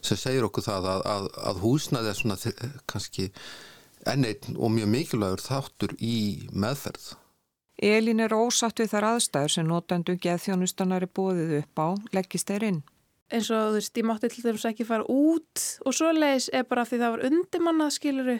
sem 0.00 0.16
segir 0.16 0.46
okkur 0.46 0.64
það 0.64 0.86
að, 0.94 1.02
að, 1.12 1.26
að 1.50 1.58
húsnaði 1.60 2.10
er 2.10 2.16
svona 2.16 2.38
kannski 2.88 3.26
enneitn 4.08 4.56
og 4.56 4.72
mjög 4.72 4.88
mikilvægur 4.94 5.42
þáttur 5.44 5.92
í 6.00 6.48
meðferð. 6.56 7.12
Elin 7.80 8.20
er 8.20 8.32
ósatt 8.36 8.80
við 8.80 8.94
þar 8.94 9.06
aðstæður 9.14 9.52
sem 9.54 9.68
notendu 9.68 10.16
geðþjónustanar 10.20 11.04
er 11.04 11.12
bóðið 11.16 11.54
upp 11.62 11.80
á, 11.84 11.88
leggist 12.16 12.48
þeir 12.48 12.66
inn 12.70 12.80
eins 13.30 13.50
og 13.54 13.70
þú 13.70 13.78
veist, 13.78 13.96
ég 13.96 14.06
mátti 14.08 14.30
til 14.30 14.44
dæmis 14.44 14.66
ekki 14.68 14.86
fara 14.88 15.06
út 15.06 15.64
og 15.86 15.96
svo 15.96 16.10
leiðis 16.14 16.50
er 16.52 16.66
bara 16.68 16.86
því 16.88 17.00
það 17.02 17.14
var 17.14 17.26
undirmannað 17.30 17.96
skiluru 17.96 18.38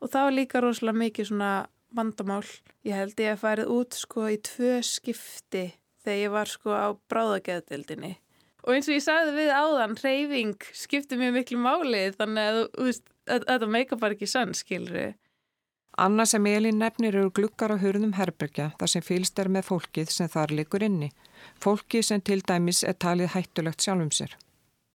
og 0.00 0.12
það 0.12 0.26
var 0.26 0.36
líka 0.36 0.62
rosalega 0.64 1.02
mikið 1.04 1.30
svona 1.30 1.52
vandamál. 1.96 2.44
Ég 2.86 2.96
held 2.96 3.20
ég 3.20 3.34
að 3.34 3.42
farið 3.44 3.72
út 3.74 3.96
sko 3.98 4.26
í 4.30 4.40
tvö 4.46 4.74
skipti 4.86 5.64
þegar 6.04 6.20
ég 6.20 6.34
var 6.34 6.50
sko 6.50 6.74
á 6.74 6.88
bráðageðdildinni. 7.12 8.14
Og 8.66 8.76
eins 8.76 8.90
og 8.90 8.96
ég 8.96 9.04
sagði 9.04 9.34
við 9.38 9.50
áðan, 9.56 9.96
reyfing 9.96 10.68
skipti 10.76 11.16
mjög 11.20 11.38
miklu 11.38 11.60
máli 11.60 12.04
þannig 12.16 12.50
að 12.50 12.60
þú 12.76 12.86
veist, 12.90 13.04
þetta 13.26 13.68
meika 13.72 13.98
bara 14.00 14.16
ekki 14.16 14.28
sann, 14.28 14.52
skilri. 14.56 15.10
Anna 16.00 16.24
sem 16.28 16.46
Elin 16.46 16.78
nefnir 16.80 17.16
eru 17.16 17.32
glukkar 17.34 17.74
á 17.74 17.76
hurðum 17.80 18.14
herbergja 18.16 18.70
þar 18.78 18.92
sem 18.92 19.04
fylst 19.04 19.40
er 19.42 19.50
með 19.52 19.66
fólkið 19.72 20.12
sem 20.12 20.30
þar 20.30 20.54
likur 20.60 20.84
inni. 20.86 21.10
Fólki 21.60 22.02
sem 22.04 22.20
til 22.20 22.40
dæmis 22.46 22.82
er 22.84 22.96
talið 22.98 23.34
hættulegt 23.34 23.84
sjálfum 23.84 24.12
sér. 24.14 24.36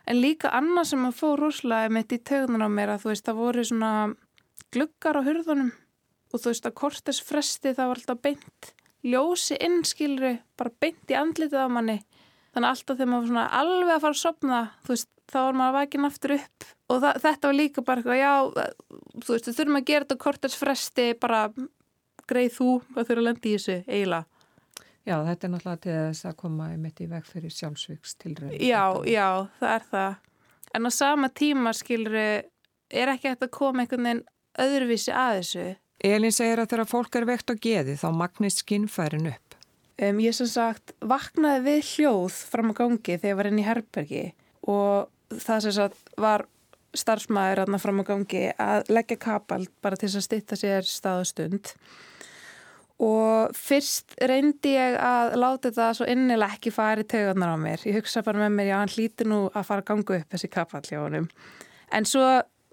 En 0.05 0.21
líka 0.21 0.51
annað 0.53 0.91
sem 0.91 1.05
að 1.07 1.17
fór 1.17 1.41
rúslega 1.41 1.89
mitt 1.89 2.13
í 2.13 2.21
tögðun 2.21 2.65
á 2.65 2.69
mér 2.69 2.93
að 2.93 3.05
þú 3.05 3.11
veist, 3.11 3.25
það 3.25 3.41
voru 3.41 3.65
svona 3.65 3.91
glukkar 4.73 5.17
á 5.17 5.25
hurðunum 5.25 5.71
og 6.33 6.41
þú 6.41 6.51
veist 6.51 6.67
að 6.67 6.77
kortesfresti 6.81 7.73
það 7.73 7.89
var 7.89 8.01
alltaf 8.01 8.21
beint 8.21 8.73
ljósi 9.05 9.57
innskilri, 9.61 10.39
bara 10.57 10.73
beint 10.81 11.11
í 11.13 11.17
andlitið 11.17 11.61
á 11.61 11.69
manni. 11.69 11.99
Þannig 12.55 12.71
alltaf 12.71 12.97
þegar 12.97 13.11
maður 13.11 13.29
svona 13.29 13.45
alveg 13.59 13.93
að 13.93 14.03
fara 14.05 14.15
að 14.15 14.21
sopna, 14.21 14.59
þú 14.85 14.93
veist, 14.93 15.09
þá 15.25 15.37
var 15.41 15.57
maður 15.57 15.71
að 15.71 15.77
vakina 15.79 16.09
aftur 16.11 16.33
upp 16.37 16.67
og 16.85 17.01
það, 17.01 17.19
þetta 17.25 17.49
var 17.49 17.57
líka 17.57 17.83
bara 17.85 18.01
eitthvað, 18.01 18.21
já, 18.21 18.33
þú 19.25 19.33
veist, 19.33 19.49
við 19.49 19.57
þurfum 19.59 19.79
að 19.79 19.87
gera 19.89 20.05
þetta 20.05 20.21
kortesfresti, 20.25 21.07
bara 21.21 21.41
greið 22.29 22.53
þú 22.55 22.69
að 22.95 23.01
þurfa 23.01 23.21
að 23.21 23.27
lendi 23.27 23.51
í 23.51 23.57
þessu 23.57 23.77
eiginlega. 23.85 24.34
Já, 25.05 25.19
þetta 25.21 25.45
er 25.45 25.51
náttúrulega 25.53 25.81
til 25.83 25.95
þess 25.95 26.25
að 26.25 26.37
koma 26.39 26.67
einmitt 26.73 27.01
í 27.03 27.07
veg 27.09 27.25
fyrir 27.29 27.53
sjálfsvíks 27.53 28.15
tilrönd. 28.23 28.55
Já, 28.57 28.83
já, 29.05 29.27
það 29.59 29.73
er 29.75 29.83
það. 29.91 30.15
En 30.75 30.89
á 30.89 30.91
sama 30.91 31.29
tíma, 31.29 31.73
skilru, 31.77 32.23
er 32.89 33.11
ekki 33.13 33.29
hægt 33.29 33.45
að 33.45 33.53
koma 33.53 33.83
einhvern 33.83 34.07
veginn 34.07 34.23
öðruvísi 34.65 35.13
að 35.13 35.37
þessu. 35.39 35.65
Elin 36.05 36.33
segir 36.33 36.61
að 36.61 36.71
þegar 36.73 36.89
fólk 36.89 37.19
er 37.19 37.27
vekt 37.29 37.53
á 37.53 37.55
geði 37.61 37.95
þá 38.01 38.07
magnist 38.17 38.63
skinnfærin 38.63 39.29
upp. 39.29 39.59
Um, 39.95 40.17
ég 40.19 40.35
sem 40.35 40.49
sagt 40.51 40.91
vaknaði 40.99 41.61
við 41.69 41.93
hljóð 41.93 42.41
fram 42.49 42.73
á 42.73 42.77
gangi 42.81 43.15
þegar 43.15 43.29
ég 43.29 43.37
var 43.39 43.49
inn 43.51 43.61
í 43.61 43.67
herbergi 43.67 44.25
og 44.67 45.37
það 45.45 45.61
sem 45.63 45.75
sagt 45.77 46.11
var 46.19 46.47
starfsmæður 46.95 47.63
aðna 47.63 47.79
fram 47.79 48.01
á 48.03 48.09
gangi 48.09 48.43
að 48.59 48.91
leggja 48.91 49.21
kapald 49.21 49.71
bara 49.85 49.99
til 49.99 50.09
að 50.09 50.25
stitta 50.25 50.57
sér 50.59 50.87
staðustund 50.87 51.71
og 51.71 52.14
fyrst 53.55 54.15
reyndi 54.23 54.71
ég 54.77 54.95
að 55.03 55.35
láta 55.41 55.67
þetta 55.69 55.91
svo 55.97 56.07
innileg 56.07 56.55
ekki 56.55 56.71
fari 56.71 57.03
tögunar 57.03 57.55
á 57.55 57.57
mér. 57.59 57.83
Ég 57.83 57.99
hugsa 57.99 58.23
bara 58.23 58.39
með 58.45 58.55
mér, 58.55 58.69
já 58.71 58.77
hann 58.79 58.93
hlíti 58.93 59.27
nú 59.27 59.39
að 59.51 59.67
fara 59.67 59.83
að 59.83 59.89
ganga 59.89 60.19
upp 60.21 60.35
þessi 60.35 60.51
kapall 60.53 60.85
hjá 60.87 61.01
honum. 61.01 61.27
En 61.91 62.07
svo 62.07 62.23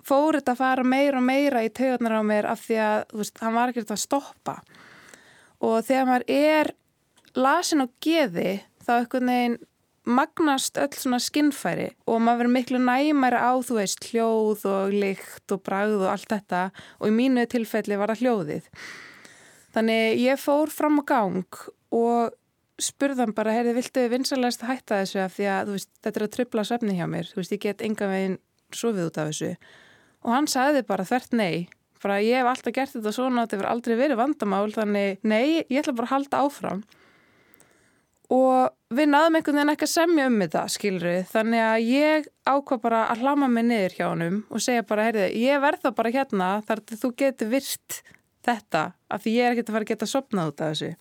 fór 0.07 0.39
þetta 0.39 0.55
að 0.55 0.63
fara 0.63 0.87
meira 0.87 1.19
og 1.19 1.27
meira 1.27 1.65
í 1.67 1.73
tögunar 1.75 2.19
á 2.19 2.23
mér 2.27 2.49
af 2.51 2.63
því 2.67 2.79
að 2.83 3.19
veist, 3.19 3.43
hann 3.43 3.59
var 3.59 3.73
ekkert 3.73 3.93
að 3.95 4.03
stoppa 4.03 4.57
og 5.63 5.77
þegar 5.87 6.09
maður 6.09 6.25
er 6.35 6.73
lasin 7.39 7.85
á 7.85 7.87
geði 8.03 8.57
þá 8.83 8.93
eitthvað 8.97 9.29
neginn 9.29 9.61
magnast 10.03 10.79
öll 10.83 10.91
svona 10.99 11.21
skinnfæri 11.23 11.93
og 12.11 12.19
maður 12.19 12.43
verður 12.43 12.55
miklu 12.57 12.81
næmæri 12.83 13.39
á 13.39 13.53
þú 13.63 13.79
veist 13.79 14.09
hljóð 14.11 14.67
og 14.67 14.97
lykt 14.97 15.55
og 15.55 15.63
bragð 15.63 16.01
og 16.01 16.11
allt 16.17 16.31
þetta 16.33 16.63
og 16.99 17.07
í 17.07 17.15
mínu 17.15 17.47
tilfelli 17.51 17.99
var 18.01 18.11
það 18.11 18.25
hljóðið. 18.25 18.71
Þannig 19.73 20.21
ég 20.21 20.41
fór 20.41 20.73
fram 20.73 21.01
á 21.01 21.05
gang 21.09 21.61
og 21.93 22.33
spurðan 22.83 23.35
bara, 23.37 23.55
heyrði, 23.55 23.77
viltu 23.79 24.07
vinsalegast 24.11 24.65
að 24.65 24.73
hætta 24.73 25.03
þessu 25.03 25.21
af 25.23 25.37
því 25.37 25.47
að 25.53 25.75
veist, 25.77 25.91
þetta 26.03 26.19
er 26.19 26.27
að 26.27 26.33
tripla 26.37 26.65
svefni 26.67 26.97
hjá 26.97 27.07
mér, 27.11 27.29
þú 27.31 27.41
veist, 27.41 27.55
ég 27.55 27.63
get 27.63 27.85
enga 27.85 28.09
veginn 28.11 28.41
sofið 28.73 29.11
út 29.11 29.21
af 29.21 29.31
þessu. 29.31 29.53
Og 30.23 30.35
hann 30.35 30.49
sagði 30.51 30.83
bara 30.89 31.07
þvert 31.07 31.37
nei, 31.39 31.69
bara 32.03 32.19
ég 32.25 32.41
hef 32.41 32.51
alltaf 32.51 32.75
gert 32.75 32.97
þetta 32.97 33.13
svona 33.15 33.43
og 33.43 33.47
þetta 33.47 33.59
hefur 33.59 33.71
aldrei 33.71 33.95
verið 34.01 34.21
vandamál 34.21 34.67
þannig 34.75 35.23
nei, 35.29 35.63
ég 35.69 35.83
ætla 35.83 35.97
bara 35.99 36.09
að 36.11 36.15
halda 36.17 36.43
áfram. 36.47 36.83
Og 38.33 38.97
við 38.97 39.11
náðum 39.13 39.37
einhvern 39.37 39.59
veginn 39.59 39.75
ekki 39.75 39.87
að 39.89 39.93
semja 39.93 40.27
um 40.31 40.39
þetta, 40.41 40.63
skilri, 40.73 41.15
þannig 41.29 41.65
að 41.67 41.91
ég 41.91 42.29
ákvað 42.49 42.83
bara 42.87 43.05
að 43.13 43.25
hlama 43.27 43.49
mig 43.53 43.67
niður 43.69 43.97
hjá 43.99 44.07
honum 44.07 44.39
og 44.49 44.65
segja 44.65 44.87
bara, 44.89 45.05
heyrðu, 45.11 45.29
ég 45.43 45.63
verða 45.63 45.93
bara 45.99 46.15
hérna 46.15 46.49
þar 46.65 46.85
þú 46.89 47.13
getur 47.21 47.53
virt 47.53 48.01
þetta, 48.47 48.83
af 49.13 49.25
því 49.25 49.35
ég 49.37 49.47
er 49.47 49.55
ekki 49.55 49.65
að 49.67 49.75
fara 49.77 49.87
að 49.87 49.93
geta 49.93 50.11
sopnað 50.11 50.53
út 50.53 50.63
af 50.63 50.73
þessu. 50.73 50.93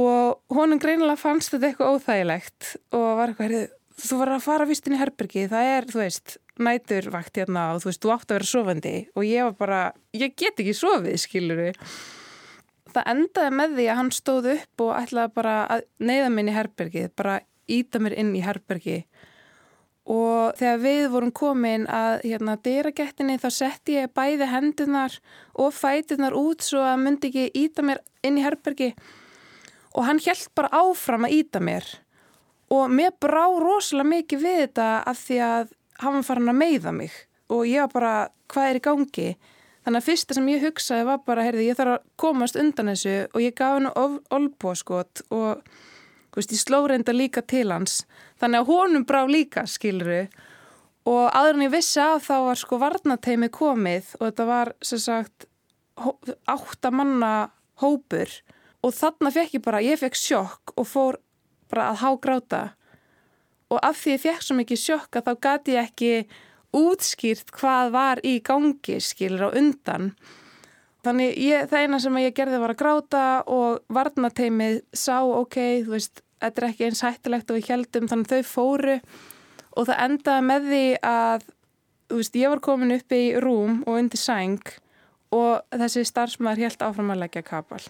Og 0.00 0.56
honum 0.56 0.80
greinilega 0.80 1.18
fannst 1.18 1.52
þetta 1.54 1.70
eitthvað 1.70 1.96
óþægilegt 1.96 2.70
og 2.94 3.08
var 3.18 3.32
eitthvað, 3.32 3.48
heyrðu, 3.48 3.64
þú 4.00 4.20
var 4.20 4.32
að 4.36 4.46
fara 4.46 4.68
vist 4.70 4.86
inn 4.86 4.96
í 4.96 5.00
herbergi, 5.00 5.48
það 5.50 5.72
er, 5.74 5.90
þú 5.90 6.00
veist, 6.04 6.38
næturvakt 6.60 7.40
hérna 7.40 7.66
og 7.74 7.82
þú 7.82 7.90
veist, 7.90 8.02
þú 8.04 8.14
átt 8.14 8.30
að 8.30 8.38
vera 8.38 8.50
sofandi. 8.52 8.94
Og 9.16 9.26
ég 9.26 9.48
var 9.48 9.58
bara, 9.58 9.82
ég 10.16 10.36
get 10.38 10.62
ekki 10.62 10.76
sofið, 10.76 11.20
skiluru 11.20 11.70
það 12.94 13.10
endaði 13.12 13.56
með 13.56 13.76
því 13.78 13.86
að 13.90 13.98
hann 14.00 14.12
stóð 14.14 14.48
upp 14.54 14.84
og 14.84 14.92
ætlaði 14.98 15.34
bara 15.36 15.56
að 15.76 15.84
neyða 16.02 16.30
minn 16.34 16.50
í 16.50 16.54
herbergið, 16.54 17.10
bara 17.18 17.40
íta 17.70 18.00
mér 18.02 18.16
inn 18.18 18.32
í 18.36 18.44
herbergi 18.44 19.00
og 20.10 20.58
þegar 20.58 20.80
við 20.82 21.04
vorum 21.12 21.32
komin 21.36 21.86
að 21.86 22.24
hérna 22.24 22.56
dýragettinni 22.64 23.38
þá 23.38 23.48
setti 23.54 23.98
ég 23.98 24.12
bæði 24.16 24.48
hendunar 24.50 25.18
og 25.54 25.74
fætunar 25.76 26.34
út 26.34 26.64
svo 26.66 26.82
að 26.82 27.02
myndi 27.04 27.30
ekki 27.30 27.44
íta 27.62 27.84
mér 27.86 28.00
inn 28.26 28.40
í 28.40 28.44
herbergi. 28.44 28.90
Og 29.94 30.06
hann 30.06 30.22
held 30.24 30.48
bara 30.58 30.72
áfram 30.82 31.28
að 31.28 31.36
íta 31.38 31.62
mér. 31.62 31.86
Og 32.70 32.90
mér 32.90 33.14
brá 33.22 33.44
rosalega 33.58 34.10
mikið 34.10 34.42
við 34.42 34.58
þetta 34.64 34.88
af 35.10 35.22
því 35.26 35.38
að 35.46 35.72
hann 36.02 36.18
var 36.18 36.26
farin 36.26 36.52
að 36.52 36.60
meiða 36.60 36.94
mig. 36.96 37.14
Og 37.50 37.64
ég 37.66 37.86
var 37.86 37.94
bara, 37.94 38.14
hvað 38.50 38.70
er 38.70 38.78
í 38.78 38.84
gangi? 38.86 39.28
Þannig 39.80 40.02
að 40.02 40.06
fyrsta 40.06 40.36
sem 40.36 40.50
ég 40.50 40.64
hugsaði 40.64 41.06
var 41.08 41.22
bara, 41.26 41.44
heyrði, 41.46 41.68
ég 41.70 41.78
þarf 41.78 41.96
að 41.96 42.10
komast 42.20 42.58
undan 42.58 42.92
þessu. 42.92 43.14
Og 43.30 43.42
ég 43.42 43.56
gaf 43.58 43.78
hennu 43.78 43.94
olbóskot 44.30 45.24
og 45.34 45.62
veist, 46.36 46.54
ég 46.54 46.62
sló 46.62 46.84
reynda 46.86 47.14
líka 47.16 47.42
til 47.42 47.68
hans. 47.72 48.04
Þannig 48.40 48.62
að 48.62 48.70
honum 48.70 49.06
brá 49.08 49.24
líka, 49.26 49.66
skilru. 49.66 50.24
Og 51.10 51.22
aður 51.32 51.56
en 51.56 51.64
ég 51.66 51.72
vissi 51.74 52.00
að 52.02 52.18
þá 52.26 52.34
var 52.46 52.60
sko 52.60 52.78
varnateimi 52.80 53.48
komið 53.54 54.14
og 54.18 54.26
þetta 54.28 54.46
var 54.50 54.74
sem 54.84 55.00
sagt 55.00 55.48
áttamanna 56.48 57.50
hópur 57.80 58.30
og 58.84 58.94
þarna 58.96 59.32
fekk 59.32 59.56
ég 59.58 59.64
bara, 59.64 59.80
ég 59.84 60.00
fekk 60.00 60.16
sjokk 60.16 60.74
og 60.76 60.88
fór 60.88 61.18
bara 61.70 61.90
að 61.92 62.02
hágráta 62.04 62.62
og 63.70 63.80
af 63.86 63.98
því 64.00 64.14
ég 64.16 64.22
fekk 64.24 64.44
svo 64.44 64.56
mikið 64.58 64.82
sjokk 64.82 65.18
að 65.18 65.28
þá 65.28 65.42
gati 65.46 65.76
ég 65.76 65.90
ekki 65.90 66.12
útskýrt 66.76 67.52
hvað 67.56 67.92
var 67.94 68.22
í 68.26 68.38
gangi 68.46 69.00
skilur 69.02 69.50
á 69.50 69.56
undan 69.58 70.12
þannig 71.06 71.38
ég, 71.40 71.68
það 71.70 71.84
eina 71.84 72.00
sem 72.02 72.18
ég 72.22 72.34
gerði 72.36 72.60
var 72.62 72.74
að 72.74 72.80
gráta 72.82 73.24
og 73.50 73.80
varnateimið 73.92 74.82
sá 74.96 75.20
ok, 75.22 75.58
þú 75.86 75.94
veist, 75.94 76.24
þetta 76.40 76.62
er 76.62 76.68
ekki 76.70 76.88
eins 76.88 77.04
hættilegt 77.04 77.52
og 77.52 77.60
við 77.60 77.70
heldum 77.74 78.10
þannig 78.10 78.32
þau 78.32 78.50
fóru 78.50 78.98
og 79.76 79.88
það 79.88 80.04
endaði 80.06 80.46
með 80.50 80.68
því 80.72 80.84
að 81.12 81.48
þú 82.10 82.20
veist, 82.20 82.40
ég 82.42 82.54
var 82.54 82.64
komin 82.64 82.96
upp 82.96 83.16
í 83.16 83.24
rúm 83.40 83.80
og 83.86 84.00
undir 84.00 84.20
sæng 84.20 84.76
og 85.30 85.62
þessi 85.70 86.04
starfsmæður 86.08 86.66
helt 86.66 86.84
áfram 86.84 87.14
að 87.14 87.24
leggja 87.24 87.46
kapal 87.46 87.82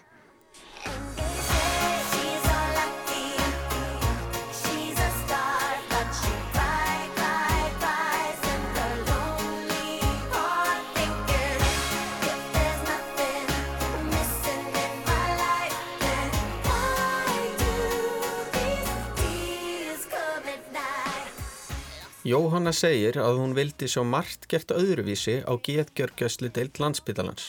Jóhanna 22.21 22.69
segir 22.69 23.15
að 23.17 23.39
hún 23.41 23.55
vildi 23.57 23.87
sjá 23.89 24.03
margt 24.05 24.43
gert 24.49 24.69
öðruvísi 24.75 25.39
á 25.41 25.57
getgjörgjösli 25.57 26.51
deilt 26.53 26.77
landsbytalans, 26.77 27.47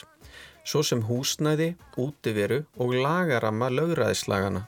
svo 0.65 0.81
sem 0.81 1.03
húsnæði, 1.05 1.75
útiveru 1.93 2.63
og 2.81 2.95
lagaramma 2.97 3.69
lögræðislagana. 3.69 4.63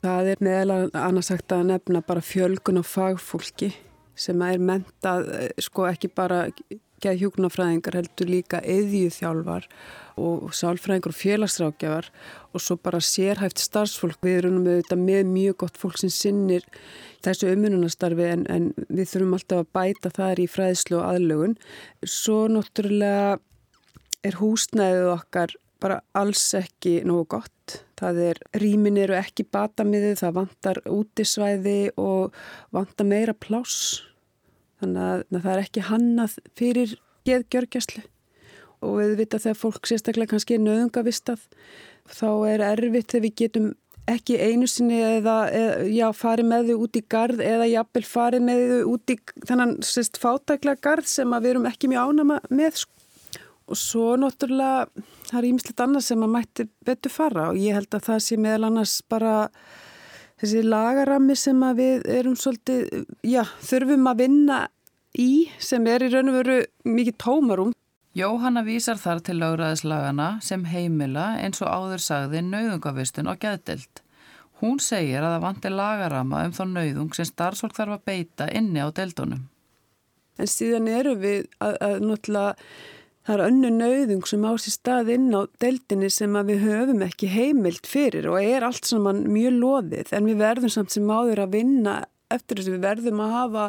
Það 0.00 0.30
er 0.32 0.40
meðal 0.40 0.78
annars 0.96 1.28
sagt 1.28 1.52
að 1.52 1.66
nefna 1.68 2.00
bara 2.00 2.24
fjölgun 2.24 2.80
og 2.80 2.88
fagfólki 2.88 3.74
sem 4.16 4.40
er 4.40 4.56
mentað, 4.56 5.28
eh, 5.36 5.52
sko 5.60 5.84
ekki 5.90 6.08
bara 6.16 6.46
geð 7.02 7.24
hjúknafræðingar 7.24 7.96
heldur 7.98 8.30
líka 8.30 8.60
eðjúþjálfar 8.64 9.68
og 10.20 10.50
sálfræðingar 10.56 11.12
og 11.14 11.16
félagsrákjafar 11.16 12.10
og 12.52 12.62
svo 12.62 12.76
bara 12.80 13.00
sérhæft 13.04 13.62
starfsfólk. 13.62 14.18
Við 14.24 14.40
erum 14.40 14.58
auðvitað 14.64 15.04
með 15.04 15.30
mjög 15.30 15.56
gott 15.64 15.80
fólk 15.80 16.00
sem 16.00 16.12
sinnir 16.12 16.66
þessu 17.24 17.52
umhununastarfi 17.54 18.26
en, 18.28 18.44
en 18.52 18.70
við 18.88 19.14
þurfum 19.14 19.38
alltaf 19.38 19.62
að 19.64 19.72
bæta 19.78 20.12
þar 20.18 20.42
í 20.42 20.50
fræðslu 20.50 21.00
og 21.00 21.06
aðlögun. 21.14 21.56
Svo 22.04 22.44
náttúrulega 22.52 23.38
er 24.26 24.36
húsnæðið 24.40 25.10
okkar 25.14 25.56
bara 25.80 26.02
alls 26.16 26.44
ekki 26.58 27.00
nógu 27.08 27.30
gott. 27.38 27.80
Það 28.00 28.20
er, 28.30 28.38
rýmin 28.56 28.98
eru 29.00 29.16
ekki 29.16 29.46
batamiðið, 29.52 30.18
það 30.20 30.36
vantar 30.36 30.80
útisvæði 30.88 31.80
og 32.00 32.36
vantar 32.74 33.08
meira 33.08 33.36
pláss 33.36 34.00
þannig 34.80 35.04
að 35.04 35.42
það 35.44 35.52
er 35.52 35.62
ekki 35.64 35.86
hannað 35.90 36.38
fyrir 36.58 36.96
geðgjörgjastlu 37.28 38.02
og 38.80 38.96
við 38.96 39.14
vita 39.20 39.40
þegar 39.40 39.60
fólk 39.60 39.88
sérstaklega 39.88 40.32
kannski 40.32 40.56
er 40.56 40.64
nöðungavistað 40.64 41.42
þá 42.10 42.28
er 42.48 42.64
erfitt 42.72 43.12
þegar 43.12 43.26
við 43.26 43.36
getum 43.42 43.70
ekki 44.10 44.38
einu 44.40 44.68
sinni 44.70 44.98
eða, 45.04 45.34
eða 45.54 45.90
já, 45.92 46.06
farið 46.16 46.48
með 46.50 46.70
þau 46.70 46.84
út 46.86 46.96
í 46.96 47.02
gard 47.14 47.42
eða 47.44 47.68
jafnvel 47.70 48.06
farið 48.08 48.46
með 48.46 48.62
þau 48.70 48.94
út 48.94 49.12
í 49.12 49.16
þannan 49.48 49.74
sérst 49.86 50.18
fátækla 50.22 50.76
gard 50.82 51.08
sem 51.10 51.36
við 51.36 51.52
erum 51.52 51.68
ekki 51.70 51.90
mjög 51.92 52.14
ánama 52.14 52.40
með 52.48 52.82
sko. 52.84 52.96
og 53.70 53.78
svo 53.78 54.16
náttúrulega 54.18 55.04
það 55.28 55.38
er 55.40 55.48
ímislegt 55.50 55.84
annað 55.84 56.06
sem 56.08 56.24
að 56.26 56.34
mætti 56.34 56.66
betur 56.86 57.14
fara 57.14 57.50
og 57.52 57.60
ég 57.60 57.76
held 57.76 57.94
að 57.94 58.08
það 58.08 58.24
sé 58.26 58.40
meðal 58.40 58.70
annars 58.70 58.96
bara 59.06 59.34
þessi 60.40 60.62
lagarami 60.64 61.36
sem 61.38 61.64
við 61.76 62.06
erum 62.10 62.36
svolítið, 62.38 63.06
já, 63.26 63.42
þurfum 63.64 64.08
að 64.10 64.22
vinna 64.24 64.60
í 65.18 65.50
sem 65.62 65.86
er 65.90 66.06
í 66.06 66.10
raun 66.12 66.32
og 66.32 66.38
veru 66.40 66.58
mikið 66.88 67.18
tómarum. 67.20 67.74
Jóhanna 68.16 68.64
vísar 68.66 68.98
þar 68.98 69.20
til 69.22 69.36
lögræðislagana 69.38 70.30
sem 70.42 70.64
heimila 70.66 71.36
eins 71.38 71.60
og 71.62 71.70
áður 71.70 72.02
sagði 72.02 72.42
nauðungavistun 72.46 73.30
og 73.30 73.38
gæðdelt. 73.42 74.02
Hún 74.60 74.80
segir 74.82 75.22
að 75.22 75.36
það 75.36 75.44
vanti 75.46 75.70
lagarama 75.72 76.42
um 76.44 76.54
þá 76.56 76.64
nauðung 76.68 77.14
sem 77.16 77.28
starfsfólk 77.28 77.76
þarf 77.76 77.96
að 77.96 78.06
beita 78.10 78.48
inni 78.52 78.82
á 78.82 78.88
deltunum. 78.92 79.46
En 80.40 80.48
síðan 80.48 80.88
eru 80.90 81.14
við 81.20 81.46
að, 81.60 81.76
að 81.84 81.94
náttúrulega 82.08 82.56
Það 83.30 83.36
er 83.38 83.46
önnu 83.46 83.68
nauðung 83.70 84.24
sem 84.26 84.42
á 84.42 84.52
sér 84.58 84.72
stað 84.74 85.08
inn 85.14 85.28
á 85.30 85.46
deildinni 85.62 86.08
sem 86.10 86.32
við 86.48 86.64
höfum 86.64 87.02
ekki 87.06 87.28
heimilt 87.30 87.86
fyrir 87.86 88.26
og 88.26 88.40
er 88.42 88.64
allt 88.66 88.88
saman 88.88 89.20
mjög 89.30 89.54
loðið 89.54 90.08
en 90.18 90.26
við 90.26 90.40
verðum 90.40 90.72
samt 90.74 90.90
sem 90.90 91.12
áður 91.14 91.44
að 91.44 91.54
vinna 91.54 91.92
eftir 92.34 92.58
þess 92.58 92.72
að 92.72 92.74
við 92.74 92.82
verðum 92.88 93.22
að 93.22 93.36
hafa 93.36 93.66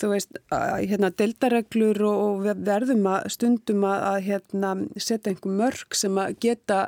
þú 0.00 0.10
veist, 0.16 0.40
hérna, 0.50 1.12
deildareglur 1.22 2.02
og 2.08 2.42
við 2.42 2.64
verðum 2.66 3.06
að 3.12 3.28
stundum 3.36 3.86
að 3.92 4.18
hérna, 4.26 4.72
setja 4.98 5.30
einhver 5.30 5.56
mörg 5.62 6.00
sem 6.02 6.18
að 6.24 6.34
geta 6.48 6.80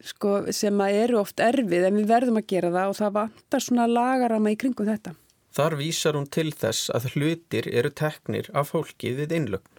sko, 0.00 0.32
sem 0.48 0.80
að 0.80 1.02
eru 1.02 1.20
oft 1.26 1.44
erfið 1.44 1.90
en 1.90 2.00
við 2.00 2.08
verðum 2.14 2.40
að 2.40 2.48
gera 2.54 2.72
það 2.72 2.94
og 2.94 2.98
það 3.02 3.14
vantar 3.20 3.68
svona 3.68 3.90
lagarama 3.92 4.56
í 4.56 4.58
kringum 4.64 4.88
þetta. 4.88 5.12
Þar 5.52 5.78
vísar 5.84 6.16
hún 6.16 6.32
til 6.32 6.48
þess 6.56 6.88
að 6.88 7.12
hlutir 7.12 7.68
eru 7.68 7.92
teknir 7.92 8.48
af 8.56 8.72
fólki 8.72 9.12
við 9.20 9.36
innlögn. 9.42 9.73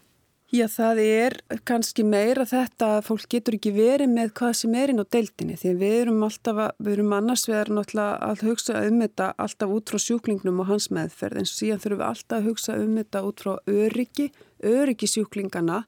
Já, 0.55 0.67
það 0.71 0.99
er 1.01 1.33
kannski 1.67 2.03
meira 2.07 2.45
þetta 2.47 2.87
að 2.95 3.07
fólk 3.09 3.25
getur 3.33 3.55
ekki 3.57 3.73
verið 3.75 4.11
með 4.13 4.29
hvað 4.37 4.53
sem 4.61 4.75
er 4.77 4.91
inn 4.93 5.01
á 5.03 5.11
deildinni 5.11 5.55
því 5.59 5.71
við 5.81 5.95
erum 6.03 6.23
alltaf, 6.23 6.59
að, 6.61 6.75
við 6.85 6.93
erum 6.93 7.15
annars 7.17 7.43
við 7.49 7.57
erum 7.57 7.79
alltaf 7.81 8.11
að 8.23 8.43
hugsa 8.45 8.83
um 8.85 9.01
þetta 9.03 9.27
alltaf 9.41 9.73
út 9.75 9.91
frá 9.91 10.03
sjúklingnum 10.03 10.61
og 10.63 10.69
hans 10.69 10.87
meðferð 10.95 11.41
en 11.41 11.49
síðan 11.49 11.81
þurfum 11.83 11.99
við 11.99 12.07
alltaf 12.07 12.37
að 12.37 12.47
hugsa 12.47 12.75
um 12.79 12.93
þetta 13.01 13.23
út 13.27 13.43
frá 13.43 13.51
öryggi, 13.73 14.27
öryggi 14.71 15.09
sjúklingana 15.11 15.79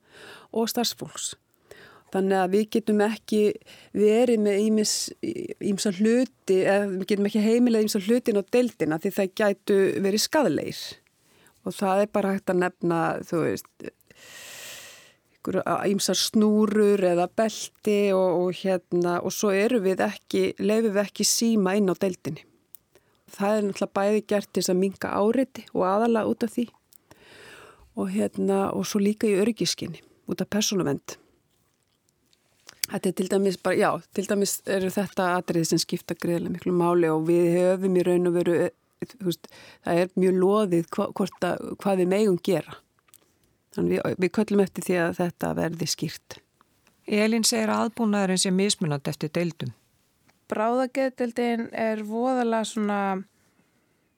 og 0.52 0.72
starfsfólks. 0.74 1.30
Þannig 2.12 2.40
að 2.42 2.56
við 2.58 2.66
getum 2.76 3.04
ekki 3.06 3.42
verið 3.96 4.42
með 4.44 4.66
ímsa 5.70 5.94
hluti, 5.96 6.58
eða 6.64 6.90
við 6.96 7.06
getum 7.14 7.30
ekki 7.30 7.46
heimilega 7.46 7.88
ímsa 7.88 8.04
hlutin 8.04 8.42
á 8.42 8.44
deildina 8.52 9.00
því 9.00 9.14
það 9.22 9.32
gætu 9.44 9.80
verið 10.02 10.26
skadleir 10.26 10.82
og 11.68 11.76
það 11.76 12.04
er 12.04 12.12
bara 12.16 12.34
hægt 12.36 12.52
að 12.52 12.62
nefna, 12.64 13.00
þú 13.28 13.42
veist, 13.44 13.72
ímsar 15.48 16.18
snúrur 16.20 17.04
eða 17.08 17.28
belti 17.32 18.12
og, 18.16 18.42
og 18.42 18.58
hérna 18.60 19.18
og 19.24 19.32
svo 19.32 19.54
eru 19.56 19.80
við 19.84 20.04
ekki, 20.04 20.44
lefum 20.60 20.96
við 20.96 21.04
ekki 21.06 21.28
síma 21.28 21.78
inn 21.80 21.92
á 21.92 21.96
deildinni. 21.96 22.44
Það 23.28 23.54
er 23.54 23.64
náttúrulega 23.68 23.96
bæði 24.00 24.26
gert 24.32 24.50
til 24.52 24.62
þess 24.62 24.74
að 24.74 24.82
minga 24.82 25.14
áriði 25.20 25.64
og 25.74 25.88
aðala 25.88 26.26
út 26.30 26.44
af 26.48 26.54
því 26.56 26.68
og 27.98 28.12
hérna 28.14 28.60
og 28.78 28.86
svo 28.86 29.02
líka 29.02 29.28
í 29.28 29.38
örgiskinni 29.42 30.04
út 30.30 30.44
af 30.44 30.50
personuvend. 30.54 31.18
Þetta 32.88 33.10
er 33.10 33.16
til 33.20 33.30
dæmis 33.32 33.58
bara, 33.60 33.76
já, 33.76 33.90
til 34.16 34.28
dæmis 34.30 34.62
eru 34.64 34.90
þetta 34.94 35.32
atriði 35.36 35.72
sem 35.74 35.82
skipta 35.82 36.16
greiðilega 36.16 36.54
miklu 36.54 36.76
máli 36.76 37.10
og 37.12 37.26
við 37.28 37.50
höfum 37.58 37.98
í 38.00 38.04
raun 38.08 38.30
og 38.30 38.38
veru, 38.38 38.60
veist, 39.26 39.50
það 39.84 40.04
er 40.04 40.14
mjög 40.16 40.38
loðið 40.44 40.92
hva, 40.96 41.10
að, 41.50 41.66
hvað 41.82 42.04
við 42.04 42.12
megum 42.14 42.38
gera. 42.48 42.78
Þannig 43.78 43.94
við, 43.94 44.20
við 44.24 44.34
köllum 44.40 44.64
eftir 44.64 44.86
því 44.88 45.00
að 45.04 45.18
þetta 45.22 45.54
verði 45.58 45.88
skýrt. 45.92 46.38
Elin 47.08 47.46
segir 47.48 47.72
aðbúnaðurinn 47.72 48.42
sem 48.42 48.56
mismunand 48.58 49.08
eftir 49.08 49.32
deildum. 49.32 49.74
Bráðageðdeildin 50.52 51.68
er 51.76 52.02
voðalega 52.08 52.68
svona, 52.68 53.00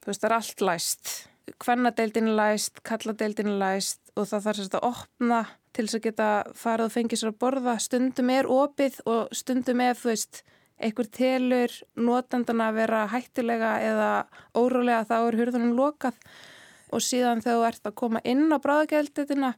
þú 0.01 0.12
veist, 0.12 0.22
það 0.22 0.30
er 0.30 0.36
allt 0.38 0.64
læst. 0.66 1.12
Hvernadeildin 1.60 2.30
er 2.30 2.38
læst, 2.38 2.82
kalladeildin 2.86 3.51
er 3.51 3.60
læst 3.62 4.14
og 4.16 4.30
það 4.30 4.45
þarf 4.45 4.60
sérst 4.62 4.78
að 4.78 4.88
opna 4.89 5.39
til 5.74 5.86
þess 5.86 5.97
að 5.99 6.05
geta 6.05 6.30
farið 6.57 6.86
og 6.86 6.95
fengið 6.95 7.22
sér 7.22 7.32
að 7.34 7.39
borða. 7.43 7.76
Stundum 7.82 8.32
er 8.34 8.49
opið 8.53 9.01
og 9.10 9.36
stundum 9.38 9.84
er, 9.86 9.97
þú 9.97 10.12
veist, 10.12 10.43
einhver 10.80 11.10
telur 11.12 11.74
notandana 11.99 12.70
að 12.70 12.80
vera 12.80 13.01
hættilega 13.12 13.74
eða 13.84 14.12
órólega 14.55 15.05
þá 15.10 15.16
er 15.20 15.39
hurðunum 15.41 15.76
lokað 15.78 16.18
og 16.92 17.04
síðan 17.04 17.44
þegar 17.44 17.60
þú 17.60 17.68
ert 17.70 17.90
að 17.90 17.98
koma 18.02 18.22
inn 18.28 18.48
á 18.54 18.58
bráðagjalditina 18.64 19.54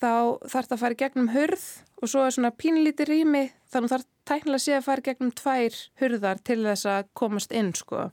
þá 0.00 0.12
þarf 0.48 0.70
það 0.70 0.76
að 0.76 0.82
fara 0.82 1.00
gegnum 1.02 1.32
hurð 1.34 1.66
og 2.00 2.10
svo 2.10 2.24
er 2.24 2.34
svona 2.36 2.52
pínlíti 2.56 3.06
rými 3.08 3.44
þannig 3.72 3.92
þarf 3.92 4.08
tæknilega 4.30 4.64
sé 4.64 4.78
að 4.78 4.86
fara 4.86 5.06
gegnum 5.08 5.34
tvær 5.36 5.76
hurðar 6.00 6.40
til 6.46 6.60
þess 6.64 6.88
að 6.88 7.10
komast 7.18 7.52
inn 7.56 7.74
sko. 7.76 8.08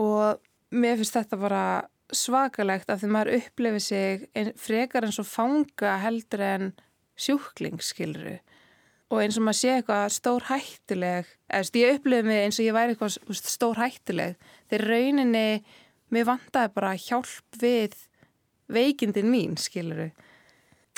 Og 0.00 0.40
mér 0.74 1.00
finnst 1.00 1.16
þetta 1.16 1.40
bara 1.40 1.64
svakalegt 2.14 2.90
af 2.90 3.00
því 3.00 3.10
maður 3.14 3.36
upplifir 3.38 3.84
sig 3.84 4.54
frekar 4.58 5.06
eins 5.06 5.20
og 5.22 5.28
fanga 5.30 5.96
heldur 6.02 6.42
en 6.44 6.72
sjúklingsskilru 7.20 8.38
og 9.10 9.20
eins 9.22 9.38
og 9.38 9.46
maður 9.46 9.60
sé 9.60 9.74
eitthvað 9.76 10.06
stór 10.14 10.46
hættileg 10.48 11.30
eða 11.50 11.82
ég 11.82 11.98
upplifir 11.98 12.26
mig 12.26 12.42
eins 12.44 12.58
og 12.58 12.66
ég 12.66 12.76
væri 12.76 12.94
eitthvað 12.94 13.44
stór 13.50 13.80
hættileg 13.80 14.50
þegar 14.70 14.86
rauninni 14.90 15.46
mér 16.14 16.28
vantaði 16.28 16.72
bara 16.74 16.92
hjálp 16.98 17.60
við 17.60 17.96
veikindin 18.70 19.30
mín, 19.30 19.56
skiluru. 19.58 20.10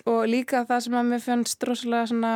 Og 0.09 0.27
líka 0.29 0.65
það 0.69 0.85
sem 0.87 0.99
að 0.99 1.09
mér 1.13 1.25
fannst 1.25 1.61
droslega 1.63 2.11
svona, 2.11 2.35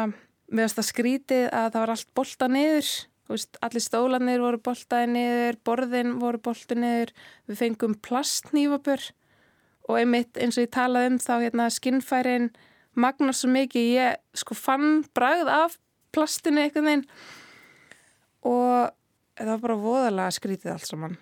mér 0.52 0.66
finnst 0.66 0.80
það 0.80 0.88
skrítið 0.90 1.44
að 1.50 1.68
það 1.68 1.80
var 1.82 1.94
allt 1.94 2.10
bolta 2.16 2.48
niður, 2.52 2.90
veist, 3.32 3.60
allir 3.66 3.84
stólanir 3.84 4.44
voru 4.44 4.60
boltaði 4.68 5.12
niður, 5.14 5.60
borðin 5.66 6.14
voru 6.22 6.42
boltaði 6.46 6.82
niður, 6.84 7.14
við 7.48 7.62
fengum 7.62 7.96
plastnýfabur 8.06 9.08
og 9.86 9.98
einmitt 10.00 10.38
eins 10.38 10.58
og 10.58 10.66
ég 10.66 10.72
talaði 10.74 11.12
um 11.12 11.18
þá 11.22 11.34
hérna 11.34 11.66
skinnfærin 11.72 12.48
magnar 12.96 13.36
svo 13.36 13.50
mikið, 13.52 13.90
ég 13.96 14.40
sko 14.40 14.56
fann 14.58 15.02
bragð 15.14 15.50
af 15.52 15.76
plastinu 16.16 16.62
eitthvað 16.64 16.88
neinn 16.88 17.04
og 18.46 18.92
það 19.36 19.52
var 19.52 19.62
bara 19.64 19.80
voðalega 19.80 20.36
skrítið 20.36 20.72
allt 20.72 20.88
saman 20.88 21.16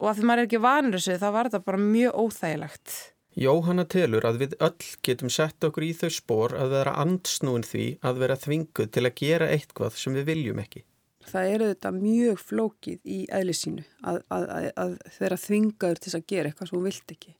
og 0.00 0.10
að 0.10 0.18
því 0.18 0.28
maður 0.28 0.42
er 0.42 0.48
ekki 0.48 0.62
vanur 0.64 0.96
þessu 0.96 1.16
þá 1.20 1.30
var 1.36 1.48
þetta 1.48 1.66
bara 1.68 1.80
mjög 1.84 2.20
óþægilegt. 2.24 2.94
Jóhanna 3.40 3.84
telur 3.86 4.26
að 4.26 4.40
við 4.40 4.54
öll 4.66 4.86
getum 5.06 5.30
sett 5.30 5.64
okkur 5.64 5.86
í 5.86 5.90
þau 5.94 6.10
spór 6.12 6.54
að 6.58 6.72
vera 6.74 6.96
andsnúin 6.98 7.64
því 7.66 7.84
að 8.02 8.22
vera 8.24 8.38
þvinguð 8.40 8.88
til 8.96 9.04
að 9.06 9.18
gera 9.20 9.50
eitthvað 9.54 10.00
sem 10.00 10.16
við 10.18 10.26
viljum 10.32 10.62
ekki. 10.64 10.82
Það 11.30 11.52
eru 11.54 11.68
þetta 11.70 11.92
mjög 11.94 12.40
flókið 12.42 13.04
í 13.04 13.20
eðlisínu 13.30 13.84
að, 14.02 14.22
að, 14.34 14.46
að, 14.56 14.66
að 14.82 14.96
vera 15.20 15.38
þvingaður 15.44 16.02
til 16.02 16.14
að 16.16 16.26
gera 16.32 16.50
eitthvað 16.50 16.70
sem 16.70 16.78
þú 16.78 16.82
vilt 16.88 17.14
ekki 17.14 17.34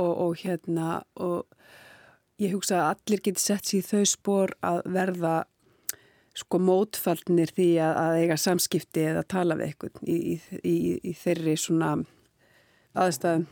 og, 0.00 0.12
og 0.24 0.36
hérna 0.42 0.88
og 1.20 2.42
ég 2.42 2.56
hugsa 2.56 2.80
að 2.80 2.88
allir 2.96 3.24
geti 3.28 3.44
sett 3.44 3.68
sér 3.68 3.82
í 3.82 3.86
þau 3.86 4.08
spór 4.08 4.54
að 4.64 4.80
verða 4.96 5.34
sko 6.38 6.60
mótfaldnir 6.62 7.52
því 7.52 7.68
að, 7.84 7.98
að 8.02 8.18
eiga 8.22 8.38
samskipti 8.40 9.04
eða 9.10 9.24
tala 9.28 9.58
við 9.58 9.68
eitthvað 9.68 10.08
í, 10.08 10.18
í, 10.64 10.76
í 11.04 11.12
þeirri 11.18 11.56
svona 11.60 11.92
aðstæðum. 12.98 13.46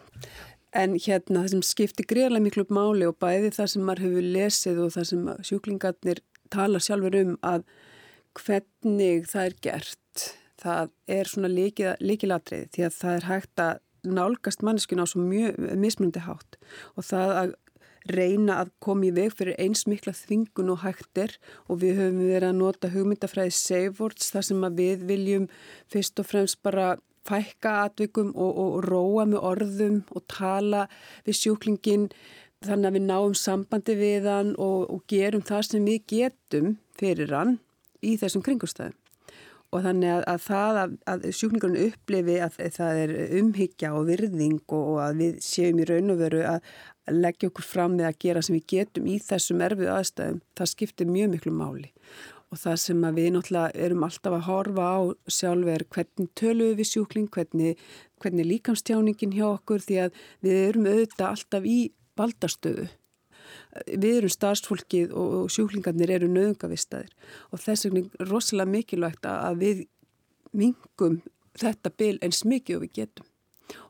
En 0.81 0.95
hérna 0.95 1.43
það 1.43 1.53
sem 1.55 1.63
skiptir 1.67 2.07
greiðlega 2.09 2.45
miklu 2.45 2.65
máli 2.71 3.09
og 3.09 3.19
bæði 3.21 3.51
það 3.57 3.71
sem 3.73 3.87
maður 3.87 4.05
hefur 4.07 4.29
lesið 4.37 4.83
og 4.85 4.93
það 4.95 5.09
sem 5.11 5.31
sjúklingarnir 5.49 6.21
tala 6.55 6.83
sjálfur 6.83 7.17
um 7.21 7.33
að 7.47 7.65
hvernig 8.39 9.27
það 9.31 9.49
er 9.49 9.57
gert, 9.67 10.27
það 10.63 10.93
er 11.11 11.31
svona 11.31 11.51
líkilatrið 11.51 12.69
því 12.75 12.87
að 12.87 12.99
það 13.01 13.17
er 13.17 13.27
hægt 13.31 13.65
að 13.65 13.81
nálgast 14.07 14.63
manneskun 14.65 15.03
á 15.03 15.07
svo 15.11 15.21
mjög 15.25 15.59
mismundi 15.77 16.23
hátt 16.25 16.57
og 16.95 17.05
það 17.05 17.35
að 17.43 17.57
reyna 18.09 18.61
að 18.63 18.73
koma 18.81 19.09
í 19.09 19.13
veg 19.15 19.35
fyrir 19.37 19.59
eins 19.61 19.85
mikla 19.91 20.15
þvingun 20.17 20.73
og 20.73 20.83
hægtir 20.85 21.37
og 21.69 21.83
við 21.83 22.01
höfum 22.01 22.21
verið 22.25 22.49
að 22.49 22.59
nota 22.61 22.91
hugmyndafræði 22.95 23.55
savewords 23.57 24.33
þar 24.33 24.47
sem 24.49 24.67
við 24.79 25.07
viljum 25.11 25.49
fyrst 25.93 26.21
og 26.23 26.31
fremst 26.31 26.61
bara 26.63 26.95
fækka 27.29 27.75
atvikum 27.85 28.33
og, 28.35 28.53
og 28.57 28.85
róa 28.89 29.27
með 29.29 29.45
orðum 29.53 29.99
og 30.17 30.25
tala 30.33 30.87
við 31.27 31.41
sjúklingin 31.43 32.09
þannig 32.65 32.89
að 32.89 32.97
við 32.97 33.07
náum 33.09 33.35
sambandi 33.37 33.97
við 33.97 34.29
hann 34.29 34.55
og, 34.57 34.89
og 34.89 35.05
gerum 35.09 35.45
það 35.45 35.67
sem 35.69 35.87
við 35.89 36.01
getum 36.15 36.75
fyrir 37.01 37.37
hann 37.37 37.59
í 38.05 38.17
þessum 38.21 38.45
kringustæðum. 38.45 38.97
Og 39.71 39.85
þannig 39.85 40.13
að, 40.17 40.25
að 40.33 40.41
það 40.47 40.81
að, 40.83 40.95
að 41.13 41.27
sjúklingarinn 41.39 41.85
upplifi 41.91 42.39
að 42.43 42.57
það 42.75 43.03
er 43.05 43.13
umhyggja 43.39 43.93
og 43.95 44.09
virðing 44.09 44.59
og, 44.67 44.81
og 44.81 44.99
að 45.05 45.23
við 45.23 45.39
séum 45.47 45.81
í 45.81 45.87
raun 45.91 46.15
og 46.15 46.21
veru 46.25 46.43
að 46.51 46.75
leggja 47.11 47.51
okkur 47.51 47.67
fram 47.67 47.97
með 47.99 48.11
að 48.11 48.19
gera 48.27 48.43
sem 48.43 48.59
við 48.59 48.67
getum 48.75 49.09
í 49.11 49.17
þessum 49.23 49.63
erfið 49.67 49.95
aðstæðum, 49.95 50.43
það 50.59 50.71
skiptir 50.75 51.11
mjög 51.11 51.33
miklu 51.35 51.55
máli 51.55 51.91
og 52.51 52.59
það 52.59 52.79
sem 52.83 53.05
við 53.15 53.29
náttúrulega 53.35 53.85
erum 53.87 54.07
alltaf 54.07 54.37
að 54.37 54.47
horfa 54.49 54.87
á 54.91 54.99
sjálf 55.31 55.69
er 55.71 55.85
hvernig 55.95 56.31
töluðu 56.39 56.79
við 56.81 56.89
sjúkling, 56.91 57.29
hvernig, 57.31 57.85
hvernig 58.23 58.49
líkamstjáningin 58.49 59.37
hjá 59.37 59.47
okkur 59.53 59.85
því 59.85 60.01
að 60.07 60.25
við 60.43 60.63
erum 60.65 60.89
auðvitað 60.91 61.29
alltaf 61.29 61.69
í 61.71 61.79
valdastöðu. 62.19 62.89
Við 63.87 64.17
erum 64.19 64.33
starfsfólkið 64.35 65.13
og 65.15 65.51
sjúklingarnir 65.55 66.11
eru 66.17 66.31
nöðungavistæðir 66.33 67.13
og 67.55 67.63
þess 67.63 67.87
vegna 67.87 68.03
er 68.03 68.31
rosalega 68.33 68.73
mikilvægt 68.73 69.29
að 69.31 69.61
við 69.61 69.85
mingum 70.57 71.21
þetta 71.61 71.93
byl 71.95 72.17
eins 72.25 72.43
mikið 72.45 72.79
og 72.79 72.87
við 72.87 72.97
getum. 72.99 73.29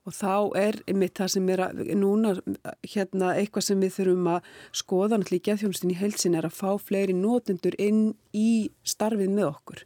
Og 0.04 0.12
þá 0.12 0.58
er 0.60 0.76
einmitt 0.88 1.16
það 1.16 1.30
sem 1.34 1.46
er 1.52 1.62
að, 1.64 1.78
núna 1.96 2.34
hérna 2.84 3.34
eitthvað 3.38 3.66
sem 3.68 3.80
við 3.80 3.94
þurfum 3.96 4.28
að 4.34 4.50
skoða 4.82 5.20
náttúrulega 5.20 5.40
í 5.40 5.46
geðfjónustin 5.48 5.94
í 5.94 6.00
heilsin 6.00 6.36
er 6.36 6.48
að 6.48 6.58
fá 6.58 6.74
fleiri 6.80 7.16
nótendur 7.16 7.76
inn 7.80 8.02
í 8.36 8.50
starfið 8.84 9.32
með 9.36 9.48
okkur. 9.50 9.84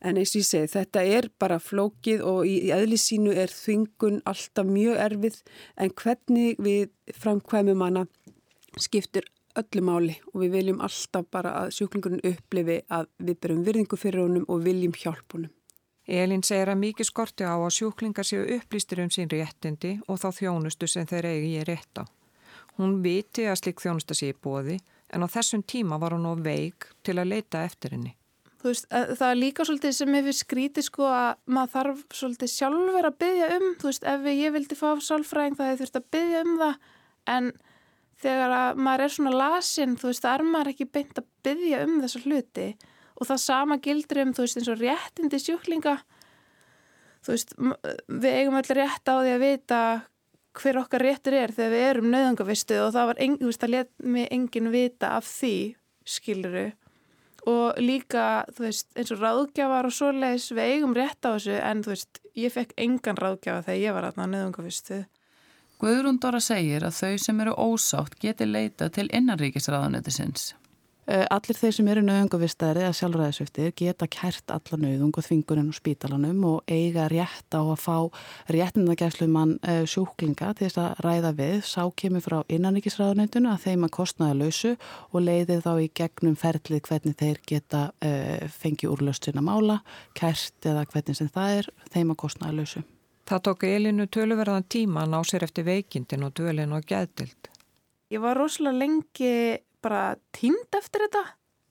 En 0.00 0.16
eins 0.16 0.32
og 0.32 0.40
ég 0.40 0.48
segi, 0.48 0.72
þetta 0.72 1.02
er 1.04 1.28
bara 1.40 1.58
flókið 1.60 2.22
og 2.24 2.46
í, 2.48 2.70
eðlisínu 2.72 3.34
er 3.36 3.52
þvingun 3.52 4.22
alltaf 4.28 4.68
mjög 4.68 5.00
erfið. 5.04 5.40
En 5.76 5.92
hvernig 5.92 6.60
við 6.64 6.88
framkvæmum 7.20 7.84
hana 7.84 8.06
skiptir 8.78 9.26
öllu 9.58 9.82
máli 9.82 10.14
og 10.32 10.42
við 10.44 10.52
viljum 10.58 10.82
alltaf 10.84 11.26
bara 11.32 11.54
að 11.62 11.72
sjúklingurinn 11.78 12.22
upplifi 12.32 12.76
að 12.88 13.08
við 13.18 13.40
berum 13.42 13.64
virðingu 13.66 13.98
fyrir 13.98 14.22
honum 14.22 14.46
og 14.48 14.62
viljum 14.64 14.94
hjálp 14.94 15.34
honum. 15.34 15.50
Elin 16.10 16.42
segir 16.42 16.70
að 16.72 16.80
mikið 16.80 17.06
skorti 17.06 17.46
á 17.46 17.54
að 17.54 17.74
sjúklingar 17.76 18.26
séu 18.26 18.46
upplýstir 18.56 19.02
um 19.02 19.10
sín 19.14 19.30
réttindi 19.30 19.98
og 20.08 20.18
þá 20.22 20.30
þjónustu 20.38 20.88
sem 20.90 21.06
þeir 21.06 21.28
eigi 21.28 21.50
ég 21.58 21.68
rétt 21.68 22.02
á. 22.02 22.04
Hún 22.78 22.98
viti 23.04 23.44
að 23.46 23.60
slik 23.60 23.82
þjónusta 23.82 24.16
sé 24.16 24.32
í 24.32 24.38
bóði 24.38 24.78
en 25.10 25.26
á 25.26 25.28
þessum 25.30 25.62
tíma 25.62 25.98
var 26.00 26.16
hún 26.16 26.26
á 26.26 26.34
veik 26.38 26.88
til 27.06 27.18
að 27.18 27.30
leita 27.34 27.62
eftir 27.66 27.94
henni. 27.94 28.14
Þú 28.60 28.68
veist, 28.68 28.86
það 28.90 29.26
er 29.26 29.38
líka 29.40 29.64
svolítið 29.64 29.92
sem 29.96 30.16
hefur 30.18 30.36
skrítið 30.36 30.84
sko 30.84 31.06
að 31.08 31.30
maður 31.48 31.70
þarf 31.74 32.00
svolítið 32.18 32.50
sjálfur 32.52 33.08
að 33.08 33.18
byggja 33.22 33.46
um, 33.56 33.68
þú 33.80 33.88
veist, 33.88 34.04
ef 34.04 34.26
ég 34.28 34.54
vildi 34.56 34.76
fá 34.76 34.88
sálfræðing 35.00 35.56
það 35.56 35.70
hefur 35.70 35.80
þurft 35.84 36.00
að 36.00 36.08
byggja 36.16 36.42
um 36.44 36.58
það 36.60 36.74
en 37.34 37.48
þegar 38.20 38.54
að 38.56 38.80
maður 38.84 39.04
er 39.04 39.14
svona 39.14 39.34
lasin, 39.36 39.96
þú 39.98 40.10
veist, 40.10 40.24
það 40.24 40.36
er 40.36 40.46
maður 40.48 40.72
ekki 40.74 40.88
beint 40.94 41.20
að 41.20 41.28
byggja 41.46 41.82
um 41.86 41.98
þessa 42.04 42.22
hluti 42.24 42.68
og 43.20 43.28
það 43.28 43.42
sama 43.44 43.78
gildur 43.84 44.22
um, 44.22 44.34
þú 44.36 44.46
veist, 44.46 44.60
eins 44.60 44.70
og 44.72 44.80
réttindi 44.80 45.40
sjúklinga. 45.40 45.96
Þú 47.20 47.34
veist, 47.34 47.54
við 48.08 48.38
eigum 48.38 48.56
allir 48.60 48.80
rétt 48.80 49.12
á 49.12 49.14
því 49.20 49.34
að 49.34 49.44
vita 49.44 49.80
hver 50.60 50.80
okkar 50.80 51.04
réttur 51.04 51.36
er 51.36 51.52
þegar 51.54 51.74
við 51.74 51.86
erum 51.86 52.10
nöðungavistu 52.10 52.78
og 52.82 52.94
það 52.96 53.10
var, 53.10 53.20
þú 53.20 53.50
veist, 53.50 53.62
það 53.62 53.74
let 53.76 53.90
mig 54.16 54.30
enginn 54.34 54.70
vita 54.72 55.12
af 55.18 55.28
því, 55.28 55.56
skiluru 56.08 56.70
og 57.48 57.78
líka, 57.80 58.44
þú 58.52 58.66
veist, 58.66 58.88
eins 58.98 59.12
og 59.14 59.22
ráðgjafar 59.22 59.88
og 59.88 59.94
svoleiðis, 59.96 60.50
við 60.52 60.74
eigum 60.74 60.96
rétt 60.96 61.24
á 61.24 61.32
þessu 61.32 61.56
en 61.56 61.84
þú 61.84 61.92
veist, 61.94 62.20
ég 62.36 62.52
fekk 62.52 62.74
engan 62.84 63.20
ráðgjafa 63.20 63.64
þegar 63.68 63.80
ég 63.80 63.96
var 63.96 64.08
aðna 64.10 64.26
nöðungavistu 64.28 64.98
Guðrún 65.80 66.20
Dóra 66.20 66.40
segir 66.44 66.84
að 66.84 66.96
þau 66.98 67.18
sem 67.24 67.44
eru 67.44 67.56
ósátt 67.56 68.18
geti 68.20 68.48
leita 68.48 68.90
til 68.92 69.08
innanríkisraðanetisins 69.08 70.50
Eh, 71.10 71.24
allir 71.32 71.56
þeir 71.58 71.72
sem 71.74 71.88
eru 71.90 72.02
nöðungavistæri 72.06 72.84
eða 72.84 72.94
sjálfræðisviftir 72.94 73.72
geta 73.74 74.06
kært 74.06 74.52
alla 74.54 74.76
nöðung 74.78 75.16
og 75.18 75.24
þvingurinn 75.26 75.72
og 75.72 75.74
spítalanum 75.74 76.44
og 76.46 76.70
eiga 76.70 77.08
rétt 77.10 77.50
á 77.50 77.58
að 77.58 77.80
fá 77.82 77.96
réttindagæslumann 78.54 79.56
eh, 79.64 79.80
sjúklinga 79.90 80.52
til 80.54 80.68
þess 80.68 80.78
að 80.84 81.02
ræða 81.06 81.32
við. 81.40 81.56
Sá 81.66 81.82
kemur 81.98 82.22
frá 82.22 82.38
innaníkisræðunendinu 82.46 83.50
að 83.50 83.66
þeim 83.66 83.88
að 83.88 83.94
kostnaða 83.96 84.38
lausu 84.44 84.76
og 85.10 85.26
leiðir 85.26 85.66
þá 85.66 85.72
í 85.80 85.90
gegnum 85.98 86.38
ferlið 86.38 86.84
hvernig 86.86 87.18
þeir 87.18 87.42
geta 87.48 87.82
uh, 87.90 88.46
fengið 88.60 88.94
úrlöst 88.94 89.26
sinna 89.26 89.42
mála, 89.42 89.80
kært 90.14 90.62
eða 90.62 90.86
hvernig 90.92 91.18
sem 91.18 91.32
það 91.32 91.58
er, 91.58 91.74
þeim 91.90 92.14
að 92.14 92.22
kostnaða 92.22 92.58
lausu. 92.60 92.86
Það 93.30 93.42
tók 93.46 93.66
Elinu 93.68 94.08
töluverðan 94.10 94.64
tíma 94.66 95.04
að 95.04 95.12
ná 95.12 95.20
sér 95.28 95.44
eftir 95.46 95.68
veikindin 95.68 96.26
og 96.26 96.32
dölin 96.34 96.72
og 96.74 96.86
gæðdild. 96.88 97.50
Ég 98.10 98.22
var 98.24 98.34
rosalega 98.34 98.80
lengi 98.80 99.34
bara 99.84 100.16
tínd 100.34 100.74
eftir 100.76 101.06
þetta 101.06 101.28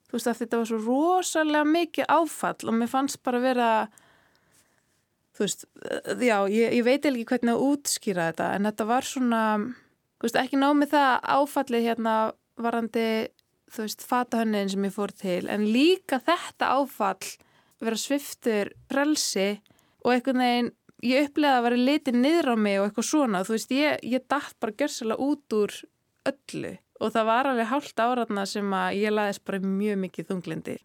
þú 0.10 0.18
veist 0.18 0.30
að 0.30 0.40
þetta 0.42 0.60
var 0.60 0.70
svo 0.70 0.80
rosalega 0.84 1.66
mikið 1.70 2.08
áfall 2.10 2.70
og 2.72 2.78
mér 2.80 2.90
fannst 2.90 3.22
bara 3.26 3.42
vera 3.44 3.70
þú 5.38 5.46
veist 5.46 5.66
já, 6.26 6.38
ég, 6.50 6.74
ég 6.80 6.86
veit 6.86 7.06
ekki 7.06 7.28
hvernig 7.30 7.54
að 7.54 7.66
útskýra 7.68 8.30
þetta 8.32 8.48
en 8.56 8.70
þetta 8.70 8.88
var 8.90 9.10
svona 9.10 9.44
þú 9.60 10.26
veist 10.26 10.40
ekki 10.42 10.62
námið 10.64 10.96
það 10.96 11.12
áfallið 11.36 11.86
hérna 11.86 12.16
varandi 12.60 13.06
þú 13.70 13.86
veist 13.86 14.08
fatahönnin 14.10 14.74
sem 14.74 14.90
ég 14.90 14.96
fór 14.96 15.14
til 15.14 15.44
en 15.52 15.68
líka 15.70 16.22
þetta 16.26 16.74
áfall 16.80 17.30
vera 17.80 18.00
sviftur 18.00 18.74
prelsi 18.90 19.52
og 20.02 20.16
einhvern 20.16 20.42
veginn 20.42 20.74
ég 21.06 21.30
upplegaði 21.30 21.60
að 21.60 21.66
vera 21.68 21.82
litið 21.88 22.20
niður 22.20 22.52
á 22.52 22.56
mig 22.60 22.78
og 22.80 22.90
eitthvað 22.90 23.10
svona 23.10 23.44
þú 23.48 23.56
veist 23.56 23.74
ég, 23.76 23.98
ég 24.04 24.28
dætt 24.28 24.56
bara 24.60 24.78
görsalega 24.82 25.26
út 25.30 25.56
úr 25.56 25.76
öllu 26.30 26.76
og 27.00 27.14
það 27.16 27.30
var 27.30 27.50
alveg 27.50 27.70
hálft 27.70 28.02
áratna 28.04 28.46
sem 28.50 28.74
að 28.76 29.00
ég 29.00 29.14
laðist 29.16 29.46
bara 29.48 29.62
mjög 29.64 30.00
mikið 30.04 30.30
þunglindi. 30.30 30.76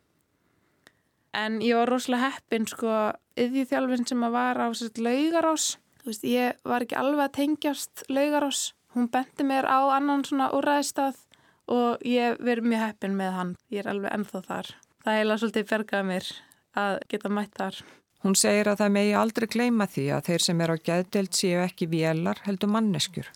En 1.34 1.58
ég 1.64 1.74
var 1.74 1.90
rosalega 1.90 2.30
heppin 2.36 2.68
sko 2.70 2.92
yfir 3.40 3.66
þjálfinn 3.72 4.06
sem 4.06 4.22
að 4.22 4.36
var 4.36 4.60
á 4.62 4.66
laugarás. 4.70 5.66
Þú 6.02 6.10
veist, 6.10 6.26
ég 6.28 6.60
var 6.62 6.84
ekki 6.84 6.98
alveg 7.00 7.24
að 7.24 7.36
tengjast 7.40 8.04
laugarás. 8.12 8.62
Hún 8.94 9.10
benti 9.10 9.42
mér 9.42 9.66
á 9.66 9.90
annan 9.96 10.22
svona 10.22 10.52
úræðistað 10.54 11.18
og 11.66 12.04
ég 12.06 12.38
verið 12.38 12.70
mjög 12.70 12.84
heppin 12.86 13.18
með 13.18 13.34
hann. 13.34 13.52
Ég 13.72 13.82
er 13.82 13.90
alveg 13.90 14.14
ennþá 14.14 14.44
þar. 14.46 14.72
Það 15.02 15.18
heila 15.18 15.38
svolítið 15.40 15.68
bergaði 15.72 16.10
mér 16.12 16.32
að 16.78 16.98
geta 17.10 17.32
mætt 17.32 17.58
þar. 17.58 17.82
Hún 18.24 18.36
segir 18.40 18.70
að 18.70 18.80
það 18.80 18.94
megi 18.94 19.16
aldrei 19.20 19.46
gleyma 19.52 19.86
því 19.90 20.04
að 20.16 20.28
þeir 20.30 20.44
sem 20.46 20.60
er 20.64 20.72
á 20.72 20.76
gæðdelt 20.88 21.36
séu 21.36 21.58
ekki 21.60 21.88
vélar 21.92 22.40
heldur 22.46 22.72
manneskjur. 22.72 23.26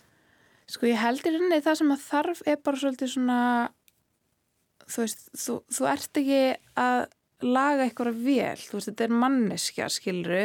Sko 0.69 0.89
ég 0.89 0.97
heldur 1.01 1.37
henni 1.37 1.61
það 1.65 1.77
sem 1.81 1.93
að 1.93 2.05
þarf 2.07 2.41
er 2.49 2.57
bara 2.65 2.81
svolítið 2.81 3.11
svona 3.13 3.39
þú 4.89 5.05
veist, 5.05 5.23
þú, 5.37 5.55
þú 5.69 5.87
ert 5.93 6.19
ekki 6.21 6.41
að 6.81 6.99
laga 7.45 7.85
eitthvað 7.85 8.21
vel, 8.25 8.57
þú 8.59 8.77
veist, 8.77 8.89
þetta 8.89 9.05
er 9.05 9.17
manneskja, 9.23 9.89
skilru 9.93 10.43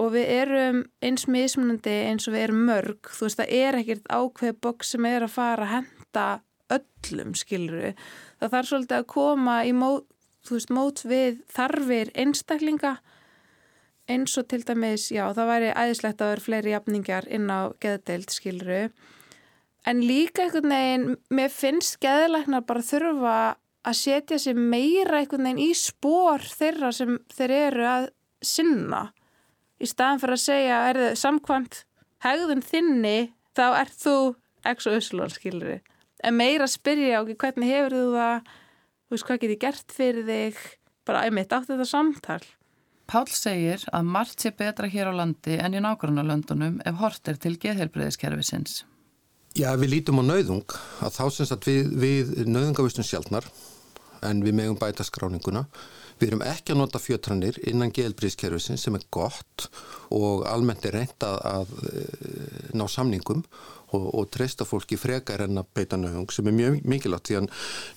og 0.00 0.12
við 0.14 0.30
erum 0.36 0.82
eins 1.04 1.26
mismunandi 1.28 1.96
eins 2.08 2.28
og 2.28 2.36
við 2.36 2.46
erum 2.46 2.62
mörg, 2.68 3.10
þú 3.10 3.26
veist, 3.26 3.40
það 3.40 3.54
er 3.58 3.80
ekkert 3.80 4.12
ákveð 4.12 4.60
boks 4.66 4.94
sem 4.94 5.08
er 5.10 5.26
að 5.26 5.34
fara 5.34 5.66
að 5.66 5.74
henda 5.78 6.26
öllum, 6.76 7.34
skilru 7.34 7.94
það 8.40 8.54
þarf 8.54 8.70
svolítið 8.70 8.98
að 9.00 9.08
koma 9.16 9.56
í 9.66 9.74
mót, 9.76 10.06
veist, 10.48 10.72
mót 10.72 11.04
við 11.08 11.40
þarfir 11.52 12.12
einstaklinga 12.14 12.98
eins 14.10 14.36
og 14.40 14.48
til 14.50 14.64
dæmis, 14.66 15.08
já, 15.14 15.24
það 15.36 15.50
væri 15.52 15.72
æðislegt 15.72 16.22
að 16.22 16.32
vera 16.32 16.44
fleiri 16.46 16.74
jafningar 16.74 17.28
inn 17.30 17.48
á 17.50 17.70
geðdeild, 17.82 18.30
skilru 18.34 18.82
en 19.88 20.02
líka 20.04 20.44
einhvern 20.44 20.74
veginn, 20.74 21.06
mér 21.32 21.52
finnst 21.52 22.00
geðlæknar 22.04 22.66
bara 22.68 22.84
þurfa 22.84 23.36
að 23.86 23.96
setja 23.96 24.38
sér 24.40 24.58
meira 24.58 25.22
einhvern 25.22 25.46
veginn 25.48 25.62
í 25.64 25.70
spór 25.78 26.44
þeirra 26.44 26.90
sem 26.92 27.16
þeir 27.32 27.54
eru 27.56 27.86
að 27.88 28.10
sinna. 28.44 29.06
Í 29.80 29.88
staðan 29.88 30.20
fyrir 30.20 30.36
að 30.36 30.42
segja, 30.44 30.80
er 30.90 31.00
þið 31.00 31.14
samkvæmt 31.22 31.78
hegðun 32.26 32.66
þinni, 32.66 33.18
þá 33.56 33.64
ert 33.80 33.96
þú 34.02 34.16
ekki 34.68 34.90
og 34.90 34.98
uslun, 35.00 35.32
skilur 35.32 35.72
þið 35.72 35.88
en 36.20 36.36
meira 36.36 36.66
að 36.66 36.74
spyrja 36.74 37.22
okkur, 37.22 37.38
hvernig 37.40 37.72
hefur 37.72 37.96
þú 37.96 38.06
það? 38.14 38.50
Þú 39.00 39.14
veist, 39.14 39.26
hvað 39.26 39.42
getur 39.42 39.60
gert 39.64 39.94
fyrir 39.96 40.26
þig? 40.28 40.58
Bara 41.08 41.22
einmitt 41.26 41.54
átt 41.56 41.70
þetta 41.70 41.86
samtal 41.88 42.42
Pál 43.10 43.26
segir 43.26 43.82
að 43.90 44.06
margt 44.06 44.44
sé 44.44 44.52
betra 44.54 44.86
hér 44.86 45.10
á 45.10 45.12
landi 45.18 45.56
en 45.58 45.74
í 45.74 45.82
nákvæmna 45.82 46.22
löndunum 46.22 46.78
ef 46.86 47.00
hort 47.00 47.26
er 47.28 47.40
til 47.42 47.56
geðhelbreyðiskerfisins 47.58 48.84
Já, 49.58 49.72
við 49.74 49.96
lítum 49.96 50.22
á 50.22 50.24
nauðung 50.28 50.76
að 51.02 51.16
þá 51.16 51.24
semst 51.34 51.54
að 51.56 51.64
við, 51.66 51.88
við 51.98 52.28
nauðungavistum 52.46 53.06
sjálfnar 53.06 53.48
en 54.22 54.44
við 54.44 54.54
megum 54.54 54.78
bæta 54.78 55.02
skráninguna. 55.02 55.64
Við 56.20 56.34
erum 56.34 56.42
ekki 56.44 56.74
að 56.74 56.80
nota 56.82 57.00
fjötrannir 57.00 57.56
innan 57.70 57.92
geðelbríðskerfisin 57.96 58.76
sem 58.80 58.96
er 58.98 59.06
gott 59.14 59.70
og 60.12 60.44
almennt 60.50 60.84
er 60.84 60.98
reynd 60.98 61.24
að, 61.24 61.72
eh, 61.88 62.74
ná 62.76 62.84
samningum 62.92 63.40
og, 63.96 64.04
og 64.14 64.28
treysta 64.30 64.66
fólki 64.68 64.98
frekar 65.00 65.46
en 65.46 65.62
að 65.62 65.70
beita 65.74 65.96
nauðung 65.96 66.28
sem 66.34 66.46
er 66.50 66.56
mjög 66.58 66.78
mikilvægt 66.84 67.30
því 67.30 67.38
að 67.40 67.48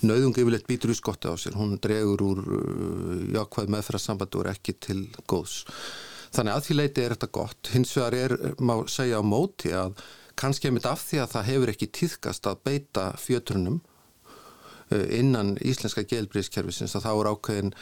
nauðung 0.07 0.39
yfirleitt 0.39 0.69
býtur 0.71 0.93
í 0.93 0.97
skotti 0.97 1.27
á 1.27 1.35
sér. 1.35 1.59
Hún 1.59 1.75
dregur 1.83 2.23
úr 2.23 2.41
eh, 2.47 3.27
jákvæð 3.35 3.75
meðferðarsamband 3.75 4.39
og 4.39 4.45
er 4.45 4.53
ekki 4.55 4.77
til 4.87 4.99
góðs. 5.27 5.65
Þannig 6.33 6.55
að 6.55 6.65
því 6.65 6.79
leiti 6.79 7.03
er 7.03 7.13
þetta 7.17 7.33
gott. 7.35 7.73
Hins 7.75 7.91
vegar 7.97 8.15
er, 8.17 8.37
má 8.63 8.77
segja 8.89 9.19
á 9.19 9.23
móti 9.23 9.75
að 9.75 9.99
kannski 10.39 10.71
er 10.71 10.77
mitt 10.77 10.87
af 10.89 11.03
því 11.03 11.19
að 11.21 11.33
það 11.35 11.49
hefur 11.51 11.71
ekki 11.75 11.91
týðkast 11.99 12.47
að 12.49 12.63
beita 12.65 13.09
fjötrunum 13.19 13.83
innan 15.13 15.55
íslenska 15.61 16.05
gelbríðskerfisins 16.09 16.95
að 16.97 17.07
þá 17.07 17.11
er 17.13 17.31
ákveðin, 17.33 17.73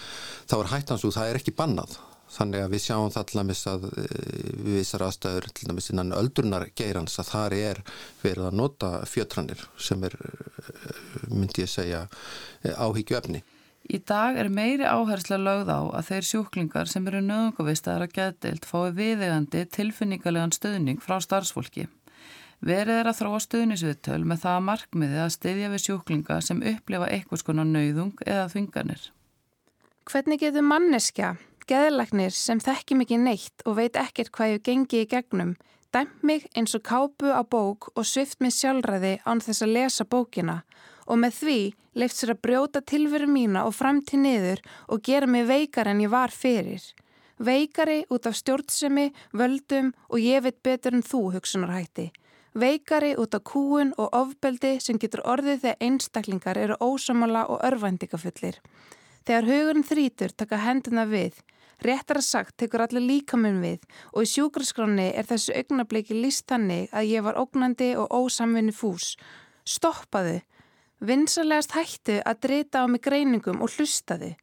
þá 0.49 0.55
er 0.59 0.71
hættansúð, 0.75 1.17
það 1.17 1.29
er 1.33 1.41
ekki 1.41 1.57
bannað. 1.57 1.99
þannig 2.31 2.63
að 2.63 2.69
við 2.71 2.83
sjáum 2.85 3.09
það 3.11 3.31
dæmis 3.35 3.61
að 3.67 3.85
við 3.91 4.75
vissar 4.77 5.03
aðstæður 5.03 5.47
til 5.51 5.67
dæmis 5.67 5.89
innan 5.91 6.13
öldurnar 6.15 6.67
geirans 6.79 7.19
að 7.19 7.27
þar 7.27 7.55
er 7.57 7.81
verið 8.21 8.45
að 8.47 8.55
nota 8.55 8.91
fjötranir 9.03 9.65
sem 9.75 10.05
er, 10.07 10.15
myndi 11.27 11.65
ég 11.65 11.71
segja, 11.71 12.05
áhyggju 12.63 13.19
efni. 13.19 13.43
Í 13.91 13.99
dag 14.07 14.37
er 14.39 14.47
meiri 14.53 14.85
áhersla 14.87 15.39
lögð 15.41 15.73
á 15.73 15.81
að 15.99 16.07
þeir 16.11 16.27
sjúklingar 16.29 16.87
sem 16.87 17.07
eru 17.09 17.19
nöðungavistaðar 17.25 18.05
að 18.05 18.15
getild 18.19 18.67
fái 18.69 18.93
viðegandi 18.95 19.65
tilfinningarlegan 19.75 20.53
stöðning 20.55 21.01
frá 21.03 21.17
starfsfólki. 21.19 21.89
Verið 22.61 22.99
er 22.99 23.07
að 23.09 23.17
þróa 23.17 23.37
stuðnisviðtöl 23.41 24.19
með 24.29 24.43
það 24.43 24.57
markmiði 24.67 25.21
að 25.23 25.31
styðja 25.33 25.69
við 25.71 25.81
sjúklinga 25.81 26.35
sem 26.45 26.59
upplifa 26.61 27.07
eitthvað 27.09 27.41
skona 27.41 27.63
nauðung 27.65 28.21
eða 28.21 28.43
þvinganir. 28.51 29.07
Hvernig 30.05 30.43
getur 30.43 30.67
manneskja, 30.69 31.31
geðlagnir 31.65 32.35
sem 32.37 32.61
þekki 32.61 32.99
mikið 32.99 33.25
neitt 33.25 33.65
og 33.65 33.79
veit 33.79 33.97
ekkert 33.97 34.29
hvað 34.37 34.53
ég 34.53 34.63
gengi 34.69 35.01
í 35.01 35.09
gegnum, 35.09 35.55
dæmt 35.89 36.21
mig 36.21 36.45
eins 36.53 36.77
og 36.77 36.85
kápu 36.85 37.33
á 37.33 37.41
bók 37.41 37.89
og 37.95 38.05
svift 38.05 38.37
mig 38.45 38.53
sjálfræði 38.53 39.17
án 39.25 39.41
þess 39.41 39.65
að 39.65 39.75
lesa 39.79 40.05
bókina 40.05 40.61
og 41.09 41.17
með 41.17 41.37
því 41.41 41.59
leift 41.97 42.21
sér 42.21 42.35
að 42.35 42.43
brjóta 42.45 42.85
tilveru 42.85 43.25
mína 43.25 43.65
og 43.65 43.73
framtíð 43.73 44.21
niður 44.21 44.65
og 44.85 45.01
gera 45.01 45.25
mig 45.25 45.49
veikar 45.49 45.89
en 45.89 46.05
ég 46.05 46.13
var 46.13 46.29
fyrir. 46.29 46.85
Veikari 47.41 48.03
út 48.13 48.29
af 48.29 48.37
stjórnsemi, 48.37 49.09
völdum 49.33 49.95
og 50.13 50.21
ég 50.21 50.45
veit 50.45 50.61
betur 50.61 50.93
en 50.93 51.01
þú 51.01 51.31
hugsunarhætti 51.33 52.11
veikari 52.53 53.13
út 53.15 53.35
af 53.35 53.43
kúun 53.47 53.93
og 53.97 54.11
ofbeldi 54.15 54.77
sem 54.83 54.99
getur 54.99 55.23
orðið 55.27 55.63
þegar 55.63 55.85
einstaklingar 55.87 56.59
eru 56.59 56.75
ósamala 56.83 57.45
og 57.47 57.63
örvæntingafullir. 57.63 58.59
Þegar 59.25 59.47
hugurinn 59.47 59.87
þrítur 59.87 60.33
taka 60.35 60.59
hendina 60.59 61.05
við, 61.05 61.37
réttara 61.85 62.21
sagt 62.21 62.57
tekur 62.57 62.83
allir 62.85 63.05
líkaminn 63.05 63.61
við 63.63 63.85
og 64.13 64.25
í 64.25 64.31
sjúkraskráni 64.33 65.11
er 65.15 65.29
þessu 65.29 65.55
augnabliki 65.55 66.17
líst 66.17 66.47
þannig 66.51 66.91
að 66.91 67.11
ég 67.13 67.25
var 67.25 67.39
ógnandi 67.39 67.93
og 67.95 68.11
ósamvinni 68.11 68.75
fús. 68.75 69.15
Stoppaðu! 69.63 70.41
Vinsalegast 71.01 71.73
hættu 71.73 72.19
að 72.21 72.41
drita 72.45 72.83
á 72.83 72.85
mig 72.85 73.01
greiningum 73.01 73.63
og 73.65 73.71
hlustaðu. 73.73 74.35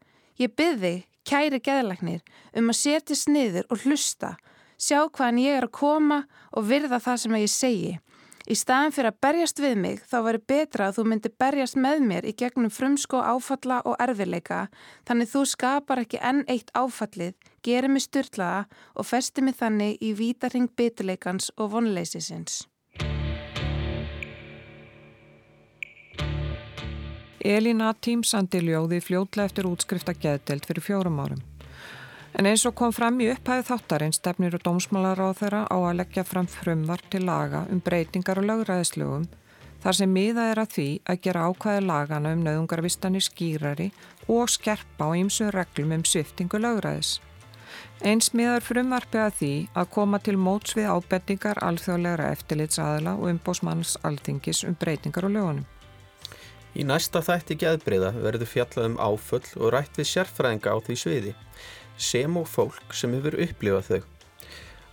Ég 0.43 0.55
byrði, 0.59 1.05
kæri 1.23 1.61
geðlagnir, 1.63 2.23
um 2.57 2.73
að 2.73 2.79
setja 2.81 3.15
sniður 3.15 3.69
og 3.71 3.85
hlusta 3.85 4.33
sjá 4.79 5.09
hvaðan 5.09 5.41
ég 5.43 5.59
er 5.59 5.67
að 5.67 5.75
koma 5.79 6.23
og 6.55 6.69
virða 6.71 7.01
það 7.03 7.25
sem 7.25 7.37
ég 7.43 7.51
segi. 7.53 7.97
Í 8.49 8.55
staðin 8.57 8.95
fyrir 8.97 9.11
að 9.11 9.19
berjast 9.27 9.59
við 9.61 9.75
mig 9.77 9.99
þá 10.09 10.17
væri 10.25 10.39
betra 10.49 10.87
að 10.89 10.95
þú 10.97 11.03
myndi 11.11 11.31
berjast 11.43 11.77
með 11.77 11.99
mér 12.09 12.29
í 12.31 12.33
gegnum 12.33 12.73
frumsko 12.73 13.21
áfalla 13.21 13.83
og 13.85 13.99
erfileika 14.01 14.63
þannig 15.05 15.29
þú 15.35 15.43
skapar 15.51 16.01
ekki 16.01 16.23
enn 16.25 16.47
eitt 16.49 16.73
áfallið, 16.73 17.35
gerir 17.61 17.93
mig 17.93 18.07
styrlaða 18.07 18.65
og 18.97 19.11
festi 19.11 19.45
mig 19.45 19.59
þannig 19.61 20.01
í 20.01 20.15
vítaring 20.17 20.71
bituleikans 20.81 21.51
og 21.59 21.75
vonleysisins. 21.77 22.65
Elina 27.45 27.93
tímsandi 27.95 28.65
ljóði 28.65 28.99
fljótlega 29.05 29.53
eftir 29.53 29.69
útskrifta 29.69 30.17
geðdelt 30.17 30.65
fyrir 30.67 30.89
fjórum 30.89 31.21
árum. 31.21 31.58
En 32.39 32.47
eins 32.47 32.63
og 32.69 32.77
kom 32.79 32.93
fram 32.95 33.17
í 33.19 33.27
upphæðu 33.33 33.65
þáttarinn 33.67 34.13
stefnir 34.15 34.55
og 34.55 34.63
dómsmálar 34.63 35.19
á 35.19 35.35
þeirra 35.35 35.63
á 35.67 35.75
að 35.75 35.97
leggja 35.99 36.23
fram 36.23 36.47
frumvar 36.47 37.01
til 37.11 37.25
laga 37.27 37.65
um 37.67 37.81
breytingar 37.83 38.39
og 38.39 38.47
lögræðislögum 38.47 39.25
þar 39.83 39.97
sem 39.99 40.13
miða 40.15 40.45
er 40.53 40.61
að 40.63 40.77
því 40.77 40.87
að 41.11 41.19
gera 41.25 41.49
ákvæði 41.51 41.81
lagana 41.89 42.35
um 42.37 42.45
nöðungarvistanir 42.47 43.25
skýrari 43.27 43.89
og 44.31 44.53
skerpa 44.55 45.09
á 45.11 45.19
ýmsu 45.19 45.49
reglum 45.51 45.97
um 45.97 46.05
sviftingu 46.07 46.61
lögræðis. 46.63 47.17
Eins 48.07 48.31
miðar 48.31 48.63
frumvarfi 48.63 49.19
að 49.19 49.35
því 49.41 49.53
að 49.75 49.91
koma 49.97 50.23
til 50.23 50.37
móts 50.39 50.79
við 50.79 50.93
ábendingar 50.95 51.59
alþjóðlegra 51.59 52.31
eftirlitsaðila 52.37 53.17
og 53.19 53.33
umbósmanns 53.33 53.97
alþingis 54.07 54.63
um 54.63 54.79
breytingar 54.79 55.27
og 55.27 55.35
lögunum. 55.35 55.67
Í 56.79 56.87
næsta 56.87 57.19
þætti 57.19 57.59
geðbreyða 57.59 58.15
verður 58.15 58.47
fjallað 58.47 58.93
um 58.93 58.99
áföll 59.03 59.47
og 59.59 59.73
rætt 59.75 59.99
við 59.99 60.13
sérfræðinga 60.13 60.71
á 60.71 60.79
því 60.87 60.99
sviði 61.03 61.35
sem 61.99 62.39
og 62.41 62.47
fólk 62.49 62.95
sem 62.97 63.13
hefur 63.19 63.37
upplifað 63.45 63.91
þau. 63.91 64.01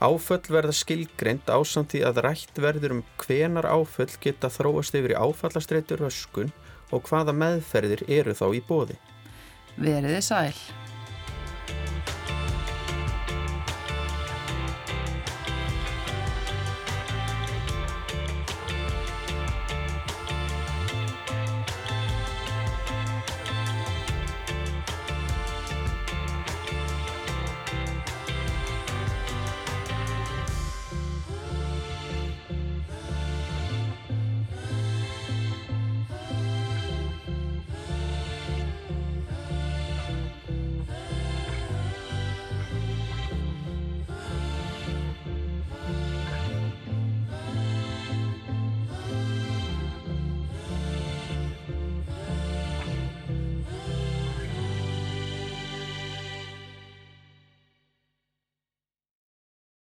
Áföll 0.05 0.51
verða 0.51 0.73
skilgreynd 0.75 1.47
ásamt 1.47 1.93
því 1.93 2.01
að 2.09 2.21
rætt 2.25 2.59
verður 2.59 2.97
um 2.97 3.03
hvenar 3.21 3.67
áföll 3.69 4.11
geta 4.21 4.51
þróast 4.51 4.97
yfir 4.97 5.15
í 5.15 5.19
áfallastreitur 5.19 6.03
öskun 6.09 6.51
og 6.91 7.07
hvaða 7.07 7.33
meðferðir 7.33 8.03
eru 8.11 8.35
þá 8.35 8.47
í 8.57 8.61
bóði. 8.67 8.97
Veriði 9.79 10.19
sæl. 10.23 10.57